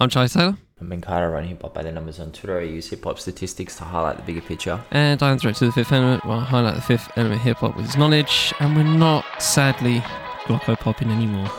[0.00, 0.56] I'm Charlie Taylor.
[0.80, 2.60] I'm Ben Minkara, run hip hop by the numbers on Twitter.
[2.60, 4.80] I use hip hop statistics to highlight the bigger picture.
[4.92, 6.24] And I'm director to the fifth element.
[6.24, 8.54] Well, I highlight the fifth element hip hop with his knowledge.
[8.60, 9.98] And we're not, sadly,
[10.44, 11.50] Glocko popping anymore.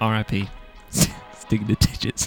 [0.00, 0.48] RIP.
[0.88, 2.21] Sticking the digits.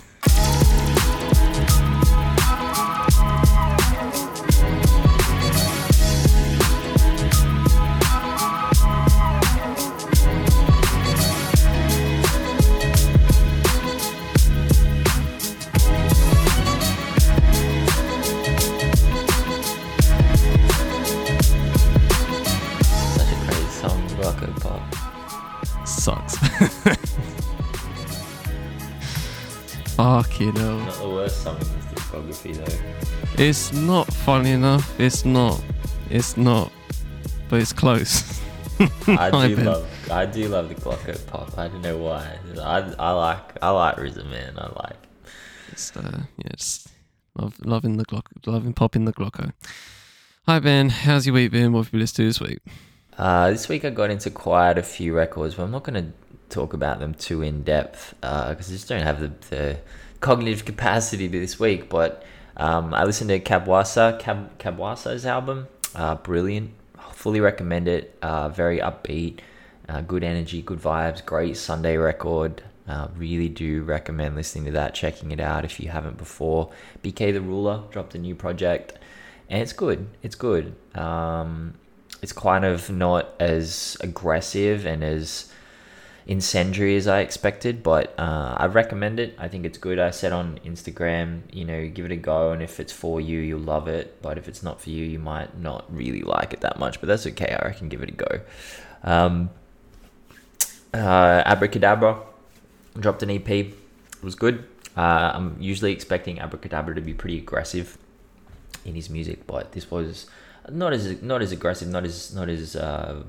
[33.37, 34.97] It's not funny enough.
[34.97, 35.61] It's not.
[36.09, 36.71] It's not.
[37.49, 38.41] But it's close.
[39.07, 41.57] I do love I do love the Glocko Pop.
[41.57, 42.39] I don't know why.
[42.57, 44.53] I, I like I like RZA man.
[44.57, 44.95] I like
[45.69, 46.87] Just, uh, yeah, just
[47.37, 49.51] love, loving the Glock, loving popping the Glocko.
[50.47, 51.73] Hi Ben, how's your week been?
[51.73, 52.59] What have you listened to this week?
[53.17, 56.13] Uh, this week I got into quite a few records, but I'm not going to
[56.49, 59.77] talk about them too in depth because I just don't have the, the
[60.21, 61.89] cognitive capacity this week.
[61.89, 62.23] But
[62.57, 65.67] um, I listened to Kabwasa, Kab, Kabwasa's album.
[65.93, 66.71] Uh, brilliant.
[67.13, 68.17] Fully recommend it.
[68.21, 69.39] Uh, very upbeat,
[69.89, 71.25] uh, good energy, good vibes.
[71.25, 72.63] Great Sunday record.
[72.87, 76.71] Uh, really do recommend listening to that, checking it out if you haven't before.
[77.03, 78.93] BK the Ruler dropped a new project,
[79.49, 80.07] and it's good.
[80.21, 80.75] It's good.
[80.93, 81.73] Um,
[82.21, 85.51] it's kind of not as aggressive and as
[86.27, 89.35] incendiary as I expected, but uh, I recommend it.
[89.37, 89.99] I think it's good.
[89.99, 93.39] I said on Instagram, you know, give it a go, and if it's for you,
[93.39, 94.21] you'll love it.
[94.21, 96.99] But if it's not for you, you might not really like it that much.
[96.99, 97.55] But that's okay.
[97.59, 98.41] I reckon give it a go.
[99.03, 99.51] Um,
[100.93, 102.21] uh, Abracadabra
[102.99, 103.49] dropped an EP.
[103.49, 103.73] It
[104.23, 104.65] was good.
[104.97, 107.97] Uh, I'm usually expecting Abracadabra to be pretty aggressive
[108.85, 110.27] in his music, but this was
[110.69, 113.23] not as not as aggressive, not as not as uh,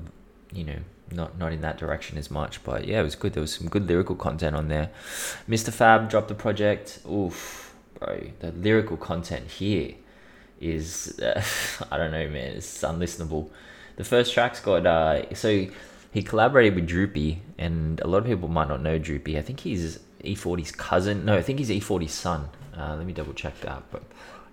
[0.51, 0.79] you know,
[1.11, 2.63] not not in that direction as much.
[2.63, 3.33] But yeah, it was good.
[3.33, 4.89] There was some good lyrical content on there.
[5.47, 5.71] Mr.
[5.71, 6.99] Fab dropped a project.
[7.09, 9.95] Oof, bro, the lyrical content here
[10.59, 11.41] is uh,
[11.91, 12.57] I don't know, man.
[12.57, 13.49] It's unlistenable.
[13.95, 15.67] The first track's got uh, so
[16.11, 19.37] he collaborated with Droop-E, and a lot of people might not know Droop-E.
[19.37, 21.25] I think he's E40's cousin.
[21.25, 22.49] No, I think he's E40's son.
[22.75, 23.83] Uh, let me double check that.
[23.91, 24.03] But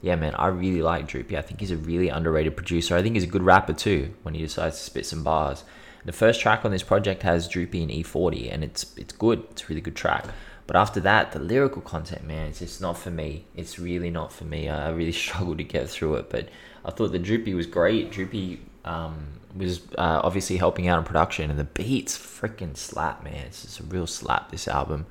[0.03, 1.37] yeah, man, I really like Droop-E.
[1.37, 2.97] I think he's a really underrated producer.
[2.97, 5.65] I think he's a good rapper too when he decides to spit some bars.
[6.05, 9.45] The first track on this project has Droop-E and E40, and it's it's good.
[9.51, 10.27] It's a really good track.
[10.67, 13.45] But after that, the lyrical content, man, it's just not for me.
[13.55, 14.69] It's really not for me.
[14.69, 16.31] I really struggled to get through it.
[16.31, 16.49] But
[16.85, 18.11] I thought the Droop-E was great.
[18.11, 23.47] Droop-E um, was uh, obviously helping out in production, and the beats freaking slap, man.
[23.47, 24.51] It's just a real slap.
[24.51, 25.07] This album.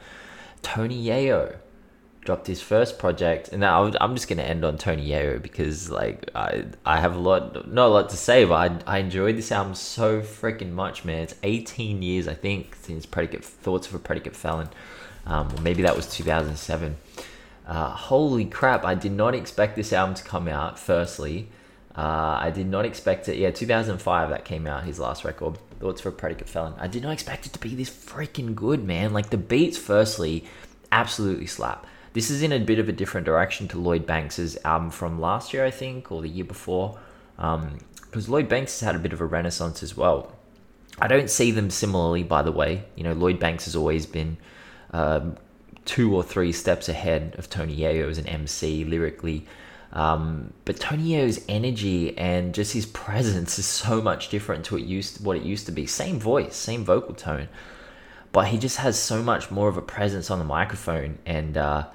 [0.62, 1.58] Tony Yayo
[2.24, 6.30] dropped his first project, and now I'm just gonna end on Tony Yayo because like
[6.34, 9.52] I I have a lot not a lot to say, but I I enjoyed this
[9.52, 11.24] album so freaking much, man.
[11.24, 14.70] It's 18 years I think since Predicate Thoughts of a Predicate Felon,
[15.26, 16.96] um, maybe that was 2007.
[17.66, 18.86] Uh, holy crap!
[18.86, 20.80] I did not expect this album to come out.
[20.80, 21.50] Firstly,
[21.96, 23.38] uh, I did not expect it.
[23.38, 24.84] Yeah, 2005 that came out.
[24.84, 26.74] His last record, Thoughts for a Predicate Felon.
[26.78, 29.14] I did not expect it to be this freaking good, man.
[29.14, 30.46] Like the beats, firstly,
[30.92, 31.86] absolutely slap.
[32.14, 35.54] This is in a bit of a different direction to Lloyd Banks's album from last
[35.54, 37.00] year, I think, or the year before.
[37.36, 40.32] Because Lloyd Banks has had a bit of a renaissance as well.
[41.00, 42.84] I don't see them similarly, by the way.
[42.96, 44.38] You know, Lloyd Banks has always been
[44.92, 45.38] um,
[45.86, 49.48] two or three steps ahead of Tony Yayo as an MC lyrically.
[49.92, 54.84] Um, but Tony Yayo's energy and just his presence is so much different to what
[54.84, 55.88] used what it used to be.
[55.88, 57.50] Same voice, same vocal tone,
[58.32, 61.18] but he just has so much more of a presence on the microphone.
[61.26, 61.88] And uh,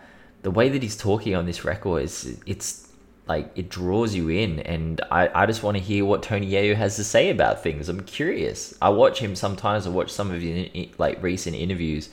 [0.43, 2.89] the way that he's talking on this record is it's
[3.27, 6.75] like it draws you in and I, I just want to hear what Tony Yayo
[6.75, 7.89] has to say about things.
[7.89, 8.75] I'm curious.
[8.81, 9.87] I watch him sometimes.
[9.87, 12.09] I watch some of his like recent interviews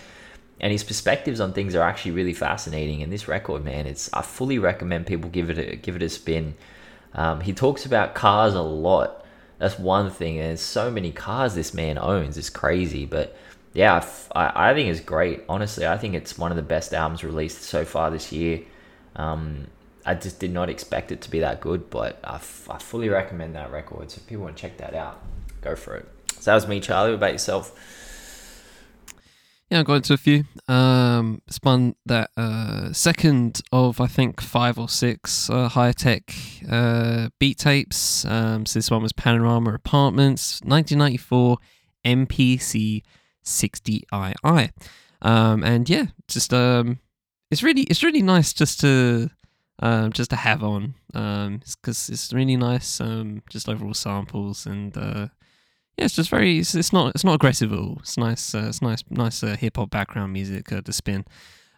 [0.59, 3.03] and his perspectives on things are actually really fascinating.
[3.03, 6.09] And this record, man, it's I fully recommend people give it a give it a
[6.09, 6.55] spin.
[7.13, 9.25] Um, he talks about cars a lot.
[9.57, 10.37] That's one thing.
[10.37, 12.37] And there's so many cars this man owns.
[12.37, 13.37] It's crazy, but
[13.75, 13.97] yeah,
[14.31, 15.43] I think it's great.
[15.49, 18.61] Honestly, I think it's one of the best albums released so far this year.
[19.17, 19.67] Um,
[20.05, 23.09] I just did not expect it to be that good, but I, f- I fully
[23.09, 24.11] recommend that record.
[24.11, 25.21] So if people want to check that out,
[25.59, 26.07] go for it.
[26.39, 27.09] So that was me, Charlie.
[27.09, 27.77] What about yourself?
[29.69, 30.45] Yeah, I got into a few.
[30.69, 36.33] Um, spun that uh, second of I think five or six uh, high tech
[36.69, 38.23] uh, beat tapes.
[38.23, 41.57] Um, so this one was Panorama Apartments, 1994
[42.05, 43.01] MPC
[43.45, 44.71] 60II.
[45.21, 46.99] Um, and yeah, just um,
[47.49, 49.29] it's really it's really nice just to
[49.79, 54.95] um, just to have on um, because it's really nice um, just overall samples and
[54.97, 55.27] uh,
[55.97, 58.65] yeah it's just very it's, it's not it's not aggressive at all it's nice uh,
[58.67, 61.25] it's nice nice uh, hip hop background music uh, to spin.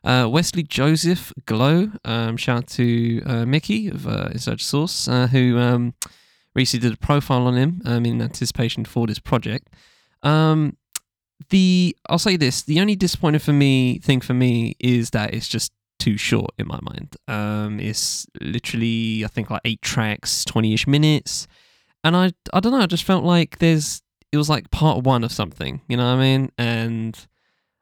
[0.03, 5.27] Uh, Wesley Joseph Glow, um, shout out to uh, Mickey of uh, Inside Source, uh,
[5.27, 5.95] who um,
[6.55, 9.67] recently did a profile on him um, in anticipation for this project.
[10.23, 10.77] Um,
[11.49, 15.47] the I'll say this: the only disappointing for me thing for me is that it's
[15.47, 17.15] just too short in my mind.
[17.27, 21.47] Um, it's literally I think like eight tracks, twenty ish minutes,
[22.03, 22.81] and I I don't know.
[22.81, 24.01] I just felt like there's
[24.31, 25.81] it was like part one of something.
[25.87, 26.51] You know what I mean?
[26.57, 27.17] And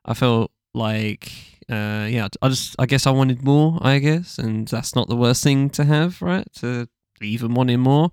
[0.06, 1.32] I felt like
[1.70, 3.80] uh, yeah, I just I guess I wanted more.
[3.82, 6.48] I guess, and that's not the worst thing to have, right?
[6.60, 6.88] To
[7.22, 8.10] even wanting more.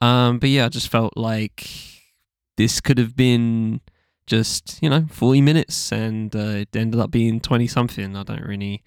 [0.00, 1.66] Um, but yeah, I just felt like
[2.56, 3.80] this could have been
[4.30, 8.16] just you know 40 minutes and uh, it ended up being 20 something.
[8.16, 8.82] I don't really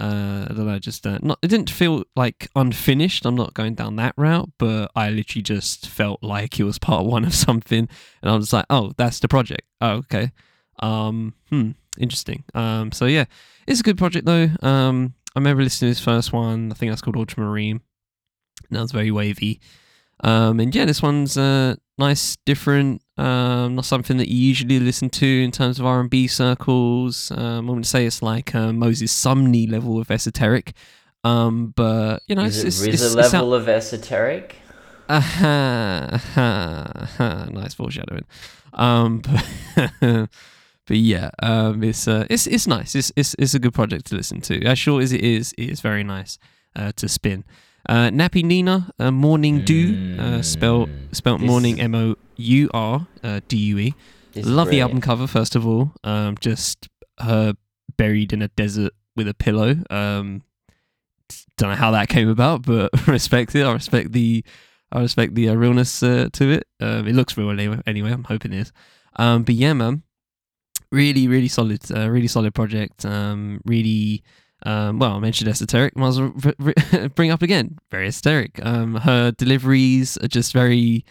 [0.00, 3.26] uh, i don't know just uh, not it didn't feel like unfinished.
[3.26, 7.04] I'm not going down that route but i literally just felt like it was part
[7.04, 7.88] one of something
[8.22, 9.62] and i was like oh that's the project.
[9.80, 10.30] Oh okay.
[10.78, 12.44] Um hmm interesting.
[12.54, 13.24] Um so yeah
[13.66, 14.48] it's a good project though.
[14.62, 16.70] Um i remember listening to this first one.
[16.70, 17.80] I think that's called ultramarine.
[18.68, 19.60] And that was very wavy.
[20.20, 25.10] Um and yeah this one's uh nice different um, not something that you usually listen
[25.10, 27.32] to in terms of R and B circles.
[27.32, 30.72] Um, I'm going to say it's like uh, Moses Sumney level of esoteric,
[31.24, 34.56] um, but you know, Is it's, it it's, it's, level of esoteric?
[35.08, 38.24] Aha, aha, aha, nice foreshadowing.
[38.72, 39.22] Um,
[40.00, 40.30] but,
[40.86, 42.94] but yeah, um, it's uh, it's it's nice.
[42.94, 44.64] It's it's it's a good project to listen to.
[44.64, 46.38] As short as it is, it is very nice
[46.76, 47.44] uh, to spin.
[47.88, 51.16] Uh, Nappy Nina, uh, Morning Dew, uh, spelled Mm.
[51.16, 53.94] spelt This- morning M O U R uh, D U E.
[54.36, 55.92] Love the album cover first of all.
[56.04, 56.88] Um, just
[57.18, 57.54] her
[57.96, 59.76] buried in a desert with a pillow.
[59.90, 60.42] Um,
[61.56, 63.64] don't know how that came about, but respect it.
[63.64, 64.44] I respect the,
[64.92, 66.68] I respect the uh, realness uh, to it.
[66.80, 67.80] Um, it looks real anyway.
[67.86, 68.72] Anyway, I'm hoping it is.
[69.16, 70.02] Um, but yeah, man,
[70.92, 73.04] really, really solid, uh, really solid project.
[73.04, 74.22] Um, really.
[74.64, 75.96] Um, well, I mentioned esoteric.
[75.96, 77.78] Might as well bring up again.
[77.90, 78.64] Very esoteric.
[78.64, 81.04] Um, her deliveries are just very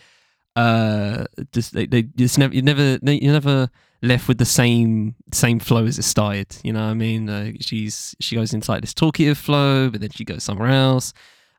[0.58, 1.24] uh
[1.54, 3.70] just they, they just never you never you're never
[4.02, 7.52] left with the same same flow as it started you know what i mean uh,
[7.62, 11.14] she's she goes into like this talkative flow but then she goes somewhere else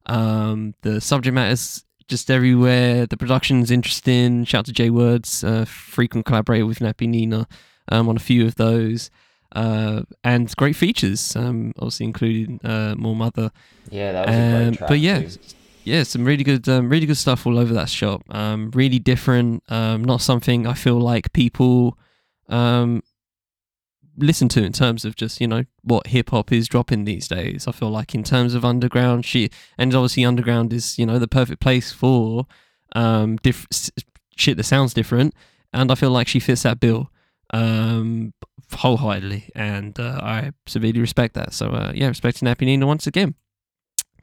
[0.07, 6.27] um the subject matter's just everywhere the production's interesting shout out to Jwords uh, frequent
[6.27, 7.47] collaborator with nappy nina
[7.93, 9.11] um on a few of those
[9.57, 13.51] uh and great features um obviously including uh more mother
[13.91, 14.89] Yeah, that was a great um, track.
[14.89, 15.39] but yeah, too.
[15.85, 18.23] yeah, some really good, um, really good stuff all over that shop.
[18.29, 19.63] Um, really different.
[19.71, 21.97] Um, not something I feel like people
[22.51, 23.03] um
[24.21, 27.67] listen to in terms of just you know what hip hop is dropping these days.
[27.69, 29.49] I feel like in terms of underground she
[29.79, 32.47] and obviously underground is you know the perfect place for
[32.97, 33.67] um diff-
[34.37, 35.35] shit that sounds different,
[35.73, 37.11] and I feel like she fits that bill
[37.51, 38.33] um
[38.73, 41.53] wholeheartedly, and uh, I severely respect that.
[41.53, 43.35] So uh, yeah, respect to Nappy Nina once again.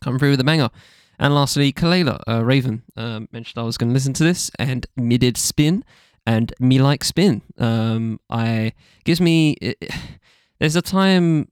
[0.01, 0.69] Come through with a banger.
[1.18, 4.86] And lastly, Kelela, uh, Raven, um, mentioned I was going to listen to this, and
[4.98, 5.83] me spin,
[6.25, 7.42] and me like spin.
[7.57, 8.74] Um, I
[9.04, 9.54] gives me.
[9.62, 9.78] It,
[10.60, 11.50] there's a time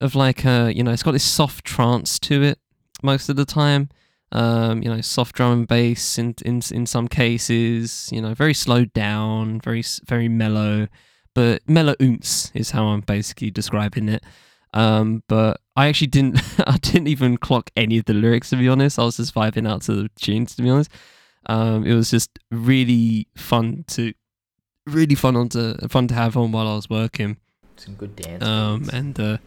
[0.00, 2.58] of like, uh, you know, it's got this soft trance to it
[3.02, 3.88] most of the time.
[4.30, 8.08] Um, you know, soft drum and bass in in in some cases.
[8.10, 10.88] You know, very slowed down, very very mellow,
[11.34, 14.24] but mellow ounce is how I'm basically describing it.
[14.74, 16.40] Um, but I actually didn't.
[16.66, 18.98] I didn't even clock any of the lyrics to be honest.
[18.98, 20.90] I was just vibing out to the tunes to be honest.
[21.46, 24.12] Um, it was just really fun to,
[24.86, 27.36] really fun on to fun to have on while I was working.
[27.76, 28.44] Some good dance.
[28.44, 28.92] Um, beats.
[28.92, 29.38] and uh,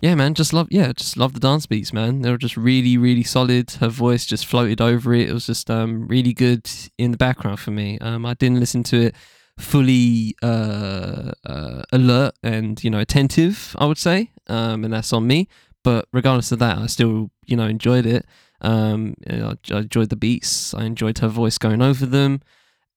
[0.00, 2.22] yeah, man, just love yeah, just love the dance beats, man.
[2.22, 3.70] They were just really, really solid.
[3.72, 5.30] Her voice just floated over it.
[5.30, 7.98] It was just um really good in the background for me.
[8.00, 9.14] Um, I didn't listen to it
[9.58, 13.74] fully uh, uh alert and you know attentive.
[13.78, 15.48] I would say, um, and that's on me.
[15.82, 18.26] But regardless of that, I still you know enjoyed it.
[18.60, 20.74] Um, I enjoyed the beats.
[20.74, 22.40] I enjoyed her voice going over them.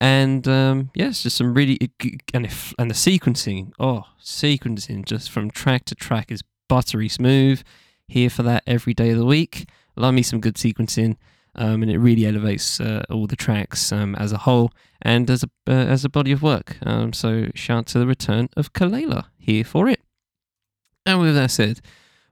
[0.01, 1.77] And um, yeah, it's just some really
[2.33, 7.61] and if, and the sequencing, oh, sequencing just from track to track is buttery smooth.
[8.07, 9.69] Here for that every day of the week.
[9.95, 11.17] Love me some good sequencing,
[11.55, 15.43] um, and it really elevates uh, all the tracks um, as a whole and as
[15.43, 16.77] a uh, as a body of work.
[16.85, 20.01] Um, so shout out to the return of Kelela here for it.
[21.05, 21.81] And with that said,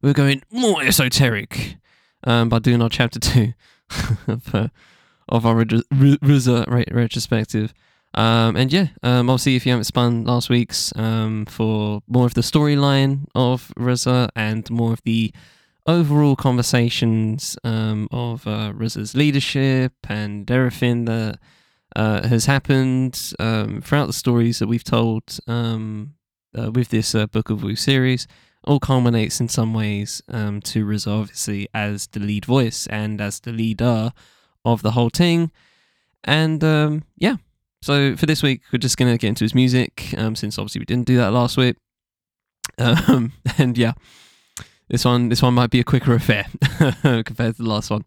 [0.01, 1.77] we're going more esoteric
[2.23, 3.53] um, by doing our chapter two
[4.27, 4.67] of, uh,
[5.29, 7.73] of our RZA re- retrospective.
[8.13, 12.41] Um, and yeah, um, obviously, if you haven't spun last week's for more of the
[12.41, 15.31] storyline of RZA and more of the
[15.87, 21.39] overall conversations um, of uh, RZA's leadership and everything that
[21.95, 26.13] uh, has happened um, throughout the stories that we've told um,
[26.57, 28.27] uh, with this uh, Book of Wu series,
[28.65, 33.39] all culminates in some ways um, to RZA, obviously, as the lead voice and as
[33.39, 34.11] the leader
[34.65, 35.51] of the whole thing.
[36.25, 37.37] And um, yeah,
[37.81, 40.79] so for this week, we're just going to get into his music, um, since obviously
[40.79, 41.77] we didn't do that last week.
[43.57, 43.93] And yeah,
[44.89, 46.45] this one this one might be a quicker affair
[47.01, 48.03] compared to the last one,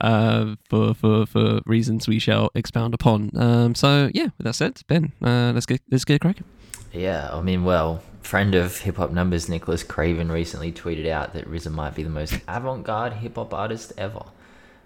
[0.00, 3.30] uh, for for for reasons we shall expound upon.
[3.36, 6.44] Um, so yeah, with that said, Ben, uh, let's get let's get cracking.
[6.92, 11.46] Yeah, I mean, well, friend of hip hop numbers, Nicholas Craven, recently tweeted out that
[11.50, 14.22] RZA might be the most avant garde hip hop artist ever.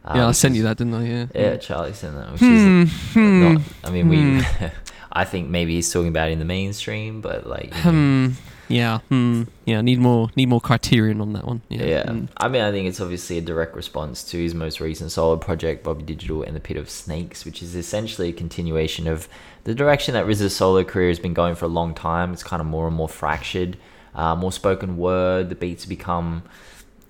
[0.04, 1.04] Yeah, I sent you that, didn't I?
[1.06, 1.26] Yeah.
[1.32, 3.62] Yeah, Charlie sent that, which Hmm, is hmm, not.
[3.84, 4.40] I mean, we.
[4.40, 4.66] hmm.
[5.12, 7.66] I think maybe he's talking about it in the mainstream, but like.
[7.84, 8.51] you know, Hmm.
[8.68, 8.98] Yeah.
[9.08, 9.44] Hmm.
[9.64, 9.80] Yeah.
[9.80, 10.30] Need more.
[10.36, 11.62] Need more criterion on that one.
[11.68, 11.84] Yeah.
[11.84, 12.28] Yeah, mm.
[12.36, 15.84] I mean, I think it's obviously a direct response to his most recent solo project,
[15.84, 19.28] Bobby Digital and the Pit of Snakes, which is essentially a continuation of
[19.64, 22.32] the direction that RZA's solo career has been going for a long time.
[22.32, 23.76] It's kind of more and more fractured,
[24.14, 25.48] uh, more spoken word.
[25.48, 26.42] The beats become,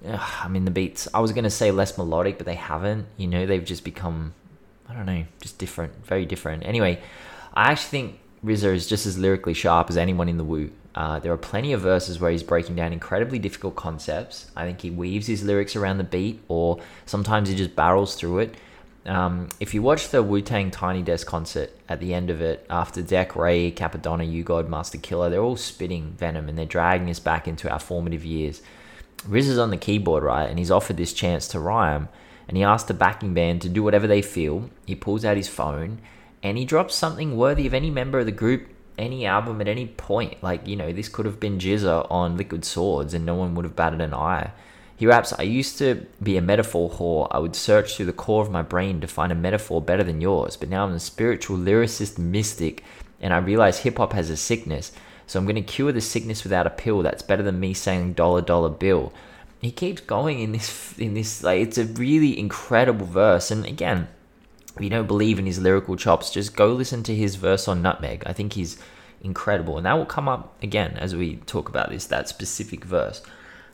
[0.06, 1.08] ugh, I mean, the beats.
[1.14, 3.06] I was gonna say less melodic, but they haven't.
[3.16, 4.34] You know, they've just become,
[4.88, 6.66] I don't know, just different, very different.
[6.66, 7.00] Anyway,
[7.54, 10.70] I actually think RZA is just as lyrically sharp as anyone in the Wu.
[10.94, 14.50] Uh, there are plenty of verses where he's breaking down incredibly difficult concepts.
[14.54, 18.40] I think he weaves his lyrics around the beat, or sometimes he just barrels through
[18.40, 18.54] it.
[19.04, 22.64] Um, if you watch the Wu Tang Tiny Desk concert at the end of it,
[22.70, 27.10] after Deck, Rae, Cappadonna, You God, Masta Killa, they're all spitting venom and they're dragging
[27.10, 28.62] us back into our formative years.
[29.26, 32.08] Riz is on the keyboard, right, and he's offered this chance to rhyme,
[32.46, 34.70] and he asks the backing band to do whatever they feel.
[34.86, 36.00] He pulls out his phone,
[36.42, 38.68] and he drops something worthy of any member of the group,
[38.98, 40.42] any album at any point.
[40.42, 43.64] Like, you know, this could have been GZA on Liquid Swords, and no one would
[43.64, 44.52] have batted an eye.
[44.96, 47.28] He raps, I used to be a metaphor whore.
[47.30, 50.20] I would search through the core of my brain to find a metaphor better than
[50.20, 52.84] yours, but now I'm a spiritual lyricist mystic,
[53.20, 54.92] and I realize hip hop has a sickness.
[55.26, 57.02] So I'm going to cure the sickness without a pill.
[57.02, 59.12] That's better than me saying dollar dollar bill.
[59.60, 63.50] He keeps going in this in this like it's a really incredible verse.
[63.50, 64.08] And again,
[64.76, 67.82] if you don't believe in his lyrical chops, just go listen to his verse on
[67.82, 68.22] Nutmeg.
[68.26, 68.78] I think he's
[69.20, 73.22] incredible, and that will come up again as we talk about this that specific verse.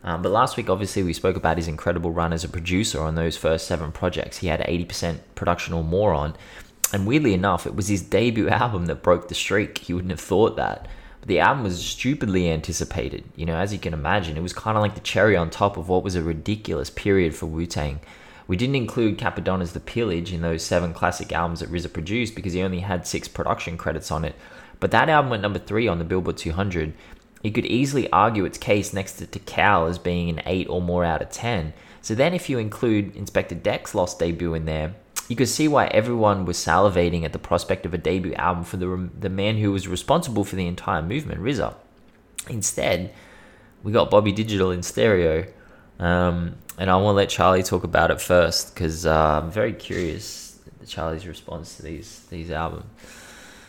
[0.04, 3.14] Um, but last week, obviously, we spoke about his incredible run as a producer on
[3.14, 4.38] those first seven projects.
[4.38, 6.36] He had 80% production or more on.
[6.92, 9.88] And weirdly enough, it was his debut album that broke the streak.
[9.88, 10.86] You wouldn't have thought that.
[11.20, 13.24] But the album was stupidly anticipated.
[13.34, 15.76] You know, as you can imagine, it was kind of like the cherry on top
[15.76, 18.00] of what was a ridiculous period for Wu Tang.
[18.48, 22.54] We didn't include Cappadonna's The Pillage in those seven classic albums that RZA produced because
[22.54, 24.34] he only had six production credits on it.
[24.80, 26.94] But that album went number three on the Billboard 200.
[27.42, 31.04] You could easily argue its case next to Tical as being an 8 or more
[31.04, 31.74] out of 10.
[32.00, 34.94] So then, if you include Inspectah Deck's Lost debut in there,
[35.28, 38.78] you could see why everyone was salivating at the prospect of a debut album for
[38.78, 41.74] the, the man who was responsible for the entire movement, RZA.
[42.48, 43.12] Instead,
[43.82, 45.46] we got Bobby Digital in stereo.
[45.98, 49.72] Um, and I want to let Charlie talk about it first because uh, I'm very
[49.72, 52.86] curious Charlie's response to these these albums.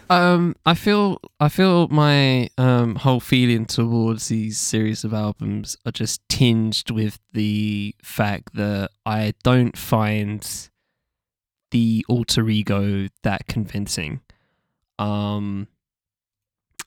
[0.09, 5.91] Um, I feel I feel my um whole feeling towards these series of albums are
[5.91, 10.69] just tinged with the fact that I don't find
[11.71, 14.21] the alter ego that convincing.
[14.97, 15.67] Um,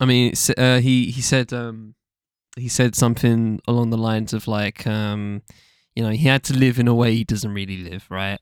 [0.01, 1.95] I mean, uh, he he said um
[2.57, 5.43] he said something along the lines of like um
[5.95, 8.39] you know he had to live in a way he doesn't really live, right?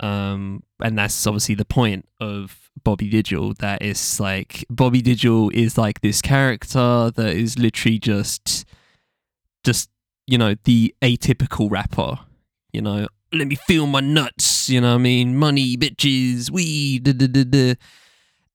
[0.00, 3.54] Um, and that's obviously the point of Bobby Digital.
[3.54, 8.64] That is like Bobby Digital is like this character that is literally just,
[9.62, 9.90] just
[10.26, 12.18] you know, the atypical rapper.
[12.72, 14.68] You know, let me feel my nuts.
[14.68, 17.06] You know, what I mean, money, bitches, weed,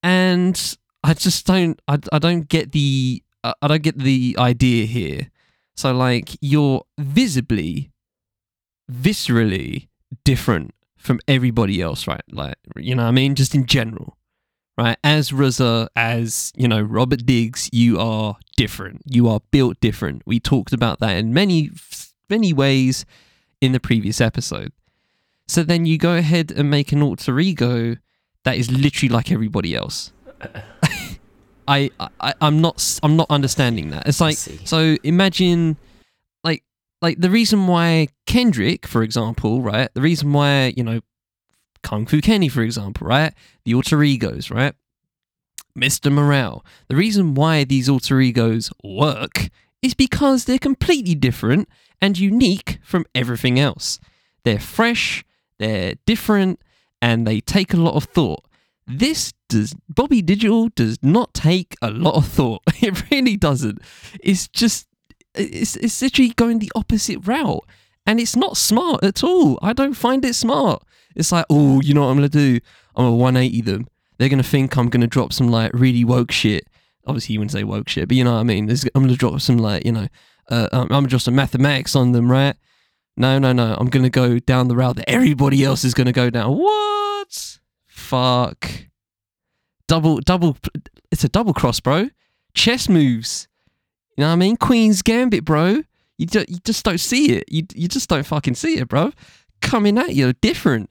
[0.03, 4.86] and I just don't, I, I don't get the, I I don't get the idea
[4.86, 5.29] here.
[5.75, 7.91] So like, you're visibly,
[8.91, 9.88] viscerally
[10.25, 12.22] different from everybody else, right?
[12.31, 13.36] Like, you know I mean?
[13.36, 14.17] Just in general,
[14.77, 14.98] right?
[15.03, 19.03] As RZA, as, you know, Robert Diggs, you are different.
[19.05, 20.24] You are built different.
[20.25, 21.69] We talked about that in many,
[22.29, 23.05] many ways
[23.62, 24.74] in the previous episode.
[25.48, 27.96] So then you go ahead and make an alter ego
[28.43, 30.12] that is literally like everybody else.
[31.69, 34.07] I, I I'm not I'm not understanding that.
[34.07, 35.77] It's like so imagine
[36.43, 36.63] like
[37.01, 39.89] like the reason why Kendrick, for example, right?
[39.93, 41.01] The reason why, you know,
[41.83, 43.33] Kung Fu Kenny, for example, right?
[43.65, 44.73] The alter egos, right?
[45.77, 46.11] Mr.
[46.11, 46.65] Morale.
[46.88, 49.49] The reason why these alter egos work
[49.81, 51.69] is because they're completely different
[52.01, 53.99] and unique from everything else.
[54.43, 55.23] They're fresh,
[55.59, 56.59] they're different,
[57.01, 58.43] and they take a lot of thought.
[58.89, 62.62] This does Bobby Digital does not take a lot of thought.
[62.81, 63.79] It really doesn't.
[64.22, 64.88] It's just
[65.36, 67.63] it's it's literally going the opposite route.
[68.08, 69.60] And it's not smart at all.
[69.62, 70.81] I don't find it smart.
[71.15, 72.60] It's like, oh, you know what I'm gonna do?
[72.96, 73.88] I'm gonna 180 them.
[74.17, 76.67] They're gonna think I'm gonna drop some like really woke shit.
[77.05, 78.69] Obviously, you wouldn't say woke shit, but you know what I mean.
[78.69, 80.08] I'm gonna drop some like you know,
[80.50, 82.55] uh, I'm gonna drop some mathematics on them, right?
[83.15, 83.75] No, no, no.
[83.77, 86.58] I'm gonna go down the route that everybody else is gonna go down.
[86.58, 86.88] What?
[88.09, 88.67] Fuck.
[89.87, 90.57] Double, double.
[91.11, 92.09] It's a double cross, bro.
[92.55, 93.47] Chess moves.
[94.17, 94.57] You know what I mean?
[94.57, 95.83] Queen's Gambit, bro.
[96.17, 97.43] You, ju- you just don't see it.
[97.49, 99.11] You, you just don't fucking see it, bro.
[99.61, 100.89] Coming at you different.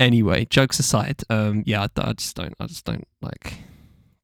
[0.00, 3.54] Anyway, jokes aside, um, yeah, I, I just don't, I just don't like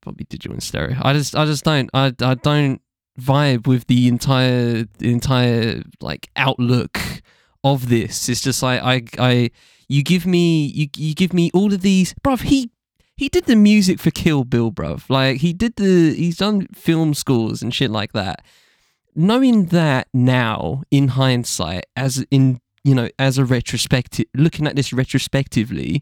[0.03, 0.97] Bobby Digital and Stereo.
[1.01, 2.81] I just, I just don't, I, I don't
[3.17, 6.99] vibe with the entire, the entire like outlook
[7.63, 8.29] of this.
[8.29, 9.51] It's just like I, I,
[9.87, 12.41] you give me, you, you give me all of these, bruv.
[12.41, 12.71] He
[13.17, 15.09] he did the music for Kill Bill, bruv.
[15.09, 18.43] Like he did the he's done film scores and shit like that.
[19.13, 24.93] Knowing that now in hindsight, as in you know, as a retrospective, looking at this
[24.93, 26.01] retrospectively,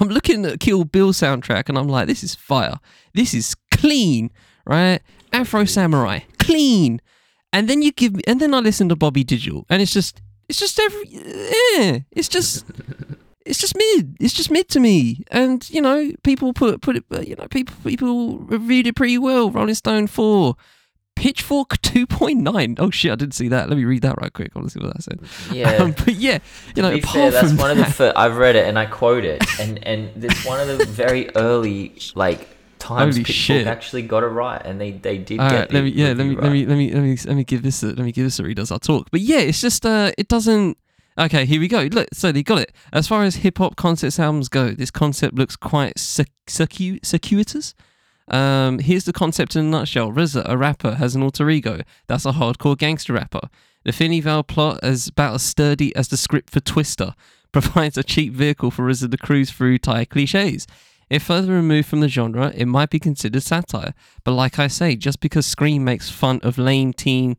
[0.00, 2.78] I'm looking at Kill Bill soundtrack and I'm like, this is fire.
[3.14, 4.30] This is clean,
[4.64, 5.00] right?
[5.32, 7.00] Afro Samurai, clean.
[7.52, 10.22] And then you give me, and then I listen to Bobby Digital, and it's just,
[10.48, 12.64] it's just every, yeah, it's just
[13.46, 14.16] it's just mid.
[14.20, 15.24] It's just mid to me.
[15.30, 17.04] And you know, people put put it.
[17.28, 19.50] You know, people people reviewed it pretty well.
[19.50, 20.56] Rolling Stone four,
[21.16, 22.76] Pitchfork two point nine.
[22.78, 23.68] Oh shit, I didn't see that.
[23.68, 24.52] Let me read that right quick.
[24.54, 25.20] I want to see what that said.
[25.54, 26.38] Yeah, Um, but yeah,
[26.74, 28.86] you know, to be fair, that's one of the fir- I've read it and I
[28.86, 32.48] quote it, and and it's one of the very early like
[32.82, 33.66] times Holy Pitchfork shit.
[33.66, 36.08] actually got it right, and they they did All get right, the let me yeah,
[36.08, 37.98] let me review let me let me let me let me give this a, let
[38.00, 39.08] me give this a read as I talk.
[39.10, 40.76] But yeah, it's just uh, it doesn't.
[41.18, 41.82] Okay, here we go.
[41.92, 42.72] Look, so they got it.
[42.92, 47.74] As far as hip hop concept albums go, this concept looks quite circu- circu- circuitous.
[48.28, 51.80] Um, here's the concept in a nutshell: RZA, a rapper, has an alter ego.
[52.08, 53.48] That's a hardcore gangster rapper.
[53.84, 57.14] The Finny Val plot is about as sturdy as the script for Twister.
[57.52, 60.66] Provides a cheap vehicle for RZA to cruise through Thai cliches.
[61.12, 63.92] If further removed from the genre, it might be considered satire.
[64.24, 67.36] But like I say, just because Scream makes fun of lame teen,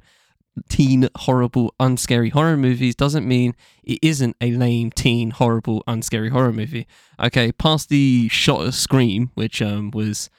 [0.69, 6.53] teen, horrible, unscary horror movies doesn't mean it isn't a lame, teen, horrible, unscary horror
[6.53, 6.86] movie.
[7.19, 10.29] Okay, past the shot of Scream, which um was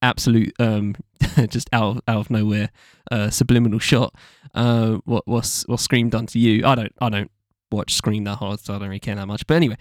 [0.00, 0.94] absolute um
[1.48, 2.70] just out of, out of nowhere
[3.10, 4.14] uh subliminal shot.
[4.54, 6.64] Uh, what what's what Scream done to you?
[6.64, 7.32] I don't I don't
[7.72, 9.44] watch Scream that hard, so I don't really care that much.
[9.48, 9.76] But anyway,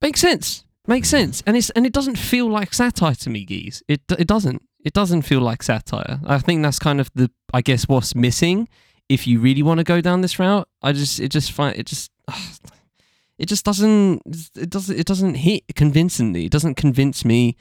[0.00, 0.64] makes sense.
[0.86, 3.82] Makes sense, and it's and it doesn't feel like satire to me, geez.
[3.88, 4.62] It it doesn't.
[4.84, 6.20] It doesn't feel like satire.
[6.26, 8.68] I think that's kind of the I guess what's missing
[9.08, 10.68] if you really want to go down this route.
[10.82, 12.10] I just it just find it just
[13.38, 14.22] it just doesn't
[14.56, 16.44] it doesn't it doesn't hit convincingly.
[16.46, 17.56] It doesn't convince me.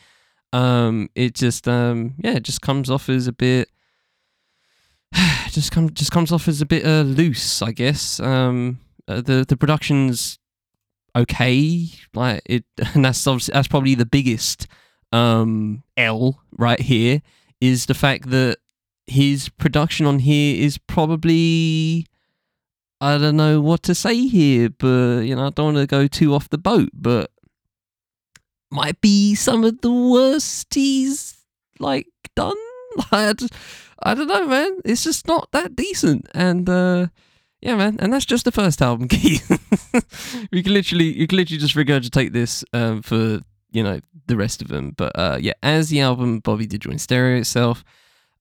[0.52, 3.70] Um, it just um yeah, it just comes off as a bit.
[5.50, 8.20] just come just comes off as a bit uh, loose, I guess.
[8.20, 10.40] Um, uh, the the production's
[11.16, 14.68] okay, like it, and that's that's probably the biggest
[15.12, 17.22] um L right here
[17.62, 18.58] is the fact that
[19.08, 22.08] his production on here is probably
[23.00, 26.08] I don't know what to say here, but you know I don't want to go
[26.08, 27.30] too off the boat, but
[28.72, 31.38] might be some of the worst he's
[31.80, 32.56] like done.
[33.12, 33.54] I, just,
[34.02, 34.80] I don't know, man.
[34.86, 37.08] It's just not that decent, and uh,
[37.64, 37.96] yeah, man.
[38.00, 39.50] And that's just the first album, Keith.
[40.52, 43.40] you can literally, you can literally just regurgitate this um, for
[43.72, 44.92] you know the rest of them.
[44.92, 47.86] But uh, yeah, as the album Bobby Digital in Stereo itself,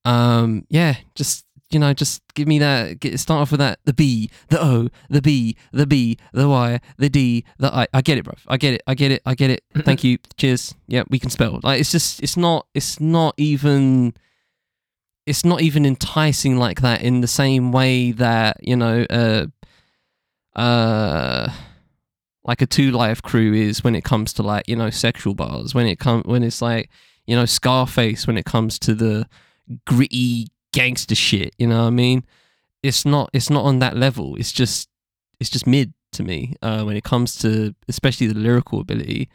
[0.04, 2.98] um, yeah, just you know, just give me that.
[2.98, 3.78] Get, start off with that.
[3.84, 7.86] The B, the O, the B, the B, the Y, the D, the I.
[7.94, 8.34] I get it, bro.
[8.48, 8.82] I get it.
[8.88, 9.22] I get it.
[9.24, 9.62] I get it.
[9.84, 10.18] Thank you.
[10.36, 10.74] Cheers.
[10.88, 11.60] Yeah, we can spell.
[11.62, 14.14] Like it's just, it's not, it's not even,
[15.26, 19.46] it's not even enticing like that in the same way that you know, uh,
[20.56, 21.52] uh,
[22.44, 25.74] like a 2 Live Crew is when it comes to like you know sexual bars.
[25.74, 26.90] When it come, when it's like
[27.26, 28.26] you know Scarface.
[28.26, 29.26] When it comes to the
[29.86, 31.54] gritty gangster shit.
[31.58, 32.24] You know what I mean?
[32.82, 34.36] It's not it's not on that level.
[34.36, 34.88] It's just
[35.38, 39.28] it's just mid to me uh, when it comes to especially the lyrical ability.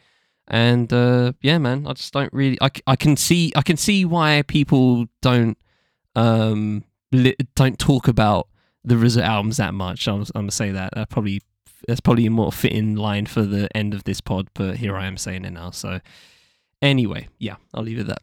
[0.46, 2.58] And uh, yeah, man, I just don't really.
[2.60, 5.58] I, I can see I can see why people don't
[6.18, 8.48] um li- don't talk about
[8.84, 10.08] the RZA albums that much.
[10.08, 10.94] I'm, I'm gonna say that.
[10.94, 11.40] That probably
[11.86, 14.48] that's probably a more fitting line for the end of this pod.
[14.54, 15.70] But here I am saying it now.
[15.70, 16.00] So
[16.80, 18.22] Anyway, yeah, I'll leave it at that.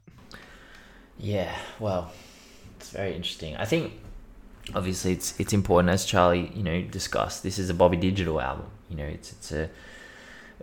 [1.17, 2.11] Yeah, well,
[2.77, 3.55] it's very interesting.
[3.57, 3.93] I think
[4.73, 7.43] obviously it's it's important as Charlie, you know, discussed.
[7.43, 8.67] This is a Bobby Digital album.
[8.89, 9.69] You know, it's it's a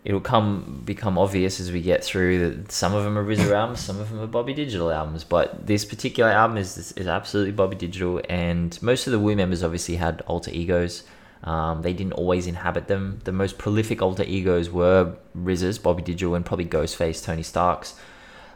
[0.05, 3.81] it'll come become obvious as we get through that some of them are RZA albums,
[3.81, 5.25] some of them are Bobby Digital albums.
[5.25, 9.63] But this particular album is is absolutely Bobby Digital, and most of the Wu members
[9.63, 11.05] obviously had alter egos.
[11.45, 13.21] Um, they didn't always inhabit them.
[13.25, 17.95] The most prolific alter egos were RZA's, Bobby Digital, and probably Ghostface, Tony Stark's.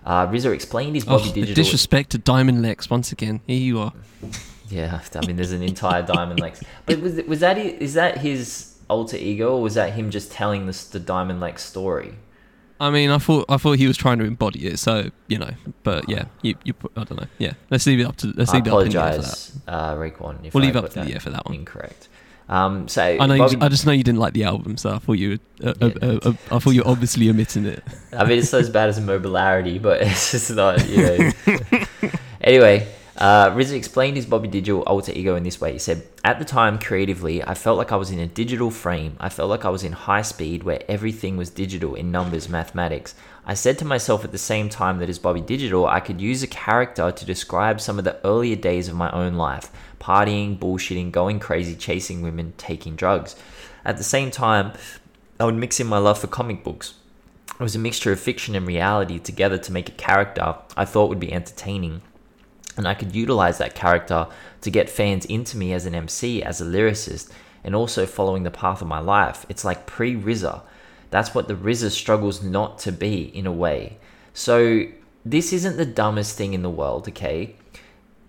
[0.04, 1.54] Uh, RZA explained his Bobby oh, Digital.
[1.54, 3.40] Disrespect to Diamond Lex once again.
[3.46, 3.92] Here you are.
[4.68, 6.62] Yeah, I mean, there's an entire Diamond Lex.
[6.86, 10.66] But was was that is that his alter ego, or was that him just telling
[10.66, 12.16] this the Diamond Lex story?
[12.78, 15.50] I mean, I thought I thought he was trying to embody it, so you know.
[15.82, 17.26] But yeah, you, you I don't know.
[17.38, 19.22] Yeah, let's leave it up to let's I leave it up in the air for
[19.22, 19.26] that.
[19.26, 20.44] apologize, uh, Raekwon.
[20.44, 21.54] If We'll I leave it up to the air for that one.
[21.54, 22.08] Incorrect.
[22.48, 23.34] Um, so I know.
[23.48, 25.38] You, I just know you didn't like the album, so I thought you.
[25.62, 27.82] Were, uh, Yeah, uh, uh, uh, I thought you were obviously omitting it.
[28.12, 31.30] I mean, it's not as bad as immobilarity, but it's just not, you know.
[32.42, 35.72] anyway, uh, explained his Bobby Digital alter ego in this way.
[35.72, 39.16] He said, At the time, creatively, I felt like I was in a digital frame.
[39.18, 43.14] I felt like I was in high speed where everything was digital in numbers, mathematics.
[43.46, 46.42] I said to myself at the same time that as Bobby Digital, I could use
[46.42, 51.10] a character to describe some of the earlier days of my own life partying, bullshitting,
[51.10, 53.34] going crazy, chasing women, taking drugs.
[53.84, 54.72] At the same time,
[55.40, 56.94] I would mix in my love for comic books.
[57.58, 61.08] It was a mixture of fiction and reality together to make a character I thought
[61.08, 62.02] would be entertaining.
[62.76, 64.26] And I could utilize that character
[64.60, 67.30] to get fans into me as an MC, as a lyricist,
[67.64, 69.46] and also following the path of my life.
[69.48, 70.62] It's like pre RZA.
[71.10, 73.98] That's what the RZA struggles not to be in a way.
[74.34, 74.84] So,
[75.24, 77.56] this isn't the dumbest thing in the world, okay?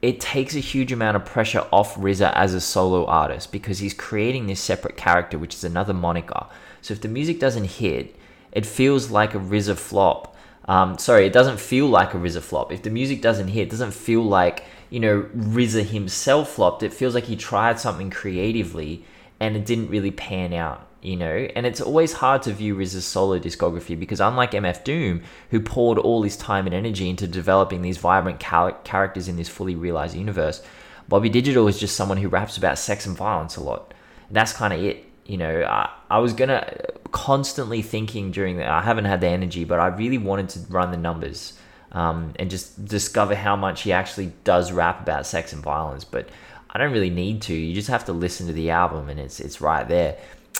[0.01, 3.93] It takes a huge amount of pressure off RZA as a solo artist because he's
[3.93, 6.45] creating this separate character, which is another moniker.
[6.81, 8.15] So, if the music doesn't hit,
[8.51, 10.35] it feels like a RZA flop.
[10.67, 12.71] Um, sorry, it doesn't feel like a RZA flop.
[12.71, 16.83] If the music doesn't hit, it doesn't feel like you know RZA himself flopped.
[16.83, 19.05] It feels like he tried something creatively
[19.39, 20.83] and it didn't really pan out.
[21.01, 25.21] You know, and it's always hard to view RZA's solo discography because unlike MF Doom,
[25.51, 29.47] who poured all his time and energy into developing these vibrant cal- characters in this
[29.47, 30.61] fully realized universe,
[31.07, 33.93] Bobby Digital is just someone who raps about sex and violence a lot.
[34.27, 36.65] And that's kind of it you know, I, I was gonna
[37.11, 38.69] constantly thinking during that.
[38.69, 41.57] I haven't had the energy, but I really wanted to run the numbers
[41.91, 46.03] um, and just discover how much he actually does rap about sex and violence.
[46.03, 46.29] But
[46.69, 47.53] I don't really need to.
[47.53, 50.17] You just have to listen to the album, and it's it's right there.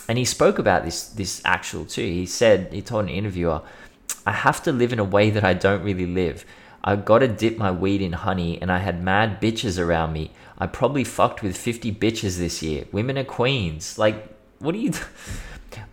[0.08, 2.02] And he spoke about this this actual too.
[2.02, 3.62] He said he told an interviewer,
[4.26, 6.44] "I have to live in a way that I don't really live."
[6.84, 10.30] I gotta dip my weed in honey, and I had mad bitches around me.
[10.58, 12.84] I probably fucked with 50 bitches this year.
[12.92, 13.98] Women are queens.
[13.98, 14.92] Like, what do you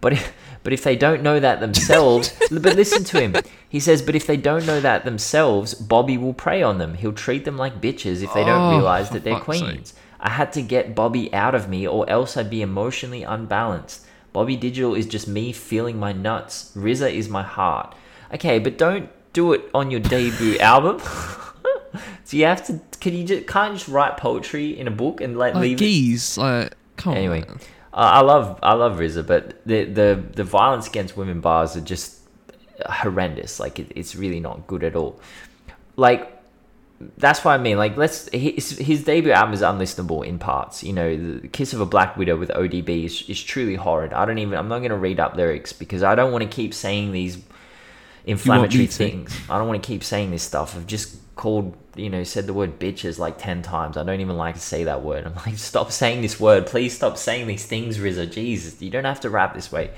[0.02, 3.36] but if, but if they don't know that themselves but listen to him.
[3.70, 6.94] He says but if they don't know that themselves bobby will prey on them.
[6.96, 9.64] He'll treat them like bitches if they don't Oh, realize that they're fuck's sake.
[9.70, 14.06] queens i had to get bobby out of me or else i'd be emotionally unbalanced.
[14.34, 16.72] Bobby digital is just me feeling my nuts.
[16.76, 17.96] RZA is my heart.
[18.34, 21.02] Okay but don't do it on your debut album.
[22.26, 25.22] So you have to can you just can't you just write poetry in a book
[25.22, 25.80] and like Like, leave it?
[25.86, 27.48] geez, like, come Anyway, on.
[27.48, 27.60] man.
[27.96, 32.20] I love I love RZA, but the the the violence against women bars are just
[32.86, 33.60] horrendous.
[33.60, 35.20] Like it, it's really not good at all.
[35.96, 36.32] Like
[37.18, 37.78] that's what I mean.
[37.78, 40.84] Like let's his, his debut album is unlistenable in parts.
[40.84, 44.12] You know, the Kiss of a Black Widow with ODB is, is truly horrid.
[44.12, 44.58] I don't even.
[44.58, 47.42] I'm not going to read up lyrics because I don't want to keep saying these
[48.26, 49.38] inflammatory things.
[49.50, 50.76] I don't want to keep saying this stuff.
[50.76, 53.98] I've just called, you know, said the word bitches like 10 times.
[53.98, 55.26] I don't even like to say that word.
[55.26, 56.66] I'm like, stop saying this word.
[56.66, 58.32] Please stop saying these things, RZA.
[58.32, 59.92] Jesus, you don't have to rap this way.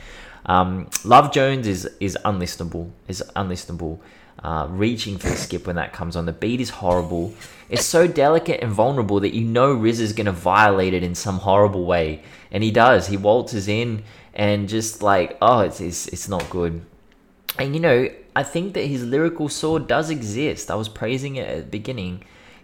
[0.45, 2.91] Um, Love Jones is is unlistenable.
[3.07, 3.99] Is unlistenable.
[4.43, 6.25] Uh, reaching for the skip when that comes on.
[6.25, 7.33] The beat is horrible.
[7.69, 11.39] It's so delicate and vulnerable that you know Riz is gonna violate it in some
[11.39, 12.21] horrible way,
[12.51, 13.07] and he does.
[13.07, 16.85] He waltzes in and just like, oh, it's it's, it's not good.
[17.57, 20.69] And you know, I think that his lyrical sword does exist.
[20.69, 22.13] I was praising it at the beginning.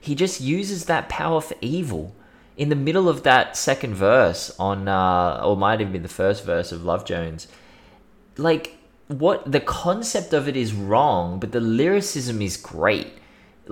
[0.08, 2.06] He just uses that power for evil.
[2.64, 6.46] In the middle of that second verse on, uh, or might have been the first
[6.46, 7.48] verse of Love Jones,
[8.38, 8.66] like
[9.08, 13.12] what the concept of it is wrong, but the lyricism is great.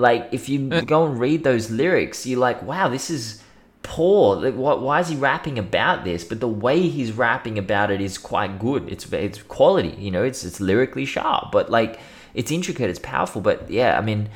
[0.08, 3.44] Like if you Uh, go and read those lyrics, you're like, wow, this is
[3.84, 4.52] poor.
[4.52, 6.24] Why is he rapping about this?
[6.24, 8.90] But the way he's rapping about it is quite good.
[8.90, 9.96] It's it's quality.
[10.00, 12.00] You know, it's it's lyrically sharp, but like
[12.34, 12.90] it's intricate.
[12.90, 13.42] It's powerful.
[13.42, 14.30] But yeah, I mean.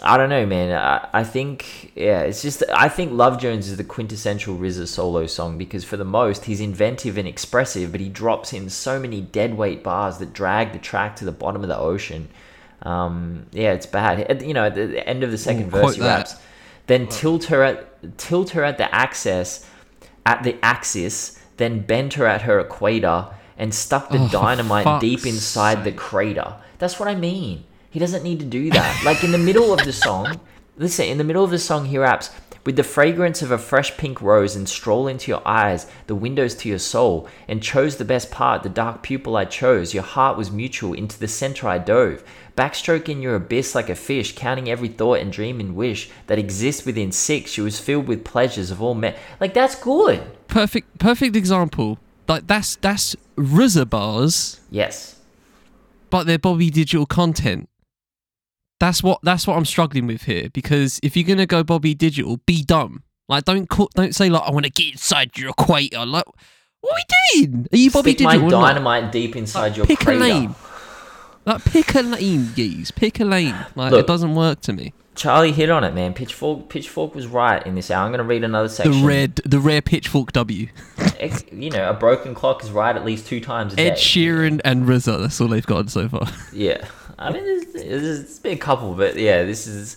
[0.00, 0.70] I don't know, man.
[0.72, 5.26] I, I think, yeah, it's just, I think Love Jones is the quintessential RZA solo
[5.26, 9.20] song because for the most, he's inventive and expressive, but he drops in so many
[9.20, 12.28] deadweight bars that drag the track to the bottom of the ocean.
[12.82, 14.20] Um, yeah, it's bad.
[14.20, 16.18] At, you know, at the end of the second Ooh, verse, he that.
[16.18, 16.36] raps.
[16.86, 19.66] Then tilt her at tilt her at the axis,
[20.26, 21.38] at the axis.
[21.56, 26.54] Then bend her at her equator and stuck the Oh, dynamite deep inside the crater.
[26.78, 27.64] That's what I mean.
[27.90, 29.02] He doesn't need to do that.
[29.04, 30.40] like in the middle of the song,
[30.76, 31.06] listen.
[31.06, 32.30] In the middle of the song, he raps.
[32.68, 36.54] With the fragrance of a fresh pink rose, and stroll into your eyes, the windows
[36.56, 39.94] to your soul, and chose the best part, the dark pupil I chose.
[39.94, 42.22] Your heart was mutual, into the center I dove.
[42.58, 46.38] Backstroke in your abyss like a fish, counting every thought and dream and wish that
[46.38, 47.52] exists within six.
[47.52, 49.14] She was filled with pleasures of all men.
[49.40, 50.20] Like that's good.
[50.48, 51.98] Perfect, perfect example.
[52.28, 55.16] Like that's that's RZA bars, Yes.
[56.10, 57.67] but they're Bobby Digital content.
[58.80, 60.48] That's what that's what I'm struggling with here.
[60.50, 63.02] Because if you're gonna go Bobby Digital, be dumb.
[63.28, 66.06] Like don't call, don't say like I want to get inside your equator.
[66.06, 66.24] Like
[66.80, 67.66] what are we doing?
[67.72, 68.60] Are you Bobby Stick my Digital?
[68.60, 68.68] not?
[68.68, 70.20] dynamite deep inside your pick crater.
[70.20, 70.54] a lane.
[71.44, 72.90] Like pick a lane, geez.
[72.90, 73.56] Pick a lane.
[73.74, 74.00] Like Look.
[74.00, 74.92] it doesn't work to me.
[75.14, 76.14] Charlie hit on it, man.
[76.14, 77.90] Pitchfork, Pitchfork was right in this.
[77.90, 78.04] Hour.
[78.04, 79.00] I'm going to read another section.
[79.00, 80.68] The red, the rare pitchfork W.
[81.50, 83.90] You know, a broken clock is right at least two times a day.
[83.90, 85.20] Ed Sheeran and RZA.
[85.22, 86.28] That's all they've gotten so far.
[86.52, 86.86] Yeah,
[87.18, 89.96] I mean, there's, there's, there's been a couple, but yeah, this is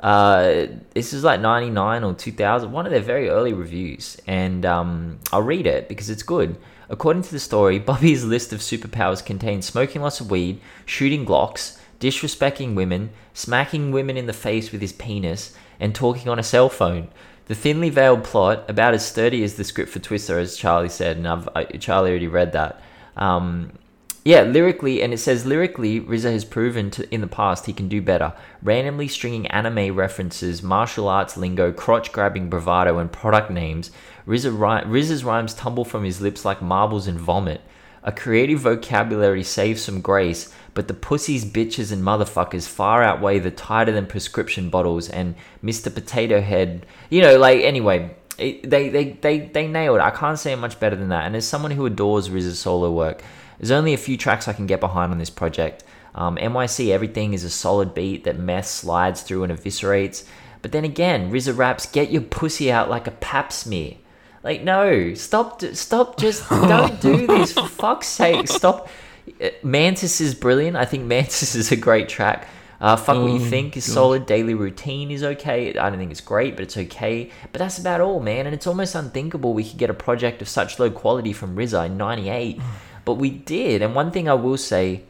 [0.00, 5.18] uh, this is like '99 or 2000, one of their very early reviews, and um,
[5.32, 6.56] I'll read it because it's good.
[6.88, 11.78] According to the story, Bobby's list of superpowers contains smoking lots of weed, shooting Glocks,
[12.00, 16.68] disrespecting women, smacking women in the face with his penis, and talking on a cell
[16.68, 17.08] phone.
[17.46, 21.16] The thinly veiled plot, about as sturdy as the script for Twister, as Charlie said,
[21.16, 22.80] and I've, I, Charlie already read that.
[23.16, 23.72] Um,
[24.26, 27.86] yeah, lyrically, and it says lyrically, RZA has proven to, in the past he can
[27.86, 28.32] do better.
[28.60, 33.92] Randomly stringing anime references, martial arts lingo, crotch grabbing bravado, and product names,
[34.26, 37.60] RZA ri- RZA's rhymes tumble from his lips like marbles and vomit.
[38.02, 43.52] A creative vocabulary saves some grace, but the pussies, bitches, and motherfuckers far outweigh the
[43.52, 45.94] tighter than prescription bottles and Mr.
[45.94, 46.84] Potato Head.
[47.10, 50.02] You know, like, anyway, it, they, they, they, they nailed it.
[50.02, 51.26] I can't say it much better than that.
[51.26, 53.22] And as someone who adores RZA's solo work,
[53.58, 55.84] there's only a few tracks I can get behind on this project.
[56.14, 60.24] Um, NYC Everything is a solid beat that meth slides through and eviscerates.
[60.62, 63.94] But then again, RZA raps, get your pussy out like a pap smear.
[64.42, 68.88] Like, no, stop, stop, just don't do this, for fuck's sake, stop.
[69.42, 70.76] Uh, Mantis is brilliant.
[70.76, 72.48] I think Mantis is a great track.
[72.80, 73.94] Uh, Fuck What You Oh, Think is God.
[73.94, 74.26] solid.
[74.26, 75.76] Daily Routine is okay.
[75.76, 77.30] I don't think it's great, but it's okay.
[77.50, 78.46] But that's about all, man.
[78.46, 81.86] And it's almost unthinkable we could get a project of such low quality from RZA
[81.86, 82.60] in 98.
[83.06, 83.80] But we did.
[83.80, 85.04] And one thing I will say,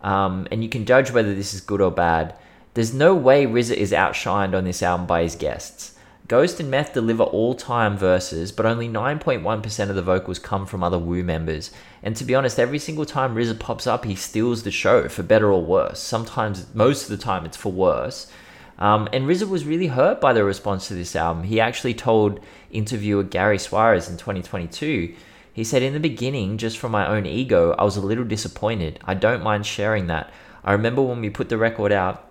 [0.00, 2.34] um, and you can judge whether this is good or bad,
[2.72, 5.96] there's no way RZA is outshined on this album by his guests.
[6.28, 10.84] Ghost and Meth deliver all time verses, but only 9.1% of the vocals come from
[10.84, 11.72] other Wu members.
[12.04, 15.24] And to be honest, every single time RZA pops up, he steals the show, for
[15.24, 15.98] better or worse.
[15.98, 18.30] Sometimes, most of the time, it's for worse.
[18.78, 21.42] Um, and RZA was really hurt by the response to this album.
[21.42, 22.38] He actually told
[22.70, 25.12] interviewer Gary Suarez in 2022,
[25.60, 28.98] he said, In the beginning, just from my own ego, I was a little disappointed.
[29.04, 30.32] I don't mind sharing that.
[30.64, 32.26] I remember when we put the record out,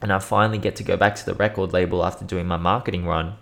[0.00, 3.06] and I finally get to go back to the record label after doing my marketing
[3.06, 3.34] run.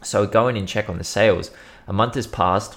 [0.00, 1.50] So I go in and check on the sales.
[1.88, 2.76] A month has passed,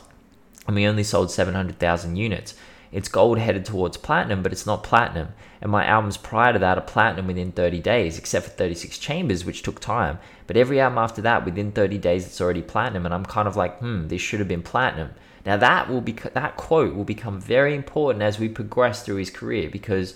[0.65, 2.55] and we only sold 700,000 units.
[2.91, 5.33] It's gold headed towards platinum, but it's not platinum.
[5.61, 9.45] And my albums prior to that are platinum within 30 days, except for 36 Chambers,
[9.45, 10.17] which took time.
[10.47, 13.05] But every album after that, within 30 days, it's already platinum.
[13.05, 15.11] And I'm kind of like, hmm, this should have been platinum.
[15.45, 19.29] Now that will be that quote will become very important as we progress through his
[19.29, 20.15] career because,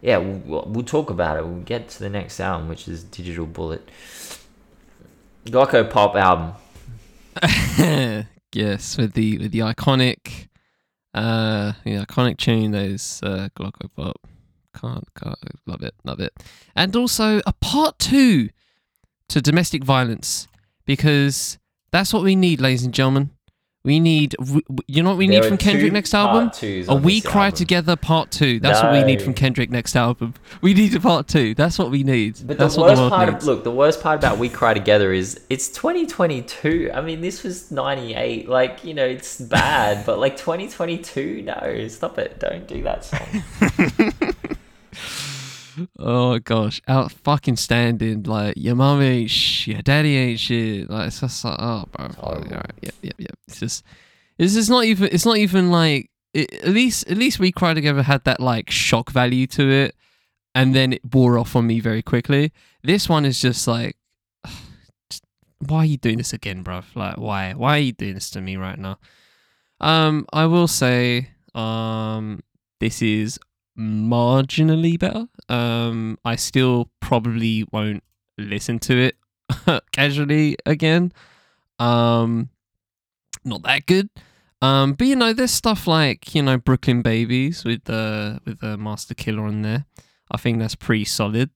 [0.00, 1.44] yeah, we'll, we'll talk about it.
[1.44, 3.88] We'll get to the next album, which is Digital Bullet.
[5.46, 6.54] Glocko Pop album.
[8.52, 10.48] yes, with the with the iconic,
[11.14, 12.70] uh, the iconic tune.
[12.70, 14.16] Those uh, Glocko Pop.
[14.78, 15.36] Can't, can't
[15.66, 16.32] love it, love it,
[16.76, 18.50] and also a part two
[19.28, 20.46] to domestic violence
[20.84, 21.58] because
[21.90, 23.30] that's what we need, ladies and gentlemen.
[23.84, 24.34] We need,
[24.88, 26.50] you know what we There need from Kendrick next album?
[26.88, 27.56] A We Cry album.
[27.56, 28.58] Together Part Two.
[28.58, 30.34] That's what we need from Kendrick next album.
[30.60, 31.54] We need a Part Two.
[31.54, 32.40] That's what we need.
[32.44, 33.44] But That's the what worst the world part needs.
[33.44, 36.90] of look, the worst part about We Cry Together is it's 2022.
[36.92, 38.48] I mean, this was 98.
[38.48, 42.40] Like, you know, it's bad, but like 2022, no, stop it.
[42.40, 44.12] Don't do that song.
[45.98, 50.88] Oh gosh, out fucking standing like your mum ain't shit, your daddy ain't shit.
[50.88, 52.48] Like it's just like oh bro, horrible.
[52.48, 53.26] alright, yeah, yeah, yeah.
[53.46, 53.84] It's just,
[54.38, 55.08] it's just not even.
[55.12, 56.10] It's not even like.
[56.34, 59.94] It, at least, at least we cry together had that like shock value to it,
[60.54, 62.52] and then it wore off on me very quickly.
[62.82, 63.96] This one is just like,
[65.10, 65.24] just,
[65.58, 66.82] why are you doing this again, bro?
[66.94, 67.54] Like why?
[67.54, 68.98] Why are you doing this to me right now?
[69.80, 72.40] Um, I will say, um,
[72.80, 73.38] this is
[73.78, 75.26] marginally better.
[75.48, 78.02] Um, I still probably won't
[78.36, 79.16] listen to it
[79.92, 81.12] casually again.
[81.78, 82.50] Um,
[83.44, 84.10] not that good.
[84.60, 88.76] Um, but you know, there's stuff like you know Brooklyn Babies with the with the
[88.76, 89.84] Masta Killa on there.
[90.30, 91.50] I think that's pretty solid.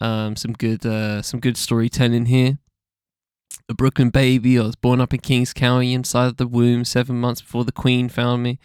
[0.00, 2.58] Um, some good uh, some good storytelling here.
[3.68, 4.58] A Brooklyn baby.
[4.58, 8.08] I was born up in Kings County, inside the womb, seven months before the Queen
[8.08, 8.58] found me.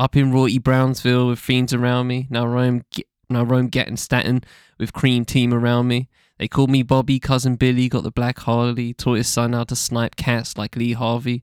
[0.00, 2.26] Up in Royalty Brownsville with fiends around me.
[2.30, 2.84] Now roam,
[3.28, 4.42] now roam getting Staten
[4.78, 6.08] with cream team around me.
[6.38, 9.76] They called me Bobby, cousin Billy, got the black Harley, taught his son how to
[9.76, 11.42] snipe cats like Lee Harvey.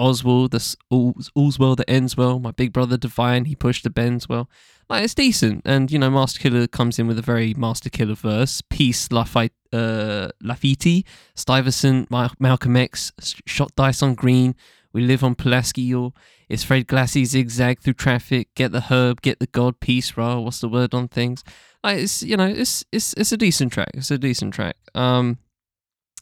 [0.00, 2.40] Oswald, the all's, all's well that ends well.
[2.40, 4.50] My big brother Divine, he pushed the bends well.
[4.90, 8.16] Like it's decent, and you know, Masta Killa comes in with a very Masta Killa
[8.16, 8.60] verse.
[8.68, 11.04] Peace, Lafite, uh, Lafiti,
[11.36, 13.12] Stuyvesant, Malcolm X,
[13.46, 14.56] shot dice on green.
[14.92, 16.14] We live on Pulaski, y'all.
[16.48, 18.54] It's Fred Glassy zigzag through traffic.
[18.54, 19.80] Get the herb, get the god.
[19.80, 20.38] Peace, raw.
[20.38, 21.42] What's the word on things?
[21.82, 23.90] Like it's you know, it's it's it's a decent track.
[23.94, 24.76] It's a decent track.
[24.94, 25.38] Um,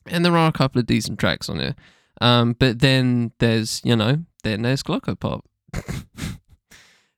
[0.07, 1.75] and there are a couple of decent tracks on there.
[2.21, 5.45] Um, but then there's, you know, then there's Glocko Pop.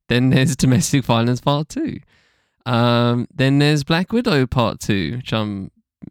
[0.09, 1.99] then there's Domestic Violence Part 2.
[2.67, 5.71] Um, then there's Black Widow Part 2, which I'm,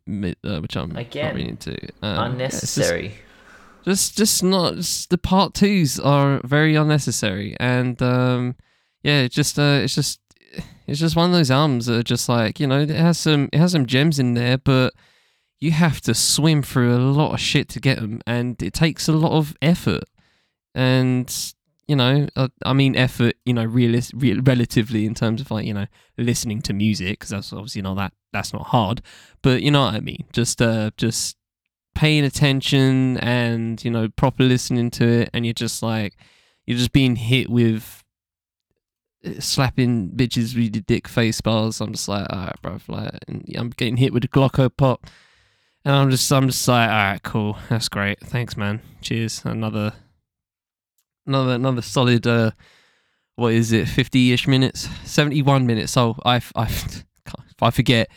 [0.09, 1.77] uh, which I'm Again, not really into.
[2.01, 3.07] Um, unnecessary.
[3.07, 3.30] Yeah,
[3.83, 7.55] just, just, not, just, the Part 2s are very unnecessary.
[7.59, 8.55] And, um,
[9.03, 10.19] yeah, just, uh, it's just,
[10.87, 13.49] it's just one of those albums that are just like, you know, it has some,
[13.53, 14.93] it has some gems in there, but
[15.61, 19.07] you have to swim through a lot of shit to get them, and it takes
[19.07, 20.03] a lot of effort.
[20.73, 21.33] And
[21.87, 25.65] you know, uh, I mean, effort, you know, realis- re- relatively in terms of like
[25.65, 25.85] you know
[26.17, 29.01] listening to music, because that's obviously not that that's not hard.
[29.43, 31.37] But you know what I mean, just uh, just
[31.95, 36.15] paying attention and you know proper listening to it, and you're just like
[36.65, 38.03] you're just being hit with
[39.25, 41.81] uh, slapping bitches with your dick face bars.
[41.81, 43.19] I'm just like, alright, bro, like,
[43.55, 45.05] I'm getting hit with a Glocko pop
[45.83, 48.81] and I'm just, I'm just like, all right, cool, that's great, thanks, man.
[49.01, 49.43] Cheers.
[49.45, 49.93] Another,
[51.25, 52.25] another, another solid.
[52.25, 52.51] Uh,
[53.35, 53.87] what is it?
[53.87, 55.97] Fifty-ish minutes, seventy-one minutes.
[55.97, 56.69] Oh, I, I,
[57.61, 58.09] I forget.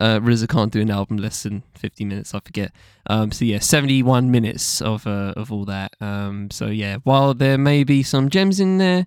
[0.00, 2.34] Uh, RZA can't do an album less than fifty minutes.
[2.34, 2.72] I forget.
[3.06, 5.94] Um, so yeah, seventy-one minutes of uh, of all that.
[6.00, 9.06] Um, so yeah, while there may be some gems in there,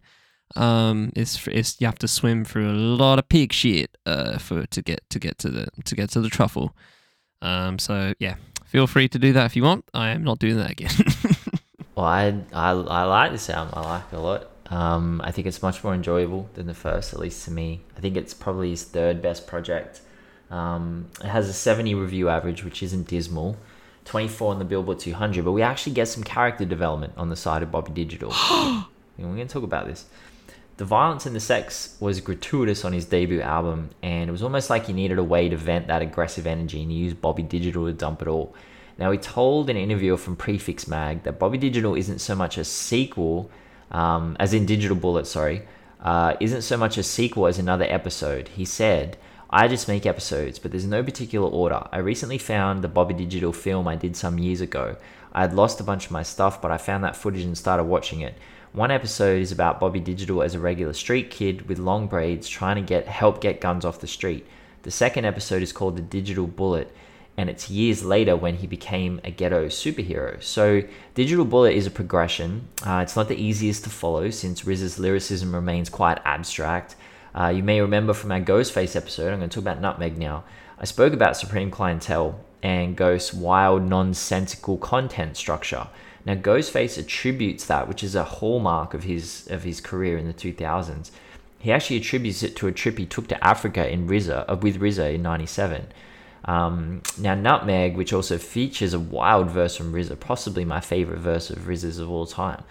[0.56, 4.66] um, it's, it's you have to swim through a lot of pig shit uh, for
[4.68, 6.76] to get to get to the to get to the truffle.
[7.42, 9.86] Um, so yeah, feel free to do that if you want.
[9.94, 10.92] I am not doing that again.
[11.96, 13.74] well, I, I I like this album.
[13.76, 14.50] I like it a lot.
[14.68, 17.82] Um, I think it's much more enjoyable than the first, at least to me.
[17.98, 20.02] I think it's probably his third best project.
[20.54, 23.58] Um, it has a 70 review average, which isn't dismal.
[24.06, 27.64] 24 on the Billboard 200, but we actually get some character development on the side
[27.64, 28.30] of Bobby Digital.
[29.18, 30.06] we're going to talk about this.
[30.78, 34.70] The violence and the sex was gratuitous on his debut album, and it was almost
[34.70, 37.86] like he needed a way to vent that aggressive energy, and he used Bobby Digital
[37.86, 38.54] to dump it all.
[39.00, 42.64] Now, he told an interviewer from Prefix Mag that Bobby Digital isn't so much a
[42.64, 43.50] sequel,
[43.90, 45.64] um, as in Digital Bullet, sorry,
[46.02, 48.50] uh, isn't so much a sequel as another episode.
[48.50, 49.18] He said,
[49.56, 51.88] I just make episodes, but there's no particular order.
[51.92, 54.96] I recently found the Bobby Digital film I did some years ago.
[55.32, 57.84] I had lost a bunch of my stuff, but I found that footage and started
[57.84, 58.34] watching it.
[58.72, 62.78] One episode is about Bobby Digital as a regular street kid with long braids trying
[62.78, 64.48] to get help get guns off the street.
[64.82, 66.92] The second episode is called The Digital Bullet,
[67.38, 70.42] and it's years later when he became a ghetto superhero.
[70.42, 70.82] So,
[71.14, 72.70] Digital Bullet is a progression.
[72.84, 76.96] Uh, it's not the easiest to follow since RZA's lyricism remains quite abstract.
[77.36, 80.44] Uh, you may remember from our Ghostface episode, I'm going to talk about Nutmeg now.
[80.80, 85.88] I spoke about Supreme Clientele and Ghost's wild, nonsensical content structure.
[86.26, 90.34] Now, Ghostface attributes that, which is a hallmark of his of his career in the
[90.34, 91.12] 2000s.
[91.60, 94.80] He actually attributes it to a trip he took to Africa in RZA, uh, with
[94.80, 95.88] RZA in '97.
[96.46, 101.50] Um, now, Nutmeg, which also features a wild verse from RZA, possibly my favorite verse
[101.50, 102.64] of RZA's of all time,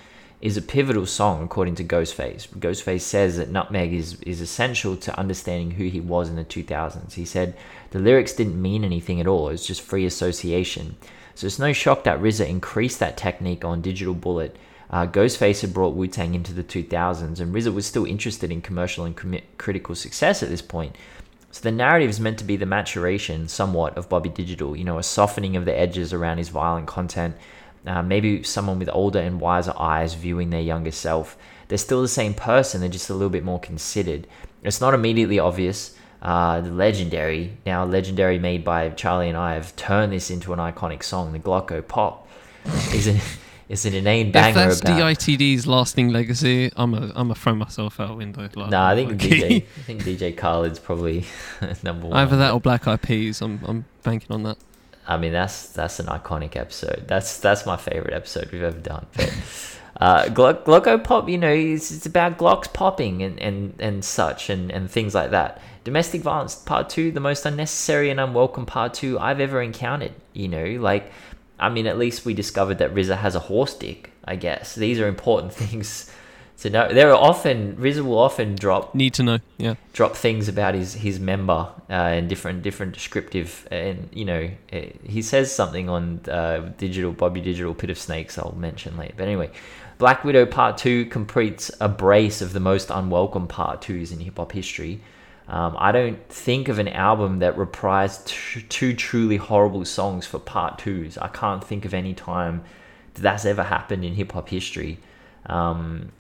[0.42, 2.48] is a pivotal song according to Ghostface.
[2.48, 7.12] Ghostface says that Nutmeg is, is essential to understanding who he was in the 2000s.
[7.12, 7.56] He said
[7.92, 10.96] the lyrics didn't mean anything at all, it was just free association.
[11.36, 14.56] So it's no shock that RZA increased that technique on Digital Bullet.
[14.90, 18.60] Uh, Ghostface had brought Wu Tang into the 2000s, and RZA was still interested in
[18.60, 20.96] commercial and com- critical success at this point.
[21.52, 24.76] So the narrative is meant to be the maturation, somewhat, of Bobby Digital.
[24.76, 27.36] You know, a softening of the edges around his violent content.
[27.86, 31.36] Uh, maybe someone with older and wiser eyes viewing their younger self.
[31.68, 34.26] They're still the same person, they're just a little bit more considered.
[34.62, 39.74] It's not immediately obvious, uh, the legendary, now legendary made by Charlie and I, have
[39.74, 41.32] turned this into an iconic song.
[41.32, 42.28] The Glocko Pop
[42.94, 43.18] is, a,
[43.68, 44.98] It's an inane If that's about.
[45.00, 48.42] DITD's lasting legacy, I'm a I'm a throw myself out window.
[48.54, 49.56] Like, No, I think like- DJ.
[49.78, 51.24] I think DJ Khaled's probably
[51.82, 52.18] number one.
[52.18, 53.40] Either that or Black Eyed Peas.
[53.40, 54.58] I'm I'm banking on that.
[55.06, 57.04] I mean, that's that's an iconic episode.
[57.08, 59.06] That's that's my favorite episode we've ever done.
[59.16, 59.34] But
[60.00, 64.50] uh, Glock, Glocko Pop, you know, it's, it's about Glocks popping and, and, and such
[64.50, 65.60] and, and things like that.
[65.84, 70.12] Domestic Violence Part 2, the most unnecessary and unwelcome Part 2 I've ever encountered.
[70.32, 71.12] You know, like,
[71.58, 74.74] I mean, at least we discovered that RZA has a horse dick, I guess.
[74.74, 76.10] These are important things
[76.62, 76.92] to know.
[76.92, 79.38] There are often, RZA will often drop Need to know.
[79.58, 79.74] Yeah.
[79.92, 84.90] drop things about his his member uh, and different different descriptive and you know eh,
[85.04, 89.28] he says something on uh, digital Bobby Digital Pit of Snakes I'll mention later but
[89.28, 89.50] anyway
[89.98, 94.36] Black Widow Part 2 completes a brace of the most unwelcome Part 2s in hip
[94.38, 95.00] hop history
[95.48, 100.38] um, I don't think of an album that reprised t- two truly horrible songs for
[100.40, 102.64] Part 2s I can't think of any time
[103.14, 104.98] that that's ever happened in hip hop history
[105.46, 106.10] um,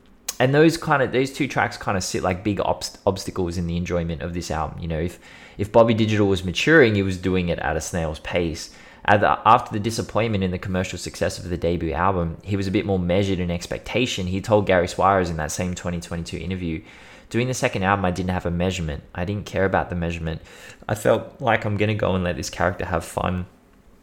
[0.42, 3.68] and those kind of those two tracks kind of sit like big obst- obstacles in
[3.68, 4.80] the enjoyment of this album.
[4.80, 5.20] You know, if
[5.56, 8.74] if Bobby Digital was maturing, he was doing it at a snail's pace.
[9.04, 12.84] After the disappointment in the commercial success of the debut album, he was a bit
[12.84, 14.26] more measured in expectation.
[14.26, 16.82] He told Gary Suarez in that same 2022 interview,
[17.30, 19.04] doing the second album, I didn't have a measurement.
[19.14, 20.42] I didn't care about the measurement.
[20.88, 23.46] I felt like I'm gonna go and let this character have fun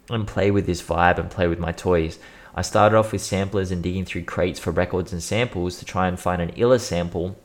[0.09, 2.17] and play with this vibe and play with my toys.
[2.55, 6.07] I started off with samplers and digging through crates for records and samples to try
[6.07, 7.37] and find an iller sample,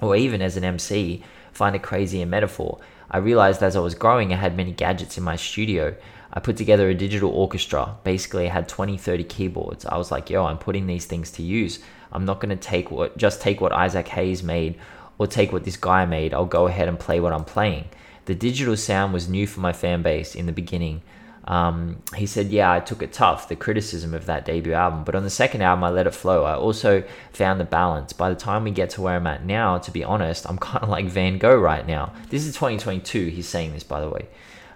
[0.00, 1.22] or even as an MC,
[1.52, 2.80] find a crazier metaphor.
[3.10, 5.94] I realized as I was growing, I had many gadgets in my studio.
[6.32, 7.96] I put together a digital orchestra.
[8.04, 9.84] Basically, I had 20, 30 keyboards.
[9.84, 11.80] I was like, yo, I'm putting these things to use.
[12.12, 14.78] I'm not going to take what, just take what Isaac Hayes made
[15.18, 16.32] or take what this guy made.
[16.32, 17.86] I'll go ahead and play what I'm playing.
[18.26, 21.02] The digital sound was new for my fan base in the beginning.
[21.50, 25.02] Um, he said, Yeah, I took it tough, the criticism of that debut album.
[25.02, 26.44] But on the second album, I let it flow.
[26.44, 28.12] I also found the balance.
[28.12, 30.84] By the time we get to where I'm at now, to be honest, I'm kind
[30.84, 32.12] of like Van Gogh right now.
[32.28, 33.26] This is 2022.
[33.26, 34.28] He's saying this, by the way.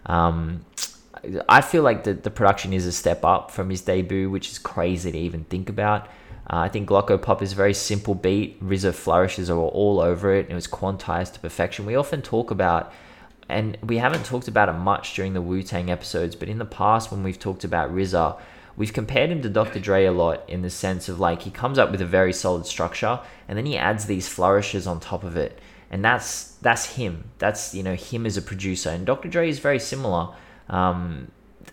[0.07, 0.65] Um,
[1.49, 4.59] I feel like the, the production is a step up from his debut, which is
[4.59, 6.09] crazy to even think about.
[6.51, 8.61] Uh, I think Glocko Pop is a very simple beat.
[8.63, 10.51] RZA flourishes are all over it.
[10.51, 11.87] It was quantized to perfection.
[11.87, 12.93] We often talk about
[13.49, 16.65] and we haven't talked about it much during the Wu Tang episodes, but in the
[16.65, 18.39] past when we've talked about RZA,
[18.77, 19.81] we've compared him to Dr.
[19.81, 22.67] Dre a lot in the sense of like he comes up with a very solid
[22.67, 25.59] structure and then he adds these flourishes on top of it.
[25.91, 27.31] And that's that's him.
[27.39, 28.91] That's you know him as a producer.
[28.91, 29.29] And Dr.
[29.29, 30.35] Dre is very similar.
[30.69, 31.31] Um,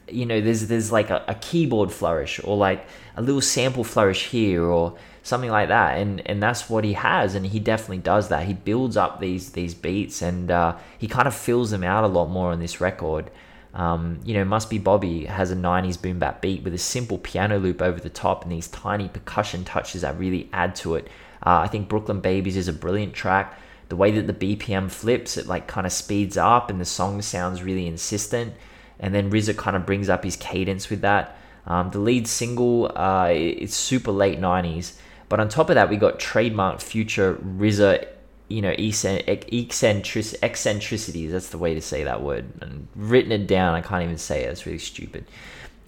[0.07, 4.27] you know, there's there's like a, a keyboard flourish or like a little sample flourish
[4.27, 5.97] here or something like that.
[5.97, 8.45] And and that's what he has and he definitely does that.
[8.45, 12.07] He builds up these these beats and uh, he kind of fills them out a
[12.07, 13.29] lot more on this record.
[13.73, 17.17] Um, you know must be bobby has a 90s boom bap beat with a simple
[17.17, 21.07] piano loop over the top and these tiny percussion touches that really add to it.
[21.45, 23.57] Uh, i think brooklyn babies is a brilliant track.
[23.87, 27.21] The way that the bpm flips it like kind of speeds up and the song
[27.21, 28.53] sounds really insistent.
[28.99, 31.35] And then RZA kind of brings up his cadence with that.
[31.65, 34.97] Um, the lead single uh, it's super late 90s
[35.31, 38.05] but on top of that, we got trademark future RZA,
[38.49, 39.47] you know, eccentric,
[40.43, 41.31] eccentricities.
[41.31, 42.51] That's the way to say that word.
[42.59, 44.49] And written it down, I can't even say it.
[44.49, 45.23] It's really stupid.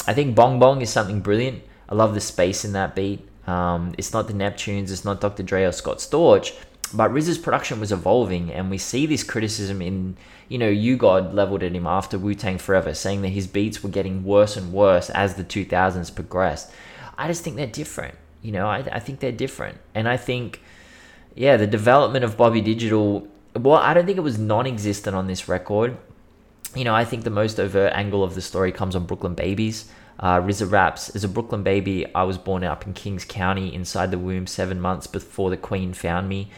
[0.07, 1.61] I think Bong Bong is something brilliant.
[1.89, 3.27] I love the space in that beat.
[3.45, 5.43] Um, it's not the Neptunes, it's not Dr.
[5.43, 6.55] Dre or Scott Storch,
[6.93, 10.15] but RZA's production was evolving, and we see this criticism in,
[10.47, 13.89] you know, U-God leveled at him after Wu Tang Forever, saying that his beats were
[13.89, 16.71] getting worse and worse as the 2000s progressed.
[17.17, 18.15] I just think they're different.
[18.43, 19.79] You know, I, I think they're different.
[19.95, 20.61] And I think,
[21.33, 25.25] yeah, the development of Bobby Digital, well, I don't think it was non existent on
[25.25, 25.97] this record.
[26.75, 29.89] You know, I think the most overt angle of the story comes on Brooklyn Babies.
[30.19, 34.11] Uh, RZA raps, as a Brooklyn baby, I was born up in Kings County inside
[34.11, 36.51] the womb seven months before the Queen found me.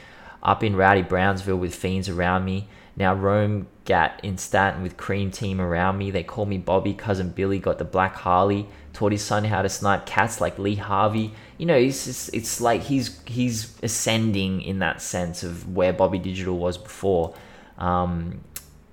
[0.44, 2.68] Up in rowdy Brownsville with fiends around me.
[2.98, 6.12] Now roam gat in Staten with cream team around me.
[6.12, 8.68] They call me Bobby, cousin Billy got the black Harley.
[8.94, 11.34] Taught his son how to snipe cats like Lee Harvey.
[11.58, 16.20] You know, it's just, it's like he's he's ascending in that sense of where Bobby
[16.20, 17.36] Digital was before.
[17.78, 18.42] Um,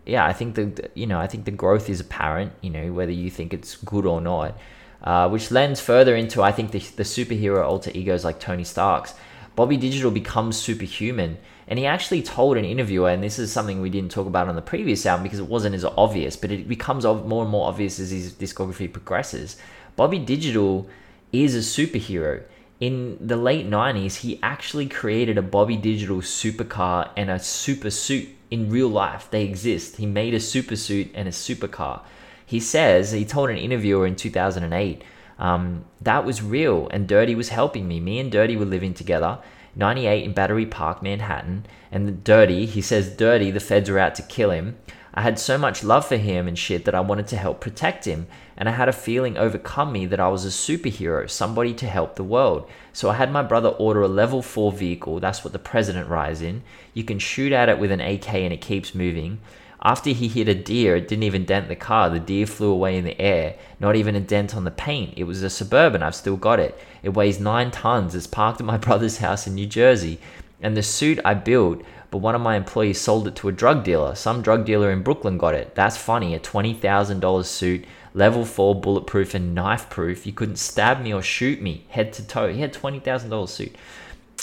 [0.05, 2.53] yeah, I think the you know I think the growth is apparent.
[2.61, 4.59] You know whether you think it's good or not,
[5.03, 9.14] uh, which lends further into I think the the superhero alter egos like Tony Stark's.
[9.55, 11.36] Bobby Digital becomes superhuman,
[11.73, 14.57] and he actually told an interviewer, and this is something we didn't talk about on
[14.57, 17.99] the previous album because it wasn't as obvious, but it becomes more and more obvious
[17.99, 19.57] as his discography progresses.
[19.97, 20.87] Bobby Digital
[21.33, 22.43] is a superhero.
[22.79, 28.29] In the late 90s, he actually created a Bobby Digital supercar and a super suit
[28.51, 29.29] in real life.
[29.31, 29.97] They exist.
[29.97, 32.03] He made a super suit and a supercar.
[32.45, 35.03] He says, he told an interviewer in 2008,
[35.39, 37.99] Um, that was real, and Dirty was helping me.
[37.99, 39.39] Me and Dirty were living together,
[39.75, 41.66] 98 in Battery Park, Manhattan.
[41.91, 44.77] And Dirty, he says, Dirty, the feds are out to kill him.
[45.14, 48.07] I had so much love for him and shit that I wanted to help protect
[48.07, 48.27] him.
[48.57, 52.16] And I had a feeling overcome me that I was a superhero, somebody to help
[52.16, 52.68] the world.
[52.93, 55.20] So I had my brother order a level 4 vehicle.
[55.20, 56.62] That's what the president rides in.
[56.95, 59.41] You can shoot at it with an AK and it keeps moving.
[59.85, 62.09] After he hit a deer, it didn't even dent the car.
[62.09, 63.57] The deer flew away in the air.
[63.80, 65.14] Not even a dent on the paint.
[65.16, 66.03] It was a Suburban.
[66.03, 66.78] I've still got it.
[67.03, 68.14] It weighs nine tons.
[68.14, 70.20] It's parked at my brother's house in New Jersey.
[70.61, 73.85] And the suit I built but one of my employees sold it to a drug
[73.85, 74.14] dealer.
[74.14, 75.74] Some drug dealer in Brooklyn got it.
[75.74, 76.35] That's funny.
[76.35, 80.26] A $20,000 suit, level 4 bulletproof and knife proof.
[80.26, 82.53] You couldn't stab me or shoot me head to toe.
[82.53, 83.74] He had $20,000 suit.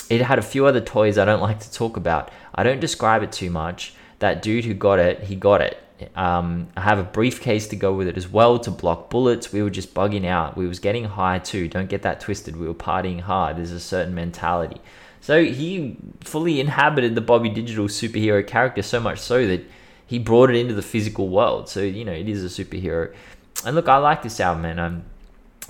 [0.10, 2.32] It had a few other toys I don't like to talk about.
[2.56, 3.94] I don't describe it too much.
[4.20, 5.82] That dude who got it, he got it.
[6.15, 9.51] Um, I have a briefcase to go with it as well to block bullets.
[9.51, 10.55] We were just bugging out.
[10.55, 11.67] We was getting high too.
[11.67, 12.55] Don't get that twisted.
[12.55, 13.57] We were partying hard.
[13.57, 14.80] There's a certain mentality.
[15.22, 19.65] So he fully inhabited the Bobby Digital superhero character so much so that
[20.05, 21.70] he brought it into the physical world.
[21.70, 23.13] So you know it is a superhero.
[23.65, 25.03] And look, I like this album, and um,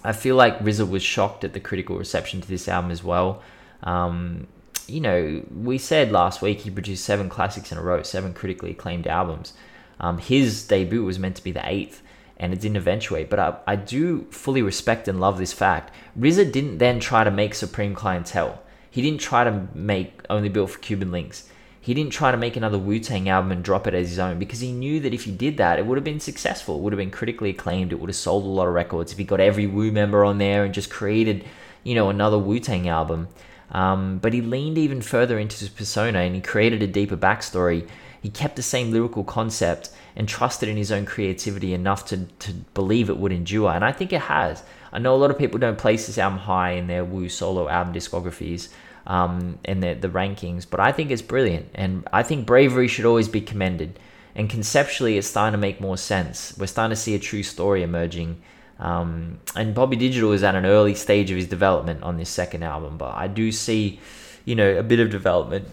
[0.04, 3.42] I feel like RZA was shocked at the critical reception to this album as well.
[3.84, 4.48] Um,
[4.90, 8.72] you know, we said last week he produced seven classics in a row, seven critically
[8.72, 9.54] acclaimed albums.
[10.00, 12.02] Um, his debut was meant to be the eighth,
[12.38, 13.30] and it didn't eventuate.
[13.30, 15.94] But I, I do fully respect and love this fact.
[16.18, 18.62] RZA didn't then try to make Supreme Clientele.
[18.90, 21.50] He didn't try to make Only Built for Cuban Links.
[21.82, 24.38] He didn't try to make another Wu Tang album and drop it as his own
[24.38, 26.76] because he knew that if he did that, it would have been successful.
[26.78, 27.92] It would have been critically acclaimed.
[27.92, 30.38] It would have sold a lot of records if he got every Wu member on
[30.38, 31.46] there and just created,
[31.84, 33.30] you know, another Wu Tang album.
[33.72, 37.88] Um, but he leaned even further into his persona and he created a deeper backstory.
[38.22, 42.54] He kept the same lyrical concept and trusted in his own creativity enough to, to
[42.74, 43.72] believe it would endure.
[43.72, 44.64] And I think it has.
[44.92, 47.70] I know a lot of people don't place this album high in their Wu solo
[47.70, 48.70] album discographies
[49.08, 51.70] um, the, the rankings, but I think it's brilliant.
[51.74, 54.00] And I think bravery should always be commended.
[54.36, 56.56] And conceptually, it's starting to make more sense.
[56.58, 58.42] We're starting to see a true story emerging.
[58.80, 62.64] Um, and Bobby Digital is at an early stage of his development on this second
[62.64, 64.00] album, but I do see,
[64.46, 65.68] you know, a bit of development.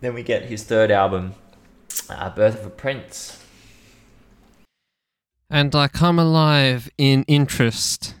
[0.00, 1.34] Then we get his third album,
[2.10, 3.38] uh, Birth of a Prince.
[5.48, 8.14] And I come alive in interest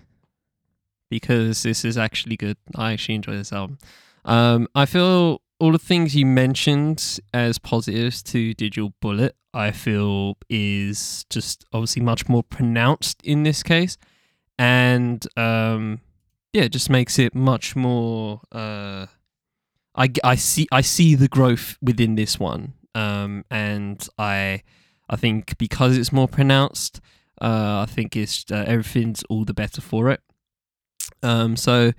[1.10, 2.56] because this is actually good.
[2.76, 3.78] I actually enjoy this album.
[4.24, 10.36] Um, I feel all the things you mentioned as positives to Digital Bullet, I feel
[10.48, 13.96] is just obviously much more pronounced in this case,
[14.58, 16.00] and um,
[16.52, 18.40] yeah, it just makes it much more.
[18.50, 19.06] Uh,
[19.94, 24.62] I, I see I see the growth within this one, um, and I
[25.08, 27.00] I think because it's more pronounced,
[27.40, 30.20] uh, I think it's uh, everything's all the better for it.
[31.22, 31.92] Um, so I'm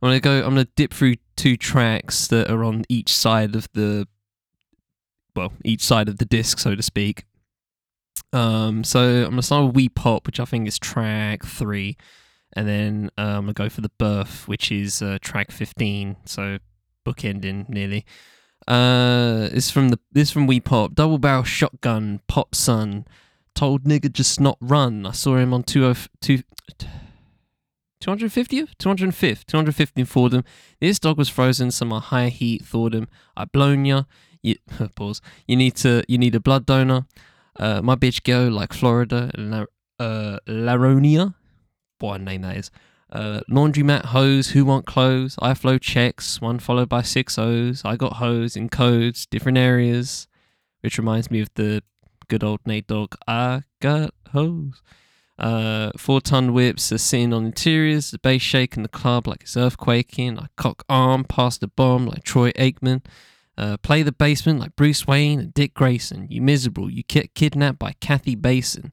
[0.00, 0.38] gonna go.
[0.38, 4.06] I'm gonna dip through two tracks that are on each side of the,
[5.34, 7.24] well, each side of the disc, so to speak.
[8.32, 11.96] Um, so I'm gonna start with We Pop, which I think is track three,
[12.52, 16.16] and then uh, I'm gonna go for the Birth, which is uh, track 15.
[16.24, 16.58] So
[17.06, 18.04] bookending nearly.
[18.66, 23.06] Uh, it's from the this from We Pop, double barrel shotgun, pop son,
[23.54, 25.06] told nigga just not run.
[25.06, 26.42] I saw him on 202.
[28.00, 28.76] 250th?
[28.78, 29.44] 205th.
[29.46, 30.44] 250 Fordham.
[30.80, 33.08] This dog was frozen, so my high heat thawed him.
[33.36, 34.04] I blown ya.
[34.42, 34.56] You,
[34.94, 35.20] pause.
[35.46, 36.04] You need to.
[36.06, 37.06] You need a blood donor.
[37.58, 39.30] Uh, my bitch go like Florida.
[39.36, 39.64] La,
[39.98, 41.34] uh, Laronia.
[41.98, 42.70] What a name that is.
[43.10, 44.50] Uh, laundromat hose.
[44.50, 45.36] Who want clothes?
[45.40, 46.40] I flow checks.
[46.40, 47.82] One followed by six O's.
[47.84, 50.28] I got hose in codes, different areas,
[50.80, 51.82] which reminds me of the
[52.28, 53.14] good old Nate Dogg.
[53.26, 54.82] I got hose.
[55.38, 59.54] Uh, four ton whips are sitting on interiors, the bass shaking the club like it's
[59.54, 60.38] earthquaking.
[60.40, 63.04] I cock arm past the bomb like Troy Aikman.
[63.58, 66.28] Uh, play the basement like Bruce Wayne and Dick Grayson.
[66.30, 68.92] You miserable, you get kidnapped by Kathy Basin.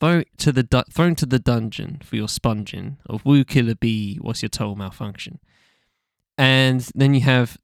[0.00, 4.16] Thrown to the du- thrown to the dungeon for your sponging of Woo Killer B.
[4.22, 5.38] What's your total malfunction?
[6.38, 7.58] And then you have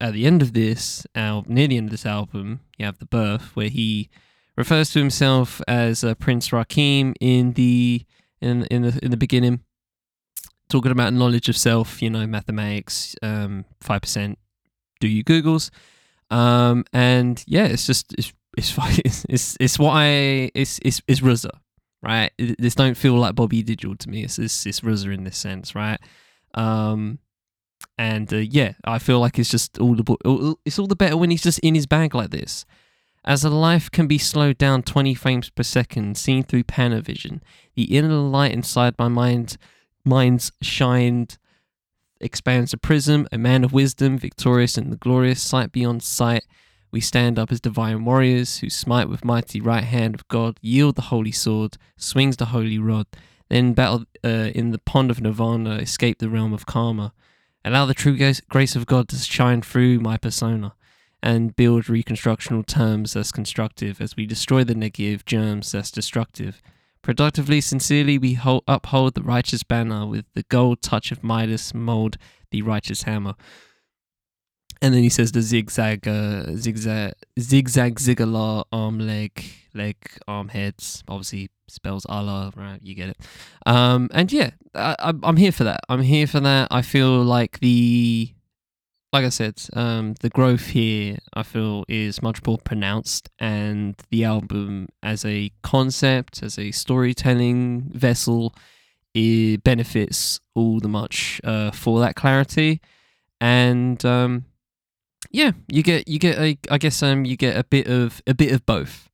[0.00, 3.04] at the end of this, al- near the end of this album, you have the
[3.06, 4.08] birth where he
[4.56, 8.06] refers to himself as uh, Prince Rakeem in the
[8.40, 9.60] in in the in the beginning,
[10.70, 12.00] talking about knowledge of self.
[12.00, 14.38] You know, mathematics, um, five percent.
[15.04, 15.68] Do you googles?
[16.30, 21.50] Um, and yeah, it's just it's it's it's it's what I it's it's it's RZA,
[22.02, 22.32] right?
[22.38, 24.24] It, this don't feel like Bobby Digital to me.
[24.24, 26.00] It's it's, it's RZA in this sense, right?
[26.54, 27.18] Um,
[27.98, 31.30] and uh, yeah, I feel like it's just all the it's all the better when
[31.30, 32.64] he's just in his bag like this.
[33.26, 37.42] As a life can be slowed down 20 frames per second, seen through Panavision,
[37.74, 39.58] the inner light inside my mind
[40.02, 41.36] minds shined
[42.24, 46.44] expands a prism, a man of wisdom, victorious in the glorious sight beyond sight.
[46.90, 50.96] We stand up as divine warriors who smite with mighty right hand of God, yield
[50.96, 53.06] the holy sword, swings the holy rod,
[53.50, 57.12] then battle uh, in the pond of nirvana, escape the realm of karma.
[57.64, 58.16] Allow the true
[58.48, 60.74] grace of God to shine through my persona
[61.22, 66.60] and build reconstructional terms as constructive as we destroy the negative germs as destructive.
[67.04, 72.16] Productively, sincerely, we hold, uphold the righteous banner with the gold touch of Midas mold
[72.50, 73.34] the righteous hammer.
[74.80, 79.44] And then he says the zigzag, uh, zigzag, zigzag, ziggler, arm, leg,
[79.74, 79.96] leg,
[80.26, 81.04] arm, heads.
[81.06, 82.80] Obviously spells Allah, right?
[82.82, 83.18] You get it.
[83.66, 85.80] Um, and yeah, I, I'm here for that.
[85.90, 86.68] I'm here for that.
[86.70, 88.33] I feel like the
[89.14, 94.24] like I said, um, the growth here I feel is much more pronounced, and the
[94.24, 98.56] album as a concept, as a storytelling vessel,
[99.14, 102.80] it benefits all the much uh, for that clarity,
[103.40, 104.46] and um,
[105.30, 108.34] yeah, you get you get a I guess um you get a bit of a
[108.34, 109.08] bit of both,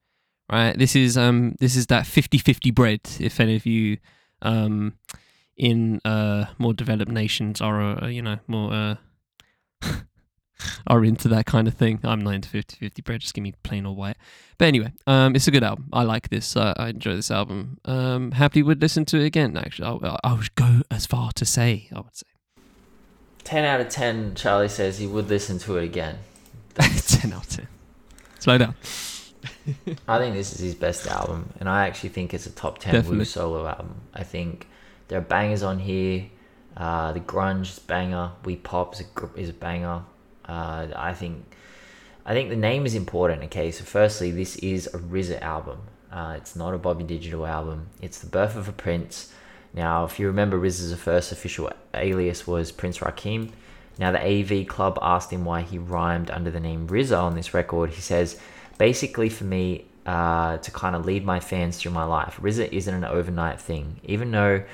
[0.51, 0.79] right?
[0.79, 3.01] This is um this is that 50-50 bread.
[3.21, 3.99] If any of you
[4.41, 4.95] um
[5.59, 8.95] in uh more developed nations are uh, you know more uh
[10.87, 12.01] are into that kind of thing.
[12.05, 14.16] I'm not into 50 50 bread, just give me plain or white.
[14.59, 15.89] But anyway, um, it's a good album.
[15.93, 16.57] I like this.
[16.57, 17.78] Uh, I enjoy this album.
[17.85, 20.01] Um, happy would listen to it again, actually.
[20.03, 22.26] I, I would go as far to say, I would say.
[23.45, 26.18] 10 out of 10, Charlie says he would listen to it again.
[26.74, 27.68] 10 out of 10.
[28.39, 28.74] Slow down.
[30.09, 32.93] I think this is his best album, and I actually think it's a top 10
[32.93, 33.18] Definitely.
[33.18, 34.01] Wu solo album.
[34.14, 34.66] I think
[35.09, 36.26] there are bangers on here.
[36.77, 38.33] Uh, the grunge is banger.
[38.45, 40.03] We pop is a, is a banger.
[40.45, 41.45] Uh, I think
[42.25, 43.43] I think the name is important.
[43.45, 45.81] Okay, so firstly, this is a RZA album.
[46.12, 47.89] Uh, it's not a Bobby Digital album.
[48.03, 49.33] It's the birth of a prince.
[49.73, 53.53] Now, if you remember, RZA's first official alias was Prince Rakeem.
[53.99, 57.55] Now, the AV Club asked him why he rhymed under the name RZA on this
[57.55, 57.91] record.
[57.91, 58.39] He says,
[58.79, 62.95] basically, for me, uh, to kind of lead my fans through my life, RZA isn't
[62.95, 64.01] an overnight thing.
[64.05, 64.64] Even though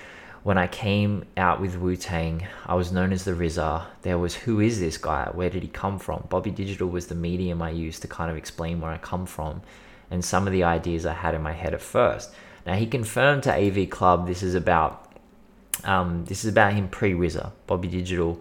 [0.46, 3.84] when I came out with Wu Tang, I was known as the RZA.
[4.02, 5.28] There was who is this guy?
[5.32, 6.24] Where did he come from?
[6.28, 9.62] Bobby Digital was the medium I used to kind of explain where I come from
[10.08, 12.32] and some of the ideas I had in my head at first.
[12.64, 15.12] Now he confirmed to AV Club this is about
[15.82, 18.40] um, this is about him pre RZA, Bobby Digital,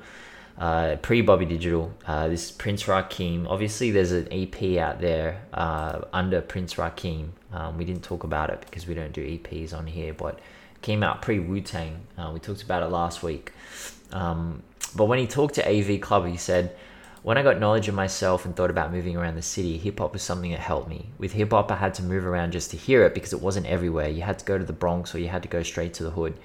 [0.60, 1.91] uh, pre Bobby Digital.
[2.06, 3.47] Uh, this is Prince Rakeem.
[3.47, 7.30] Obviously, there's an EP out there uh, under Prince Rakeem.
[7.51, 10.39] Um, we didn't talk about it because we don't do EPs on here, but
[10.86, 12.06] came out pre Wu Tang.
[12.16, 13.52] Uh, we talked about it last week.
[14.12, 14.62] Um,
[14.96, 16.76] but when he talked to AV Club, he said,
[17.24, 20.14] When I got knowledge of myself and thought about moving around the city, hip hop
[20.14, 21.08] was something that helped me.
[21.18, 23.66] With hip hop, I had to move around just to hear it because it wasn't
[23.66, 24.10] everywhere.
[24.10, 26.12] You had to go to the Bronx or you had to go straight to the
[26.12, 26.38] hood.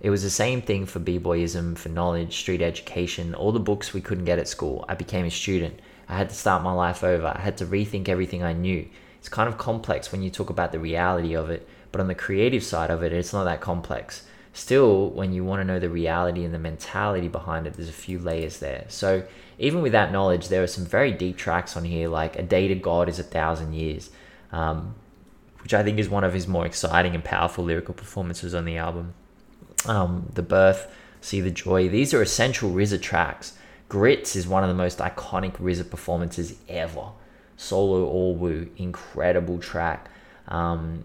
[0.00, 4.00] It was the same thing for b-boyism, for knowledge, street education, all the books we
[4.00, 4.84] couldn't get at school.
[4.88, 5.78] I became a student.
[6.08, 7.26] I had to start my life over.
[7.26, 8.88] I had to rethink everything I knew.
[9.18, 12.14] It's kind of complex when you talk about the reality of it, but on the
[12.16, 14.24] creative side of it, it's not that complex.
[14.52, 17.92] Still, when you want to know the reality and the mentality behind it, there's a
[17.92, 18.84] few layers there.
[18.88, 19.22] So,
[19.60, 22.66] even with that knowledge, there are some very deep tracks on here, like A Day
[22.66, 24.10] to God is a Thousand Years,
[24.50, 24.96] um,
[25.62, 28.76] which I think is one of his more exciting and powerful lyrical performances on the
[28.76, 29.14] album.
[29.86, 33.56] Um, the Birth, See the Joy, these are essential RZA tracks.
[33.88, 37.10] Grits is one of the most iconic RZA performances ever.
[37.56, 40.10] Solo All Wu, incredible track.
[40.48, 41.04] Um,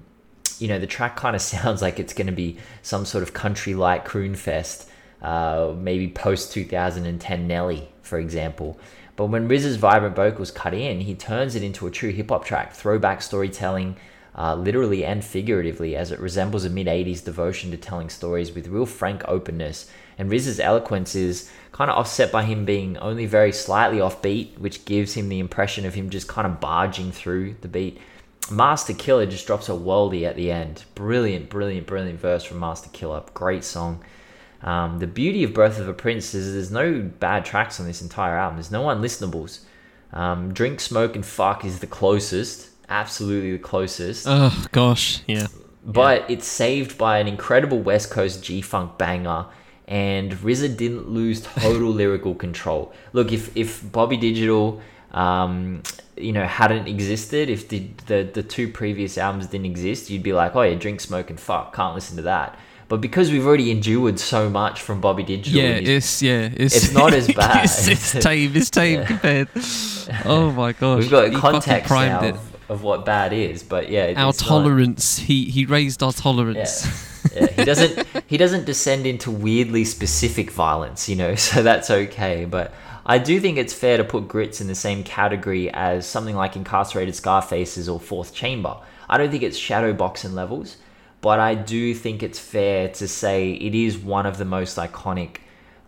[0.62, 3.34] you know, the track kind of sounds like it's going to be some sort of
[3.34, 4.90] country like croon fest,
[5.22, 8.80] uh, maybe post 2010 Nelly, for example.
[9.16, 12.46] But when RZA's vibrant vocals cut in, he turns it into a true hip hop
[12.46, 13.98] track, throwback storytelling,
[14.34, 18.68] uh, literally and figuratively, as it resembles a mid 80s devotion to telling stories with
[18.68, 19.92] real frank openness.
[20.18, 24.86] And RZA's eloquence is kind of offset by him being only very slightly offbeat, which
[24.86, 28.00] gives him the impression of him just kind of barging through the beat.
[28.52, 30.84] Masta Killa just drops a worldie at the end.
[30.96, 33.24] Brilliant, brilliant, brilliant verse from Masta Killa.
[33.34, 34.04] Great song.
[34.62, 38.02] Um, the beauty of Birth of a Prince is there's no bad tracks on this
[38.02, 38.58] entire album.
[38.58, 39.62] There's no unlistenables.
[40.12, 42.70] Um, Drink, Smoke, and Fuck is the closest.
[42.90, 44.26] Absolutely the closest.
[44.28, 45.22] Oh, gosh.
[45.28, 45.48] Yeah.
[45.86, 46.36] But yeah.
[46.36, 49.46] it's saved by an incredible West Coast G Funk banger.
[49.88, 52.94] And RZA didn't lose total lyrical control.
[53.14, 54.82] Look, if, if Bobby Digital
[55.12, 55.82] um,
[56.20, 60.34] you know, hadn't existed, if the, the the two previous albums didn't exist, you'd be
[60.34, 62.58] like, oh yeah, drink, smoke, and fuck, can't listen to that.
[62.88, 66.92] But because we've already endured so much from Bobby Digital, yeah, it's yeah, it's, it's
[66.92, 67.66] not as bad.
[67.66, 69.06] it's, it's tame, it's tame yeah.
[69.06, 69.48] compared.
[70.26, 74.34] Oh my gosh, we've got context now of, of, what bad is, but yeah, our
[74.34, 75.20] tolerance.
[75.20, 76.86] Not, he he raised our tolerance.
[76.86, 76.94] Yeah.
[77.36, 82.46] Yeah, he doesn't he doesn't descend into weirdly specific violence, you know, so that's okay.
[82.46, 82.74] But
[83.10, 86.56] I do think it's fair to put Grits in the same category as something like
[86.56, 88.78] Incarcerated Scarfaces or Fourth Chamber.
[89.10, 90.78] I don't think it's shadow boxing levels,
[91.20, 95.38] but I do think it's fair to say it is one of the most iconic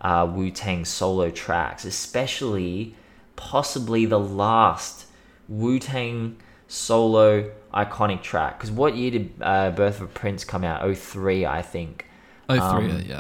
[0.02, 2.96] uh, Wu Tang solo tracks, especially
[3.36, 5.06] possibly the last
[5.48, 8.58] Wu Tang solo iconic track.
[8.58, 10.98] Because what year did uh, Birth of a Prince come out?
[10.98, 12.08] 03, I think.
[12.50, 13.20] Oh, three, Um, yeah.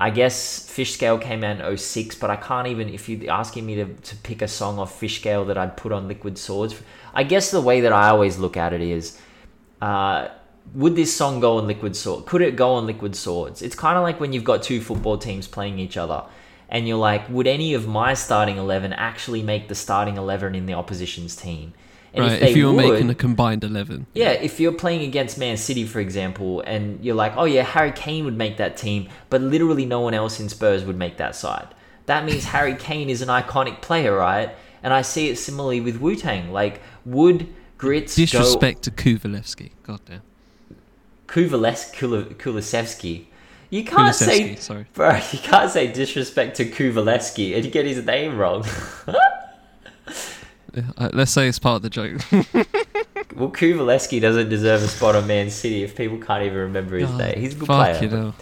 [0.00, 3.66] I guess Fish Scale came out in 06, but I can't even, if you're asking
[3.66, 6.74] me to, to pick a song off Fish Scale that I'd put on Liquid Swords,
[7.12, 9.20] I guess the way that I always look at it is,
[9.82, 10.28] uh,
[10.74, 12.24] would this song go on Liquid Swords?
[12.26, 13.60] Could it go on Liquid Swords?
[13.60, 16.24] It's kind of like when you've got two football teams playing each other,
[16.70, 20.64] and you're like, would any of my starting 11 actually make the starting 11 in
[20.64, 21.74] the opposition's team?
[22.12, 24.06] And right, if, they you were would- making a combined 11.
[24.14, 27.92] yeah, if you're playing against Man City, for example, and you're like, oh yeah, Harry
[27.92, 31.36] Kane would make that team, but literally no one else in Spurs would make that
[31.36, 31.68] side.
[32.06, 34.54] That means Harry Kane is an iconic player, right?
[34.82, 36.52] And I see it similarly with Wu Tang.
[36.52, 37.46] Like, would
[37.78, 39.70] Grits Disrespect to Kuvalevsky.
[39.84, 40.18] God damn.
[40.18, 40.24] go
[41.28, 43.26] Kuvales- Kulisevsky?
[43.70, 44.86] You can't say, sorry.
[44.94, 48.64] bro, you can't say disrespect to Kuvalevsky and get his name wrong.
[50.74, 52.20] Yeah, uh, let's say it's part of the joke.
[53.36, 57.10] well, Kuvalevsky doesn't deserve a spot on Man City if people can't even remember his
[57.12, 57.38] name.
[57.38, 57.98] He's a good player.
[58.02, 58.34] you know.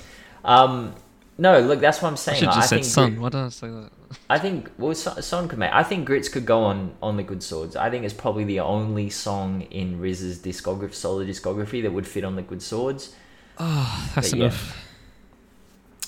[0.44, 0.94] Um,
[1.38, 2.38] no, look, that's what I'm I saying.
[2.40, 3.10] should I, just said think son.
[3.10, 3.90] Grit- Why did I say that?
[4.30, 5.70] I think well, Son, could make.
[5.72, 7.76] I think Grits could go on on the Good Swords.
[7.76, 12.24] I think it's probably the only song in RZA's discography, solo discography, that would fit
[12.24, 13.14] on Liquid Swords.
[13.58, 14.44] Oh, that's But yeah.
[14.46, 14.84] enough.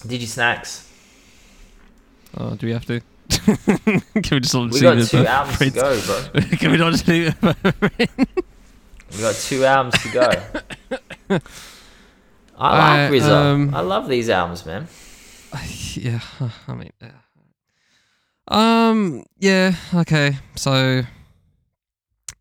[0.06, 0.90] Did you snacks?
[2.36, 3.00] Oh, do we have to?
[4.22, 6.42] Can we just We got two albums to go, bro.
[6.58, 8.28] Can we not just leave it?
[9.12, 11.40] We got two albums to go.
[12.58, 13.30] I like RZA.
[13.30, 14.86] um, I love these albums, man.
[15.94, 16.20] yeah,
[16.68, 17.12] I mean, yeah.
[18.48, 20.38] Um, yeah, okay.
[20.56, 21.02] So,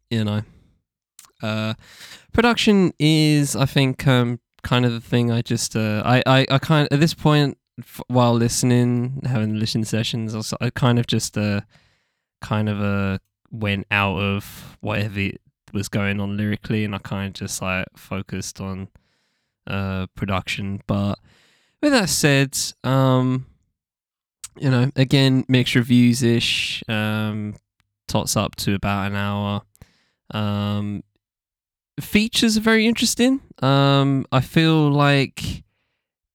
[0.10, 0.42] you know,
[1.42, 1.76] uh,
[2.34, 5.32] production is, I think, um, kind of the thing.
[5.32, 9.86] I just, uh, I, I, I kind at this point, f- while listening, having listening
[9.86, 11.62] sessions, I kind of just, uh,
[12.42, 13.20] kind of, uh,
[13.52, 15.32] went out of whatever
[15.74, 18.88] was going on lyrically, and I kind of just like focused on,
[19.68, 20.82] uh, production.
[20.88, 21.20] But
[21.82, 23.46] with that said, um,
[24.58, 27.56] you know, again, mixed reviews ish, um,
[28.08, 29.62] tots up to about an hour.
[30.32, 31.04] Um,
[32.00, 33.42] features are very interesting.
[33.62, 35.64] Um, I feel like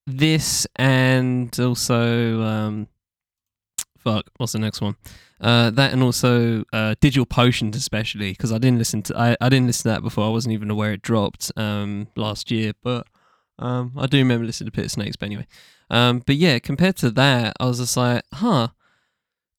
[0.07, 2.88] this and also, um,
[3.98, 4.96] fuck, what's the next one?
[5.40, 9.48] Uh, that and also uh, digital potions, especially because I didn't listen to I, I
[9.48, 10.24] didn't listen to that before.
[10.24, 13.07] I wasn't even aware it dropped um last year, but
[13.59, 15.16] um I do remember listening to Pit of Snakes.
[15.16, 15.46] But anyway,
[15.90, 18.68] um, but yeah, compared to that, I was just like, huh,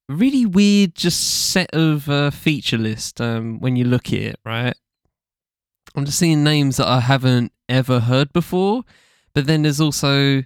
[0.08, 3.20] really weird, just set of uh, feature list.
[3.22, 4.76] Um, when you look at it, right,
[5.96, 8.84] I'm just seeing names that I haven't ever heard before,
[9.36, 10.44] but then there's also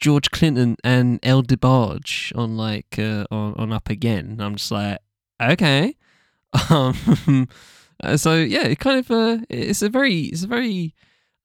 [0.00, 4.38] George Clinton and El DeBarge on like uh, on on Up Again.
[4.40, 4.98] I'm just like,
[5.40, 5.96] okay.
[6.68, 7.48] Um,
[8.02, 10.94] uh, so yeah, it kind of uh, it's a very it's a very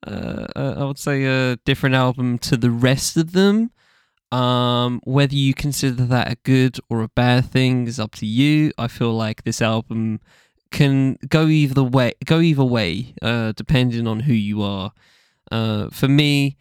[0.05, 3.71] uh, uh, I would say a different album to the rest of them.
[4.33, 8.73] Um, whether you consider that a good or a bad thing is up to you.
[8.77, 10.19] I feel like this album
[10.71, 14.91] can go either way, go either way, uh, depending on who you are.
[15.49, 16.57] Uh, for me,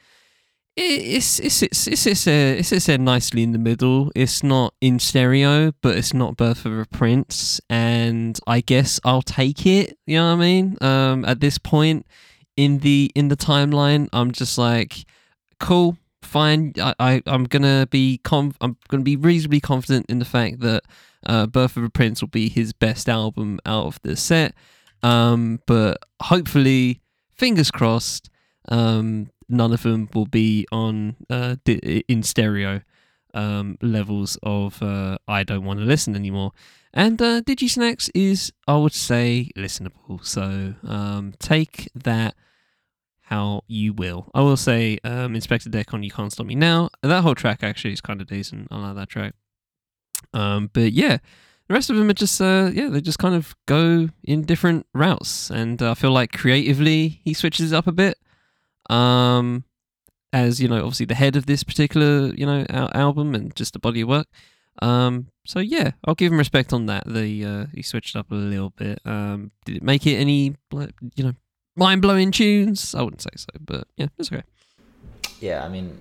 [0.77, 4.13] it's it's it's it's it's, uh, it's it's uh, nicely in the middle.
[4.15, 9.23] It's not in stereo, but it's not Birth of a Prince, and I guess I'll
[9.23, 9.99] take it.
[10.07, 10.77] You know what I mean?
[10.81, 12.07] Um, at this point
[12.57, 15.07] in the in the timeline, I'm just like,
[15.61, 16.75] cool, fine.
[16.79, 20.85] I, I I'm gonna be conf- I'm gonna be reasonably confident in the fact that
[21.25, 24.55] uh, Birth of a Prince will be his best album out of the set.
[25.03, 27.01] Um, but hopefully,
[27.35, 28.29] fingers crossed,
[28.69, 32.81] um, none of them will be on uh, in stereo
[33.35, 36.53] um, levels of uh, I don't want to listen anymore.
[36.93, 40.25] And uh, DigiSnacks is, I would say, listenable.
[40.25, 42.35] So um, take that
[43.21, 44.31] how you will.
[44.35, 46.89] I will say um, Inspectah Deck on You Can't Stop Me Now.
[47.03, 48.69] That whole track actually is kind of decent.
[48.71, 49.35] I like that track.
[50.33, 51.19] Um, but yeah,
[51.69, 54.87] the rest of them are just, uh, yeah, they just kind of go in different
[54.95, 55.51] routes.
[55.51, 58.17] And uh, I feel like creatively he switches it up a bit.
[58.91, 59.65] Um,
[60.33, 63.73] as you know, obviously the head of this particular, you know, al- album and just
[63.73, 64.27] the body of work.
[64.83, 67.05] Um, so yeah, I'll give him respect on that.
[67.07, 69.01] The uh, he switched up a little bit.
[69.05, 71.33] Um, did it make it any, you know,
[71.77, 72.95] mind blowing tunes?
[72.95, 74.43] I wouldn't say so, but yeah, it's okay.
[75.41, 75.99] yeah, I mean,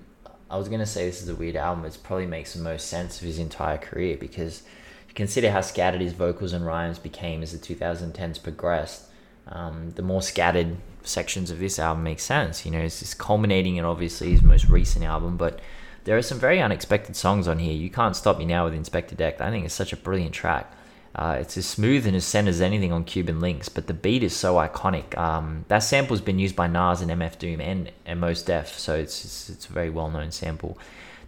[0.49, 1.85] I was gonna say this is a weird album.
[1.85, 4.63] It probably makes the most sense of his entire career because
[5.07, 9.05] you consider how scattered his vocals and rhymes became as the 2010s progressed.
[9.47, 10.75] Um, the more scattered
[11.07, 12.65] sections of this album make sense.
[12.65, 15.59] You know, it's just culminating in obviously his most recent album, but
[16.05, 17.73] there are some very unexpected songs on here.
[17.73, 19.41] You can't stop me now with Inspectah Deck.
[19.41, 20.71] I think it's such a brilliant track.
[21.15, 24.21] Uh, it's as smooth and as sent as anything on Cuban Links, but the beat
[24.21, 25.17] is so iconic.
[25.17, 28.95] Um, that sample's been used by Nas and MF Doom and, and Mos Def, so
[28.95, 30.77] it's, it's, it's a very well known sample.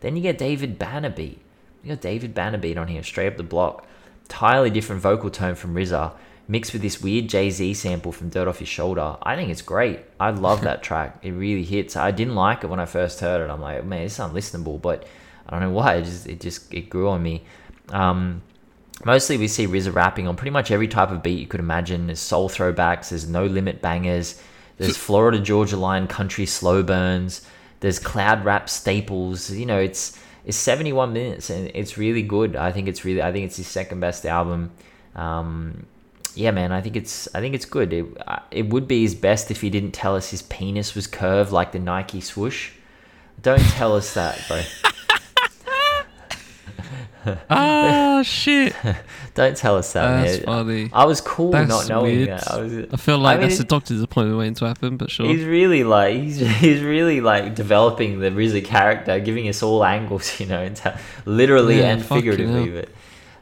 [0.01, 1.39] Then you get David Banner beat.
[1.83, 3.87] You got David Banner beat on here, straight up the block.
[4.23, 6.11] Entirely different vocal tone from RZA,
[6.47, 9.17] mixed with this weird Jay Z sample from Dirt Off Your Shoulder.
[9.21, 9.99] I think it's great.
[10.19, 11.19] I love that track.
[11.21, 11.95] It really hits.
[11.95, 13.51] I didn't like it when I first heard it.
[13.51, 15.05] I'm like, man, it's unlistenable, but
[15.47, 15.95] I don't know why.
[15.95, 17.43] It just it just it grew on me.
[17.89, 18.41] Um,
[19.05, 22.07] Mostly we see RZA rapping on pretty much every type of beat you could imagine.
[22.07, 24.41] There's soul throwbacks, there's no limit bangers,
[24.77, 27.45] there's Florida Georgia line country slow burns,
[27.79, 29.51] there's cloud rap staples.
[29.51, 32.55] You know, it's it's 71 minutes and it's really good.
[32.55, 34.71] I think it's really I think it's his second best album.
[35.15, 35.85] Um,
[36.37, 37.91] yeah, man, I think it's I think it's good.
[37.91, 38.05] It,
[38.51, 41.71] it would be his best if he didn't tell us his penis was curved like
[41.71, 42.71] the Nike swoosh.
[43.41, 44.61] Don't tell us that, bro.
[47.49, 48.75] ah shit!
[49.33, 50.23] Don't tell us that.
[50.23, 50.45] That's man.
[50.45, 50.89] funny.
[50.93, 52.29] I was cool That's not knowing weird.
[52.29, 52.51] that.
[52.51, 55.11] I, was, I feel like I mean, that's a doctor's appointment waiting to happen, but
[55.11, 55.27] sure.
[55.27, 60.39] He's really like he's he's really like developing the RZA character, giving us all angles,
[60.39, 62.69] you know, into, literally Yeah, and figuratively.
[62.69, 62.89] But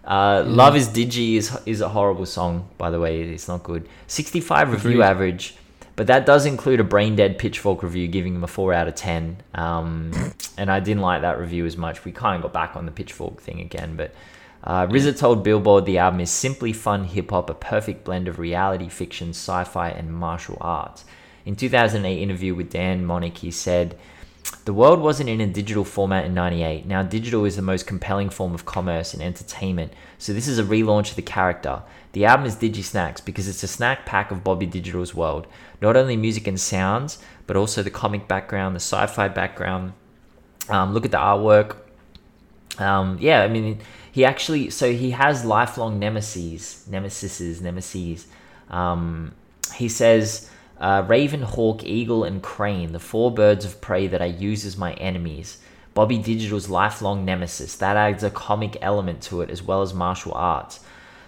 [0.06, 3.22] uh, "Love Is Digi" is is a horrible song, by the way.
[3.22, 3.88] It's not good.
[4.08, 5.04] Sixty five review Agreed.
[5.04, 5.56] average,
[5.96, 8.96] but that does include a brain dead Pitchfork review, giving him a four out of
[8.96, 9.38] ten.
[9.54, 10.12] Um,
[10.58, 12.06] and I didn't like that review as much.
[12.06, 14.14] We kind of got back on the Pitchfork thing again, but.
[14.64, 18.40] Uh, RZA told Billboard the album is simply fun hip hop, a perfect blend of
[18.40, 21.06] reality, fiction, sci fi, and martial arts.
[21.46, 23.96] In 2008 interview with Dan Monick, he said,
[24.66, 26.86] The world wasn't in a digital format in 98.
[26.86, 30.64] Now, digital is the most compelling form of commerce and entertainment, so this is a
[30.64, 31.84] relaunch of the character.
[32.14, 35.48] The album is Digi Snacks because it's a snack pack of Bobby Digital's world.
[35.82, 39.94] Not only music and sounds, but also the comic background, the sci fi background.
[40.70, 41.76] Um, look at the artwork,
[42.78, 43.80] um, yeah, I mean,
[44.12, 48.28] he actually so he has lifelong nemesis, nemesises, nemesis.
[48.70, 49.34] Um,
[49.76, 54.26] he says, uh, Raven, Hawk, Eagle, and Crane, the four birds of prey that I
[54.26, 55.60] use as my enemies.
[55.94, 57.78] Bobby Digital's lifelong nemesis.
[57.78, 60.82] That adds a comic element to it as well as martial arts.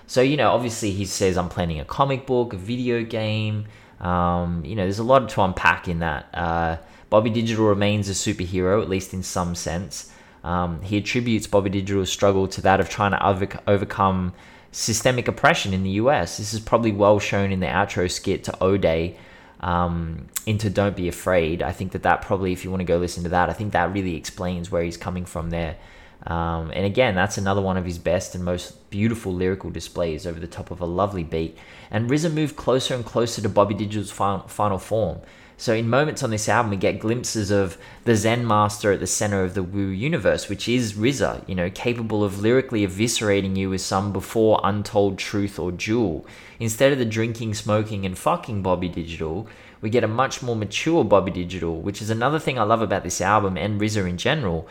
[0.07, 3.65] So, you know, obviously he says, I'm planning a comic book, a video game.
[4.01, 6.27] Um, you know, there's a lot to unpack in that.
[6.33, 6.77] Uh,
[7.09, 10.11] Bobby Digital remains a superhero, at least in some sense.
[10.43, 14.33] Um, he attributes Bobby Digital's struggle to that of trying to over- overcome
[14.71, 16.37] systemic oppression in the US.
[16.37, 19.17] This is probably well shown in the outro skit to O'Day
[19.59, 21.61] um, into Don't Be Afraid.
[21.61, 23.73] I think that that probably, if you want to go listen to that, I think
[23.73, 25.77] that really explains where he's coming from there.
[26.25, 30.39] Um, and again, that's another one of his best and most beautiful lyrical displays over
[30.39, 31.57] the top of a lovely beat.
[31.91, 35.19] And RZA moved closer and closer to Bobby Digital's final, final form.
[35.59, 39.07] So in moments on this album, we get glimpses of the Zen master at the
[39.07, 43.71] center of the Wu universe, which is RZA, you know, capable of lyrically eviscerating you
[43.71, 46.27] with some before untold truth or jewel.
[46.59, 49.47] Instead of the drinking, smoking, and fucking Bobby Digital,
[49.81, 53.03] we get a much more mature Bobby Digital, which is another thing I love about
[53.03, 54.67] this album and RZA in general.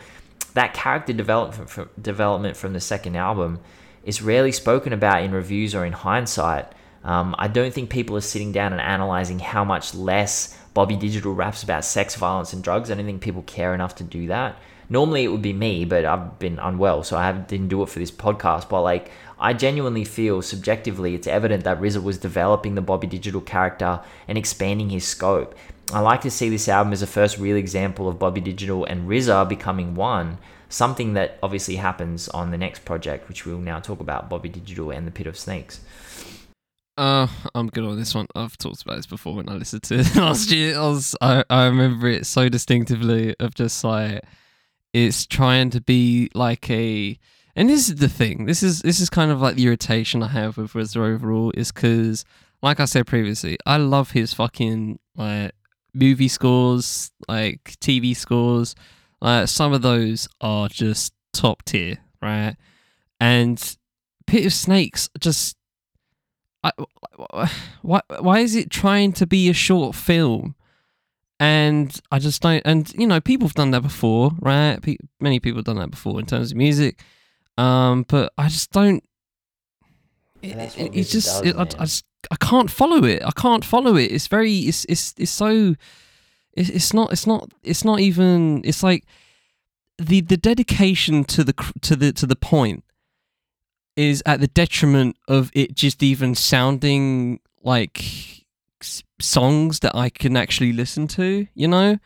[0.53, 3.59] That character development from, development from the second album
[4.05, 6.71] is rarely spoken about in reviews or in hindsight.
[7.03, 11.33] Um, I don't think people are sitting down and analyzing how much less Bobby Digital
[11.33, 12.91] raps about sex, violence, and drugs.
[12.91, 14.59] I don't think people care enough to do that.
[14.91, 17.97] Normally it would be me, but I've been unwell, so I didn't do it for
[17.97, 18.69] this podcast.
[18.69, 19.09] But like,
[19.39, 24.37] I genuinely feel subjectively it's evident that RZA was developing the Bobby Digital character and
[24.37, 25.55] expanding his scope.
[25.91, 29.09] I like to see this album as a first real example of Bobby Digital and
[29.09, 30.37] RZA becoming one.
[30.69, 34.91] Something that obviously happens on the next project, which we'll now talk about Bobby Digital
[34.91, 35.79] and the Pit of Snakes.
[36.97, 38.25] Uh, I'm good on this one.
[38.35, 40.77] I've talked about this before when I listened to it last year.
[40.77, 44.23] I was, I, I remember it so distinctively of just like
[44.93, 47.19] it's trying to be like a,
[47.55, 48.45] and this is the thing.
[48.45, 51.71] This is this is kind of like the irritation I have with RZA overall is
[51.71, 52.25] because,
[52.61, 55.51] like I said previously, I love his fucking like
[55.93, 58.75] movie scores, like TV scores.
[59.21, 62.55] Like some of those are just top tier, right?
[63.19, 63.77] And
[64.27, 65.57] Pit of Snakes just
[67.81, 70.55] Why why is it trying to be a short film?
[71.39, 72.63] And I just don't.
[72.65, 74.81] And you know, people have done that before, right?
[74.81, 76.99] Pe- many people have done that before in terms of music.
[77.57, 79.03] Um, but I just don't.
[80.41, 81.61] It, it- it's just, does, I.
[81.61, 83.21] I just, I can't follow it.
[83.23, 84.11] I can't follow it.
[84.11, 85.75] It's very, it's, it's, it's so,
[86.53, 89.05] it's it's not it's not it's not even it's like
[89.99, 92.83] the the dedication to the to the to the point
[93.97, 98.45] is at the detriment of it just even sounding like
[98.81, 101.97] s- songs that I can actually listen to, you know?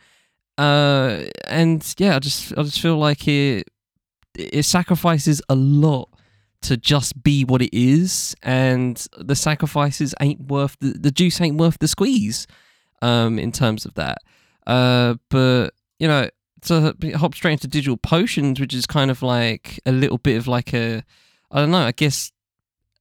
[0.58, 3.68] Uh and yeah, I just I just feel like it
[4.34, 6.08] it sacrifices a lot
[6.62, 11.58] to just be what it is and the sacrifices ain't worth the, the juice ain't
[11.58, 12.46] worth the squeeze
[13.02, 14.18] um in terms of that.
[14.66, 16.28] Uh but you know,
[16.62, 20.48] to hop straight into digital potions, which is kind of like a little bit of
[20.48, 21.02] like a
[21.52, 22.32] I don't know, I guess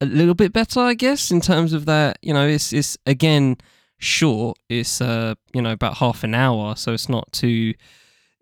[0.01, 3.57] a little bit better, I guess, in terms of that, you know, it's it's again
[3.97, 4.57] short.
[4.67, 7.73] It's uh, you know, about half an hour, so it's not too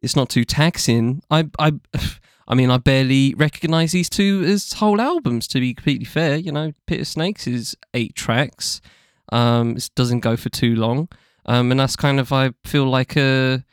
[0.01, 1.21] it's not too taxing.
[1.29, 1.73] I I
[2.47, 6.51] I mean, I barely recognize these two as whole albums to be completely fair, you
[6.51, 8.81] know, Pit of Snakes is eight tracks.
[9.31, 11.09] Um it doesn't go for too long.
[11.45, 13.63] Um and that's kind of I feel like a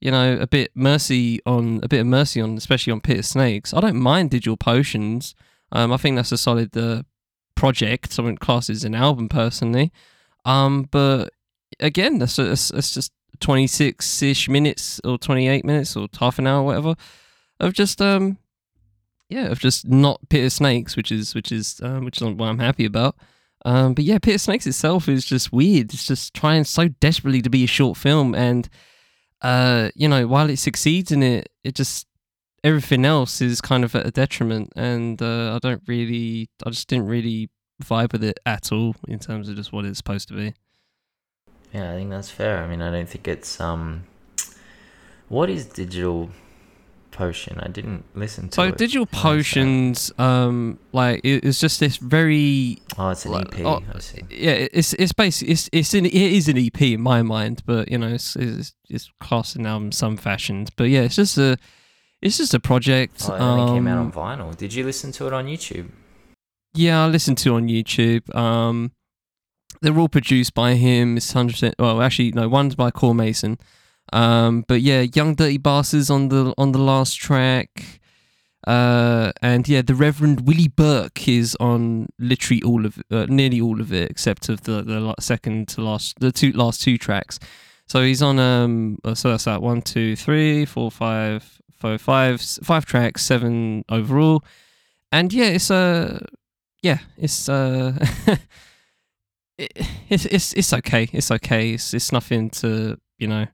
[0.00, 3.26] you know, a bit mercy on a bit of mercy on especially on Pit of
[3.26, 3.72] Snakes.
[3.72, 5.34] I don't mind Digital Potions.
[5.72, 7.02] Um, I think that's a solid uh,
[7.54, 8.18] project.
[8.18, 9.92] I wouldn't class it as an album personally.
[10.44, 11.30] Um, but
[11.80, 16.62] again, that's, that's, that's just 26 ish minutes or 28 minutes or half an hour,
[16.62, 16.94] whatever,
[17.60, 18.38] of just, um,
[19.28, 22.60] yeah, of just not of Snakes, which is, which is, um, which is what I'm
[22.60, 23.16] happy about.
[23.64, 25.92] Um, but yeah, of Snakes itself is just weird.
[25.92, 28.34] It's just trying so desperately to be a short film.
[28.34, 28.68] And,
[29.42, 32.06] uh, you know, while it succeeds in it, it just,
[32.66, 36.88] everything else is kind of at a detriment, and uh, I don't really, I just
[36.88, 37.48] didn't really
[37.82, 40.54] vibe with it at all in terms of just what it's supposed to be.
[41.72, 42.62] Yeah, I think that's fair.
[42.62, 44.04] I mean, I don't think it's um.
[45.28, 46.30] What is digital
[47.10, 47.58] potion?
[47.60, 48.54] I didn't listen to it.
[48.54, 48.76] So it.
[48.78, 49.22] digital What is that?
[49.28, 53.66] potions, um, like it, it's just this very Oh, it's an like, EP.
[53.66, 54.22] oh, I see.
[54.30, 57.90] yeah, it's it's basically it's it's an, it is an EP in my mind, but
[57.90, 60.70] you know it's it's, it's classed in album some fashions.
[60.70, 61.58] But yeah, it's just a
[62.22, 63.22] it's just a project.
[63.28, 64.56] Oh, it only came out on um, vinyl.
[64.56, 65.90] Did you listen to it on YouTube?
[66.74, 68.34] Yeah, I listened to it on YouTube.
[68.34, 68.92] Um,
[69.82, 71.16] they're all produced by him.
[71.16, 71.74] It's hundred percent.
[71.78, 73.58] Well, actually, no, one's by Core Mason.
[74.12, 78.00] Um, but yeah, Young Dirty Bastards on the on the last track.
[78.66, 83.80] Uh, and yeah, the Reverend Willie Burke is on literally all of, uh, nearly all
[83.80, 87.38] of it, except of the the second to last, the two last two tracks.
[87.86, 92.40] So he's on um, uh, so that's that one, two, three, four, five, four, five,
[92.40, 94.42] five tracks, seven overall.
[95.12, 96.26] And yeah, it's a
[96.82, 97.94] yeah, it's uh,
[99.58, 99.72] it,
[100.08, 101.08] it's it's it's okay.
[101.12, 101.74] It's okay.
[101.74, 103.46] It's it's nothing to you know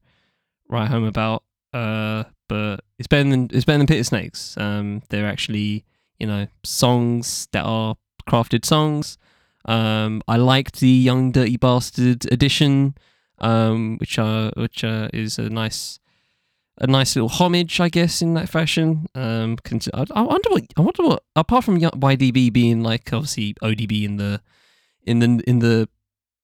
[0.68, 1.42] write home about.
[1.72, 4.56] Uh, but it's better than it's better than Pit Snakes.
[4.58, 5.84] Um, they're actually
[6.18, 7.96] you know songs that are
[8.28, 9.18] crafted songs.
[9.64, 12.94] Um, I liked the Young Dirty Bastard edition,
[13.38, 16.00] um, which uh which uh, is a nice
[16.82, 19.06] a nice little homage, I guess, in that fashion.
[19.14, 19.56] Um,
[19.94, 24.16] I, I wonder what I wonder what apart from YDB being like obviously ODB in
[24.16, 24.40] the
[25.04, 25.88] in the in the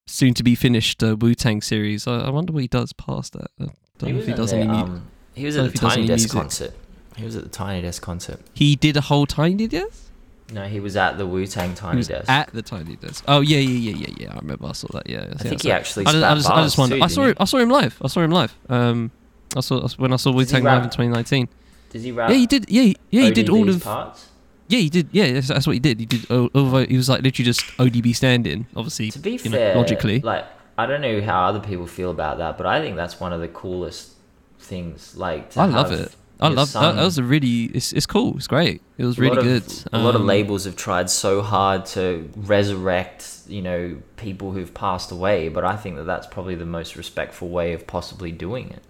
[0.07, 2.07] soon to be finished uh, Wu Tang series.
[2.07, 3.51] I, I wonder what he does past that.
[3.61, 3.67] I
[3.99, 4.71] don't know if he does the, any.
[4.71, 6.73] um, he was at the he Tiny Desk concert.
[7.17, 8.41] He was at the Tiny Desk concert.
[8.55, 10.05] he did a whole Tiny Desk.
[10.51, 12.31] No, he was at the Wu Tang He Tiny was Desk.
[12.31, 13.25] at the Tiny Desk.
[13.27, 14.33] Oh yeah, yeah, yeah, yeah, yeah.
[14.33, 14.67] I remember.
[14.69, 15.11] I saw that.
[15.11, 16.07] Yeah, I think he actually.
[16.07, 16.97] I just, I just, I just bars wonder.
[16.97, 17.35] too, I saw him.
[17.41, 17.99] I saw him live.
[18.03, 18.57] I saw him live.
[18.69, 19.11] Um,
[19.57, 21.47] I saw when I saw Wu Tang live in 2019.
[21.47, 21.53] he?
[21.91, 22.31] Does he rap?
[22.31, 22.71] Yeah, he did.
[22.71, 23.83] Yeah, he- yeah, he did all of.
[23.83, 24.29] parts.
[24.69, 25.09] Yeah, he did.
[25.13, 25.99] Yeah, that's, that's what he did.
[25.99, 26.31] He did.
[26.31, 29.11] Although he was like literally just ODB stand-in, obviously.
[29.13, 30.21] To be you know, fair, logically.
[30.21, 30.45] like
[30.77, 33.41] I don't know how other people feel about that, but I think that's one of
[33.41, 34.13] the coolest
[34.59, 35.17] things.
[35.17, 36.15] Like to I love it.
[36.41, 36.95] I love that.
[36.95, 37.65] That was a really.
[37.75, 38.37] It's it's cool.
[38.37, 38.83] It's great.
[38.99, 39.63] It was a really good.
[39.67, 44.53] Of, a lot of Um, labels have tried so hard to resurrect, you know, people
[44.53, 48.31] who've passed away, but I think that that's probably the most respectful way of possibly
[48.31, 48.83] doing it.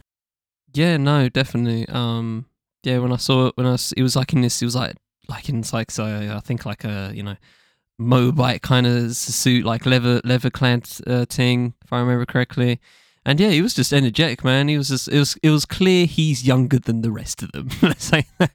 [0.79, 1.89] Yeah, no, definitely.
[1.89, 2.47] Um,
[2.85, 4.77] yeah, when I saw it, when I s- it was like in this, it was
[4.77, 4.95] like
[5.29, 7.35] like in like so I think like a you know
[8.01, 12.79] Mobite kind of suit, like leather leather clad uh, thing, if I remember correctly.
[13.27, 14.69] And yeah, he was just energetic, man.
[14.69, 17.71] He was just it was it was clear he's younger than the rest of them.
[17.83, 18.53] Let's say that.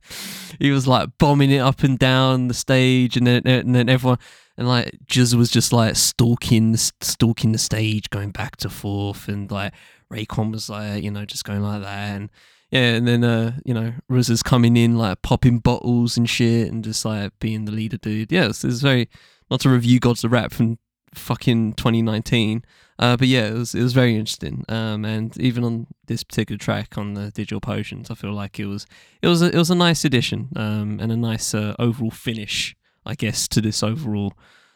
[0.60, 4.20] he was like bombing it up and down the stage, and then and then everyone
[4.58, 9.50] and like GZA was just like stalking stalking the stage, going back to forth, and
[9.50, 9.74] like
[10.12, 12.30] Raekwon was like you know just going like that, and
[12.72, 16.84] yeah, and then uh you know RZA's coming in like popping bottles and shit, and
[16.84, 18.32] just like being the leader dude.
[18.32, 19.10] Yeah, it's, very
[19.50, 20.78] not to review Gods of Rap from
[21.14, 22.64] fucking 2019.
[23.00, 24.64] Uh, but yeah, it was it was very interesting.
[24.70, 28.66] Um, and even on this particular track on the Digital Potions, I feel like it
[28.66, 28.86] was
[29.22, 30.50] it was a, it was a nice addition.
[30.56, 32.76] Um, and a nice uh, overall finish,
[33.06, 34.34] I guess, to this overall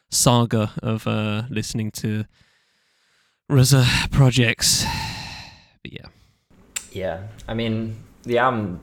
[0.09, 2.25] saga of uh listening to
[3.49, 4.86] RZA projects.
[5.84, 6.05] But yeah,
[6.91, 8.82] Yeah, I mean the album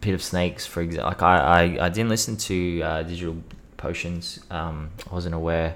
[0.00, 1.08] Pit of Snakes, for example.
[1.08, 3.36] Like I, I, I didn't listen to uh, Digital
[3.76, 4.40] Potions.
[4.50, 5.74] Um, I wasn't aware.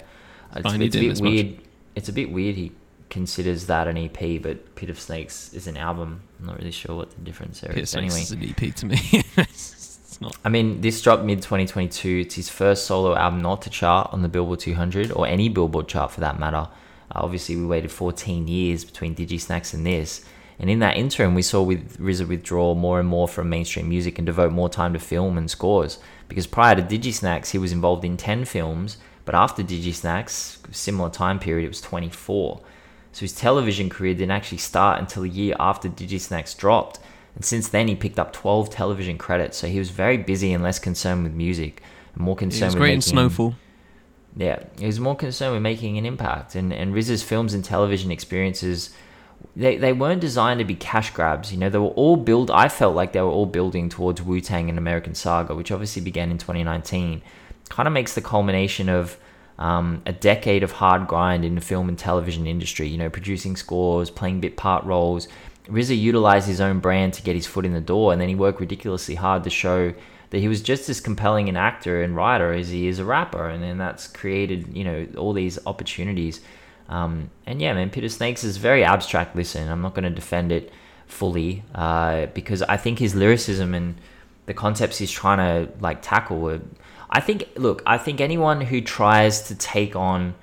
[0.56, 1.30] It's, you it's a bit as much.
[1.30, 1.58] weird.
[1.94, 2.56] It's a bit weird.
[2.56, 2.72] He
[3.10, 6.22] considers that an EP, but Pit of Snakes is an album.
[6.40, 7.90] I'm not really sure what the difference there Pit of is.
[7.90, 9.22] Snakes Anyway, is an EP to me.
[10.14, 10.36] it's not.
[10.44, 12.20] I mean, this dropped mid 2022.
[12.20, 15.88] It's his first solo album not to chart on the Billboard 200 or any Billboard
[15.88, 16.68] chart for that matter.
[17.10, 20.24] Uh, obviously, we waited 14 years between Digisnacks and this.
[20.58, 24.18] And in that interim, we saw with RZA withdraw more and more from mainstream music
[24.18, 25.98] and devote more time to film and scores.
[26.28, 31.40] Because prior to Digisnacks, he was involved in 10 films, but after Digisnacks, similar time
[31.40, 32.60] period, it was 24.
[33.10, 37.00] So his television career didn't actually start until a year after Digisnacks dropped.
[37.34, 39.58] And since then, he picked up 12 television credits.
[39.58, 41.82] So he was very busy and less concerned with music,
[42.14, 43.54] and more concerned with great in making, Snowfall.
[44.36, 46.54] Yeah, he was more concerned with making an impact.
[46.54, 48.90] And and RZA's films and television experiences,
[49.56, 51.52] they they weren't designed to be cash grabs.
[51.52, 52.50] You know, they were all build.
[52.50, 56.02] I felt like they were all building towards Wu Tang and American Saga, which obviously
[56.02, 57.22] began in 2019.
[57.68, 59.16] Kind of makes the culmination of
[59.58, 62.88] um, a decade of hard grind in the film and television industry.
[62.88, 65.28] You know, producing scores, playing bit part roles.
[65.68, 68.34] RZA utilized his own brand to get his foot in the door, and then he
[68.34, 69.94] worked ridiculously hard to show
[70.30, 73.48] that he was just as compelling an actor and writer as he is a rapper,
[73.48, 76.40] and then that's created you know all these opportunities.
[76.88, 79.68] Um, and yeah, man, Pit of Snakes is very abstract listen.
[79.68, 80.70] I'm not going to defend it
[81.06, 83.96] fully uh, because I think his lyricism and
[84.46, 86.50] the concepts he's trying to like tackle.
[86.50, 86.60] Are,
[87.10, 90.34] I think, look, I think anyone who tries to take on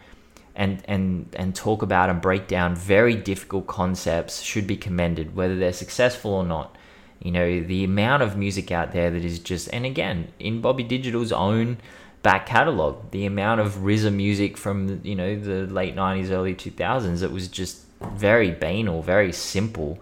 [0.56, 5.58] and and and talk about and break down very difficult concepts should be commended, whether
[5.58, 6.76] they're successful or not.
[7.22, 10.84] You know, the amount of music out there that is just, and again, in Bobby
[10.84, 11.78] Digital's own
[12.24, 17.22] back catalog, the amount of RZA music from you know the late '90s, early 2000s,
[17.22, 17.84] it was just
[18.14, 20.00] very banal, very simple.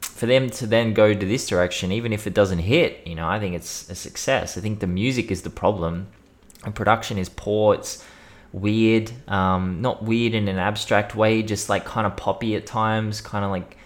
[0.00, 3.26] For them to then go to this direction, even if it doesn't hit, you know,
[3.26, 4.56] I think it's a success.
[4.56, 6.08] I think the music is the problem,
[6.64, 7.74] and production is poor.
[7.74, 8.04] It's
[8.52, 13.20] weird, um, not weird in an abstract way, just like kind of poppy at times,
[13.20, 13.76] kind of like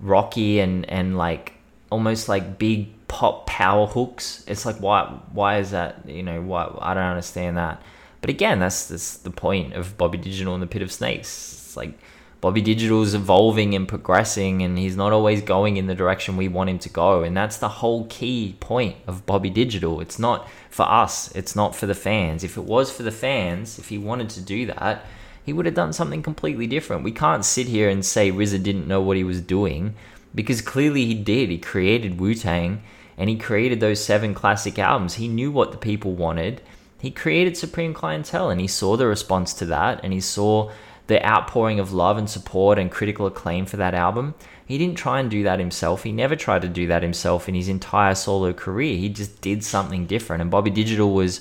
[0.00, 1.54] rocky and and like
[1.90, 4.44] almost like big pop power hooks.
[4.46, 6.08] It's like why why is that?
[6.08, 7.82] You know why I don't understand that.
[8.20, 11.28] But again, that's that's the point of Bobby Digital and the Pit of Snakes.
[11.52, 11.98] It's like
[12.40, 16.48] Bobby Digital is evolving and progressing, and he's not always going in the direction we
[16.48, 17.22] want him to go.
[17.22, 20.00] And that's the whole key point of Bobby Digital.
[20.00, 21.30] It's not for us.
[21.32, 22.42] It's not for the fans.
[22.42, 25.04] If it was for the fans, if he wanted to do that,
[25.44, 27.04] he would have done something completely different.
[27.04, 29.94] We can't sit here and say RZA didn't know what he was doing
[30.34, 31.50] because clearly he did.
[31.50, 32.82] He created Wu Tang
[33.18, 35.14] and he created those seven classic albums.
[35.14, 36.62] He knew what the people wanted.
[37.00, 40.70] He created Supreme Clientele and he saw the response to that and he saw
[41.10, 44.32] the outpouring of love and support and critical acclaim for that album.
[44.64, 46.04] He didn't try and do that himself.
[46.04, 48.96] He never tried to do that himself in his entire solo career.
[48.96, 50.40] He just did something different.
[50.40, 51.40] And Bobby Digital was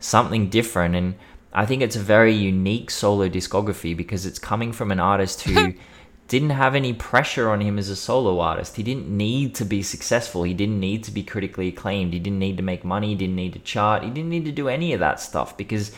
[0.00, 0.94] something different.
[0.96, 1.14] And
[1.54, 5.72] I think it's a very unique solo discography because it's coming from an artist who
[6.28, 8.76] didn't have any pressure on him as a solo artist.
[8.76, 10.42] He didn't need to be successful.
[10.42, 12.12] He didn't need to be critically acclaimed.
[12.12, 13.08] He didn't need to make money.
[13.08, 14.02] He didn't need to chart.
[14.02, 15.92] He didn't need to do any of that stuff because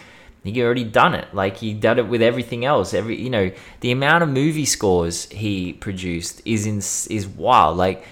[0.44, 1.32] he already done it.
[1.34, 2.94] Like he did it with everything else.
[2.94, 7.76] Every you know the amount of movie scores he produced is in is wild.
[7.76, 8.04] Like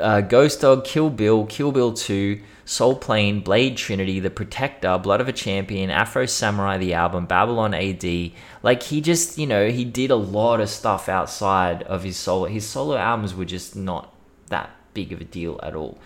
[0.00, 5.20] uh, Ghost Dog, Kill Bill, Kill Bill Two, Soul Plane, Blade Trinity, The Protector, Blood
[5.20, 8.32] of a Champion, Afro Samurai, the album, Babylon AD.
[8.62, 12.46] Like he just you know he did a lot of stuff outside of his solo.
[12.46, 14.12] His solo albums were just not
[14.48, 15.98] that big of a deal at all.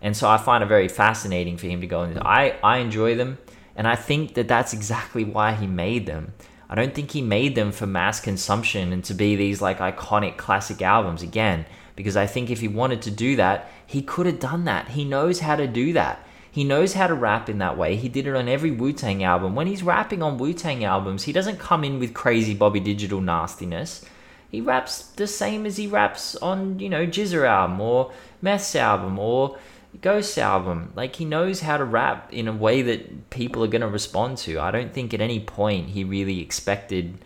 [0.00, 2.24] And so I find it very fascinating for him to go into.
[2.26, 3.38] I I enjoy them.
[3.76, 6.34] And I think that that's exactly why he made them.
[6.68, 10.36] I don't think he made them for mass consumption and to be these like iconic
[10.36, 11.66] classic albums again.
[11.96, 14.88] Because I think if he wanted to do that, he could have done that.
[14.88, 16.26] He knows how to do that.
[16.50, 17.96] He knows how to rap in that way.
[17.96, 19.54] He did it on every Wu Tang album.
[19.54, 23.20] When he's rapping on Wu Tang albums, he doesn't come in with crazy Bobby Digital
[23.20, 24.04] nastiness.
[24.50, 28.12] He raps the same as he raps on, you know, GZA album or
[28.42, 29.58] Meth's album or
[30.00, 30.92] Ghost album.
[30.96, 34.38] Like he knows how to rap in a way that people are going to respond
[34.38, 34.58] to.
[34.58, 37.24] I don't think at any point he really expected.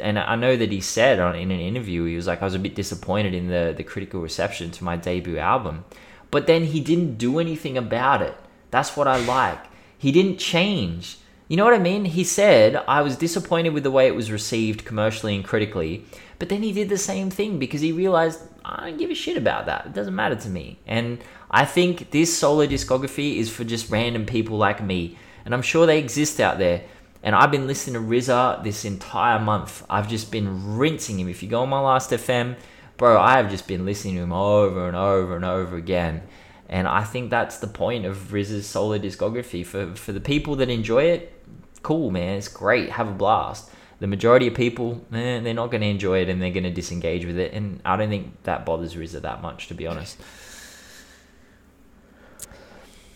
[0.00, 2.54] And I know that he said on in an interview he was like I was
[2.54, 5.84] a bit disappointed in the the critical reception to my debut album,
[6.30, 8.36] but then he didn't do anything about it.
[8.70, 9.64] That's what I like.
[9.96, 11.18] He didn't change.
[11.48, 12.04] You know what I mean?
[12.04, 16.04] He said I was disappointed with the way it was received commercially and critically,
[16.38, 19.38] but then he did the same thing because he realized I don't give a shit
[19.38, 19.86] about that.
[19.86, 20.78] It doesn't matter to me.
[20.86, 21.18] And
[21.50, 25.16] I think this solo discography is for just random people like me.
[25.46, 26.82] And I'm sure they exist out there.
[27.22, 29.84] And I've been listening to RZA this entire month.
[29.88, 31.28] I've just been rinsing him.
[31.28, 32.56] If you go on my last FM,
[32.98, 36.22] bro, I have just been listening to him over and over and over again.
[36.68, 39.64] And I think that's the point of RZA's solo discography.
[39.64, 41.37] For for the people that enjoy it,
[41.82, 42.38] cool, man.
[42.38, 42.90] It's great.
[42.90, 43.70] Have a blast.
[44.00, 46.70] The majority of people, man, they're not going to enjoy it and they're going to
[46.70, 47.52] disengage with it.
[47.52, 50.18] And I don't think that bothers RZA that much, to be honest.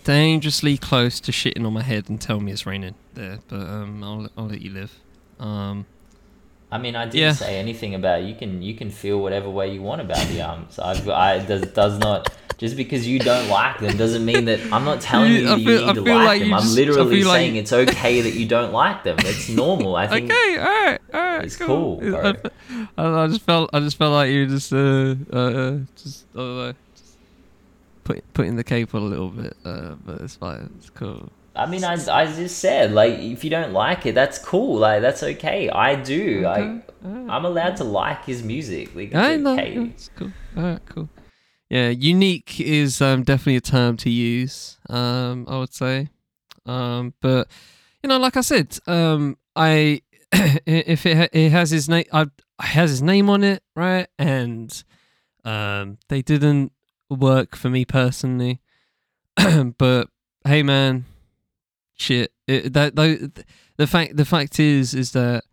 [0.02, 4.02] Dangerously close to shitting on my head and telling me it's raining there, but um,
[4.02, 4.98] I'll I'll let you live.
[5.38, 5.86] Um,
[6.74, 7.32] I mean, I didn't Yeah.
[7.34, 10.78] say anything about you can you can feel whatever way you want about the arms.
[10.78, 12.20] I've I does does not
[12.62, 15.50] just because you don't like them doesn't mean that I'm not telling You- you I
[15.50, 16.48] that you feel- I need to feel like, like them.
[16.50, 19.16] you I'm literally feel like- saying it's okay that you don't like them.
[19.20, 19.96] It's normal.
[19.96, 22.00] I think okay, all right, all right, It's cool.
[22.00, 22.34] cool, I.
[22.96, 25.72] I, I just felt I just felt like you were just uh uh
[26.02, 27.16] just I don't know, just
[28.04, 29.54] put putting the cape on a little bit.
[29.64, 30.70] Uh, but it's fine.
[30.78, 31.30] It's cool.
[31.54, 34.78] I mean, I, I just said like if you don't like it, that's cool.
[34.78, 35.68] Like that's okay.
[35.68, 36.46] I do.
[36.46, 37.30] I Okay, all right.
[37.30, 38.94] I'm allowed to like his music.
[38.94, 39.74] Like I okay.
[39.94, 40.32] It's cool.
[40.56, 41.08] All right, cool.
[41.68, 44.78] Yeah, unique is um, definitely a term to use.
[44.90, 46.08] Um, I would say,
[46.66, 47.48] um, but
[48.02, 50.02] you know, like I said, um, I
[50.32, 52.26] if it ha- it has his name, I
[52.60, 54.06] has his name on it, right?
[54.18, 54.84] And
[55.44, 56.72] um, they didn't
[57.10, 58.60] work for me personally,
[59.78, 60.08] but
[60.44, 61.04] hey, man,
[62.02, 62.32] shit.
[62.46, 63.16] It, that though
[63.76, 65.44] the fact the fact is is that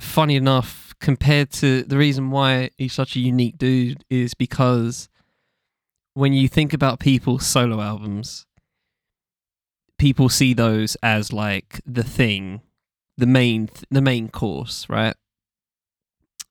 [0.00, 5.08] funny enough, compared to the reason why he's such a unique dude is because
[6.14, 8.46] when you think about people's solo albums,
[9.98, 12.60] people see those as like the thing,
[13.16, 15.14] the main, the main course, right?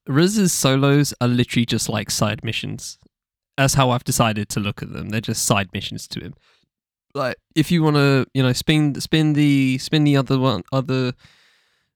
[0.07, 2.97] RZA's solos are literally just like side missions.
[3.57, 5.09] That's how I've decided to look at them.
[5.09, 6.33] They're just side missions to him.
[7.13, 11.13] Like if you want to, you know, spin spin the spin the other one other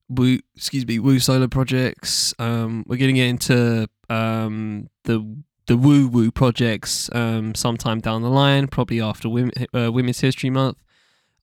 [0.09, 2.33] Wu, excuse me, Wu solo projects.
[2.39, 8.67] Um, we're getting into um the the Wu Wu projects um sometime down the line,
[8.67, 10.77] probably after Women, uh, Women's History Month.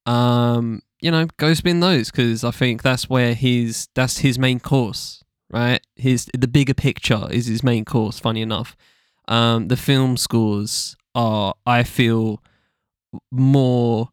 [0.06, 4.60] Um, you know, go spin those because I think that's where his that's his main
[4.60, 5.80] course, right?
[5.96, 8.18] His the bigger picture is his main course.
[8.18, 8.76] Funny enough,
[9.28, 12.40] um, the film scores are I feel
[13.30, 14.10] more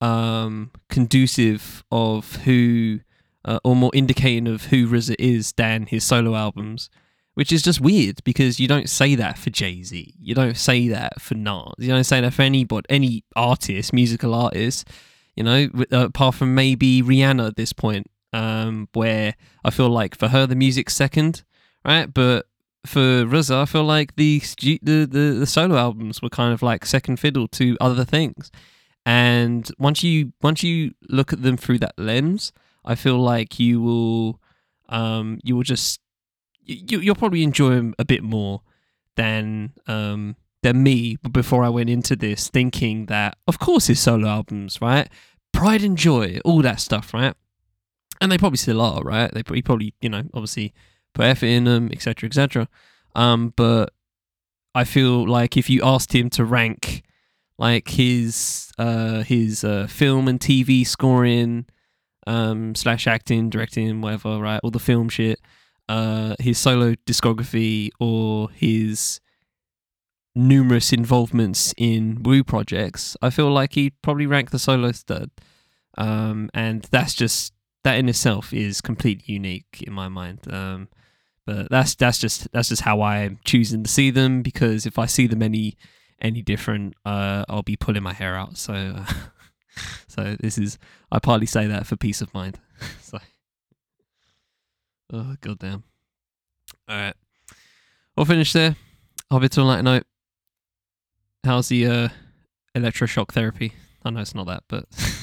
[0.00, 3.00] um conducive of who
[3.44, 6.88] uh, or more indicating of who RZA is than his solo albums,
[7.34, 10.88] which is just weird because you don't say that for Jay Z, you don't say
[10.88, 14.88] that for Nas, you don't say that for anybody, any artist, musical artist,
[15.36, 19.34] you know, uh, apart from maybe Rihanna at this point, um, where
[19.64, 21.42] I feel like for her the music's second,
[21.84, 22.12] right?
[22.12, 22.46] But
[22.86, 26.62] for RZA, I feel like the, stu- the the the solo albums were kind of
[26.62, 28.50] like second fiddle to other things,
[29.06, 32.52] and once you once you look at them through that lens.
[32.84, 34.40] I feel like you will,
[34.88, 36.00] um, you will just,
[36.64, 38.62] you you'll probably enjoy them a bit more
[39.14, 44.28] than um than me before I went into this, thinking that of course his solo
[44.28, 45.08] albums, right,
[45.52, 47.34] Pride and Joy, all that stuff, right,
[48.20, 49.32] and they probably still are, right.
[49.32, 50.72] They probably, probably you know, obviously
[51.14, 52.68] put effort in them, etc., etc.
[53.14, 53.92] Um, but
[54.74, 57.02] I feel like if you asked him to rank
[57.58, 61.66] like his uh his uh film and TV scoring
[62.26, 65.40] um slash acting directing whatever right all the film shit
[65.88, 69.20] uh his solo discography or his
[70.34, 75.30] numerous involvements in Wu projects i feel like he'd probably rank the solos third
[75.98, 77.52] um and that's just
[77.84, 80.88] that in itself is completely unique in my mind um
[81.46, 85.06] but that's that's just that's just how i'm choosing to see them because if i
[85.06, 85.76] see them any
[86.20, 89.12] any different uh i'll be pulling my hair out so uh,
[90.06, 90.78] so this is
[91.10, 92.58] I partly say that for peace of mind.
[93.02, 93.18] so,
[95.12, 95.84] oh goddamn!
[96.88, 97.14] All right,
[98.16, 98.76] we'll finish there.
[99.30, 100.04] I'll be a light note.
[101.44, 102.08] How's the uh,
[102.76, 103.72] electroshock therapy?
[104.04, 104.84] I know it's not that, but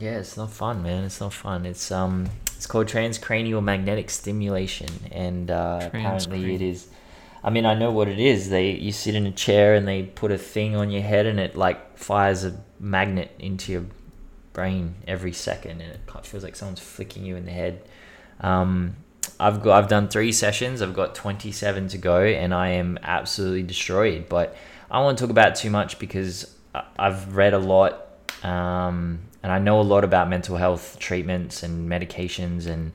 [0.00, 1.04] Yeah, it's not fun, man.
[1.04, 1.66] It's not fun.
[1.66, 6.88] It's um, it's called transcranial magnetic stimulation, and uh, apparently it is.
[7.44, 8.48] I mean, I know what it is.
[8.48, 11.38] They you sit in a chair and they put a thing on your head, and
[11.38, 13.84] it like fires a magnet into your
[14.54, 17.82] brain every second, and it feels like someone's flicking you in the head.
[18.40, 18.96] Um,
[19.38, 20.80] I've got I've done three sessions.
[20.80, 24.30] I've got twenty seven to go, and I am absolutely destroyed.
[24.30, 24.56] But
[24.90, 26.54] I won't talk about it too much because
[26.98, 28.06] I've read a lot,
[28.42, 32.92] um, and I know a lot about mental health treatments and medications, and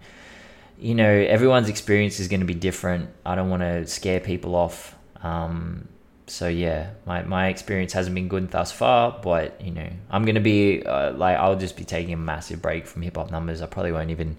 [0.77, 3.09] you know everyone's experience is going to be different.
[3.25, 4.95] I don't want to scare people off.
[5.23, 5.87] Um,
[6.27, 10.39] so yeah, my, my experience hasn't been good thus far, but you know I'm gonna
[10.39, 13.61] be uh, like I'll just be taking a massive break from hip hop numbers.
[13.61, 14.37] I probably won't even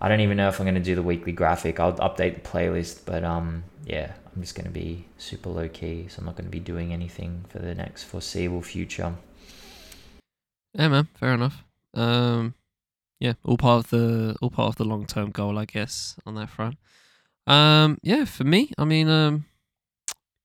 [0.00, 1.80] I don't even know if I'm gonna do the weekly graphic.
[1.80, 6.20] I'll update the playlist, but um, yeah, I'm just gonna be super low key, so
[6.20, 9.14] I'm not gonna be doing anything for the next foreseeable future.
[10.78, 11.08] Yeah, man.
[11.18, 11.64] Fair enough.
[11.94, 12.54] Um,
[13.18, 16.36] yeah, all part of the all part of the long term goal, I guess, on
[16.36, 16.76] that front.
[17.46, 19.46] Um, yeah, for me, I mean, um,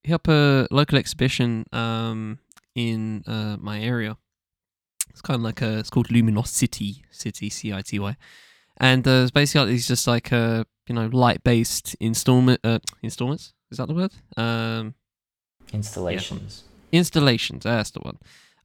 [0.03, 2.39] hit up a local exhibition um
[2.75, 4.17] in uh my area.
[5.11, 8.15] It's kind of like a it's called Luminosity City C I T Y,
[8.77, 13.53] and uh, it's basically it's just like a you know light based installment uh installments
[13.71, 14.95] is that the word um
[15.71, 16.63] Installations.
[16.91, 17.63] installations.
[17.63, 18.17] That's the one.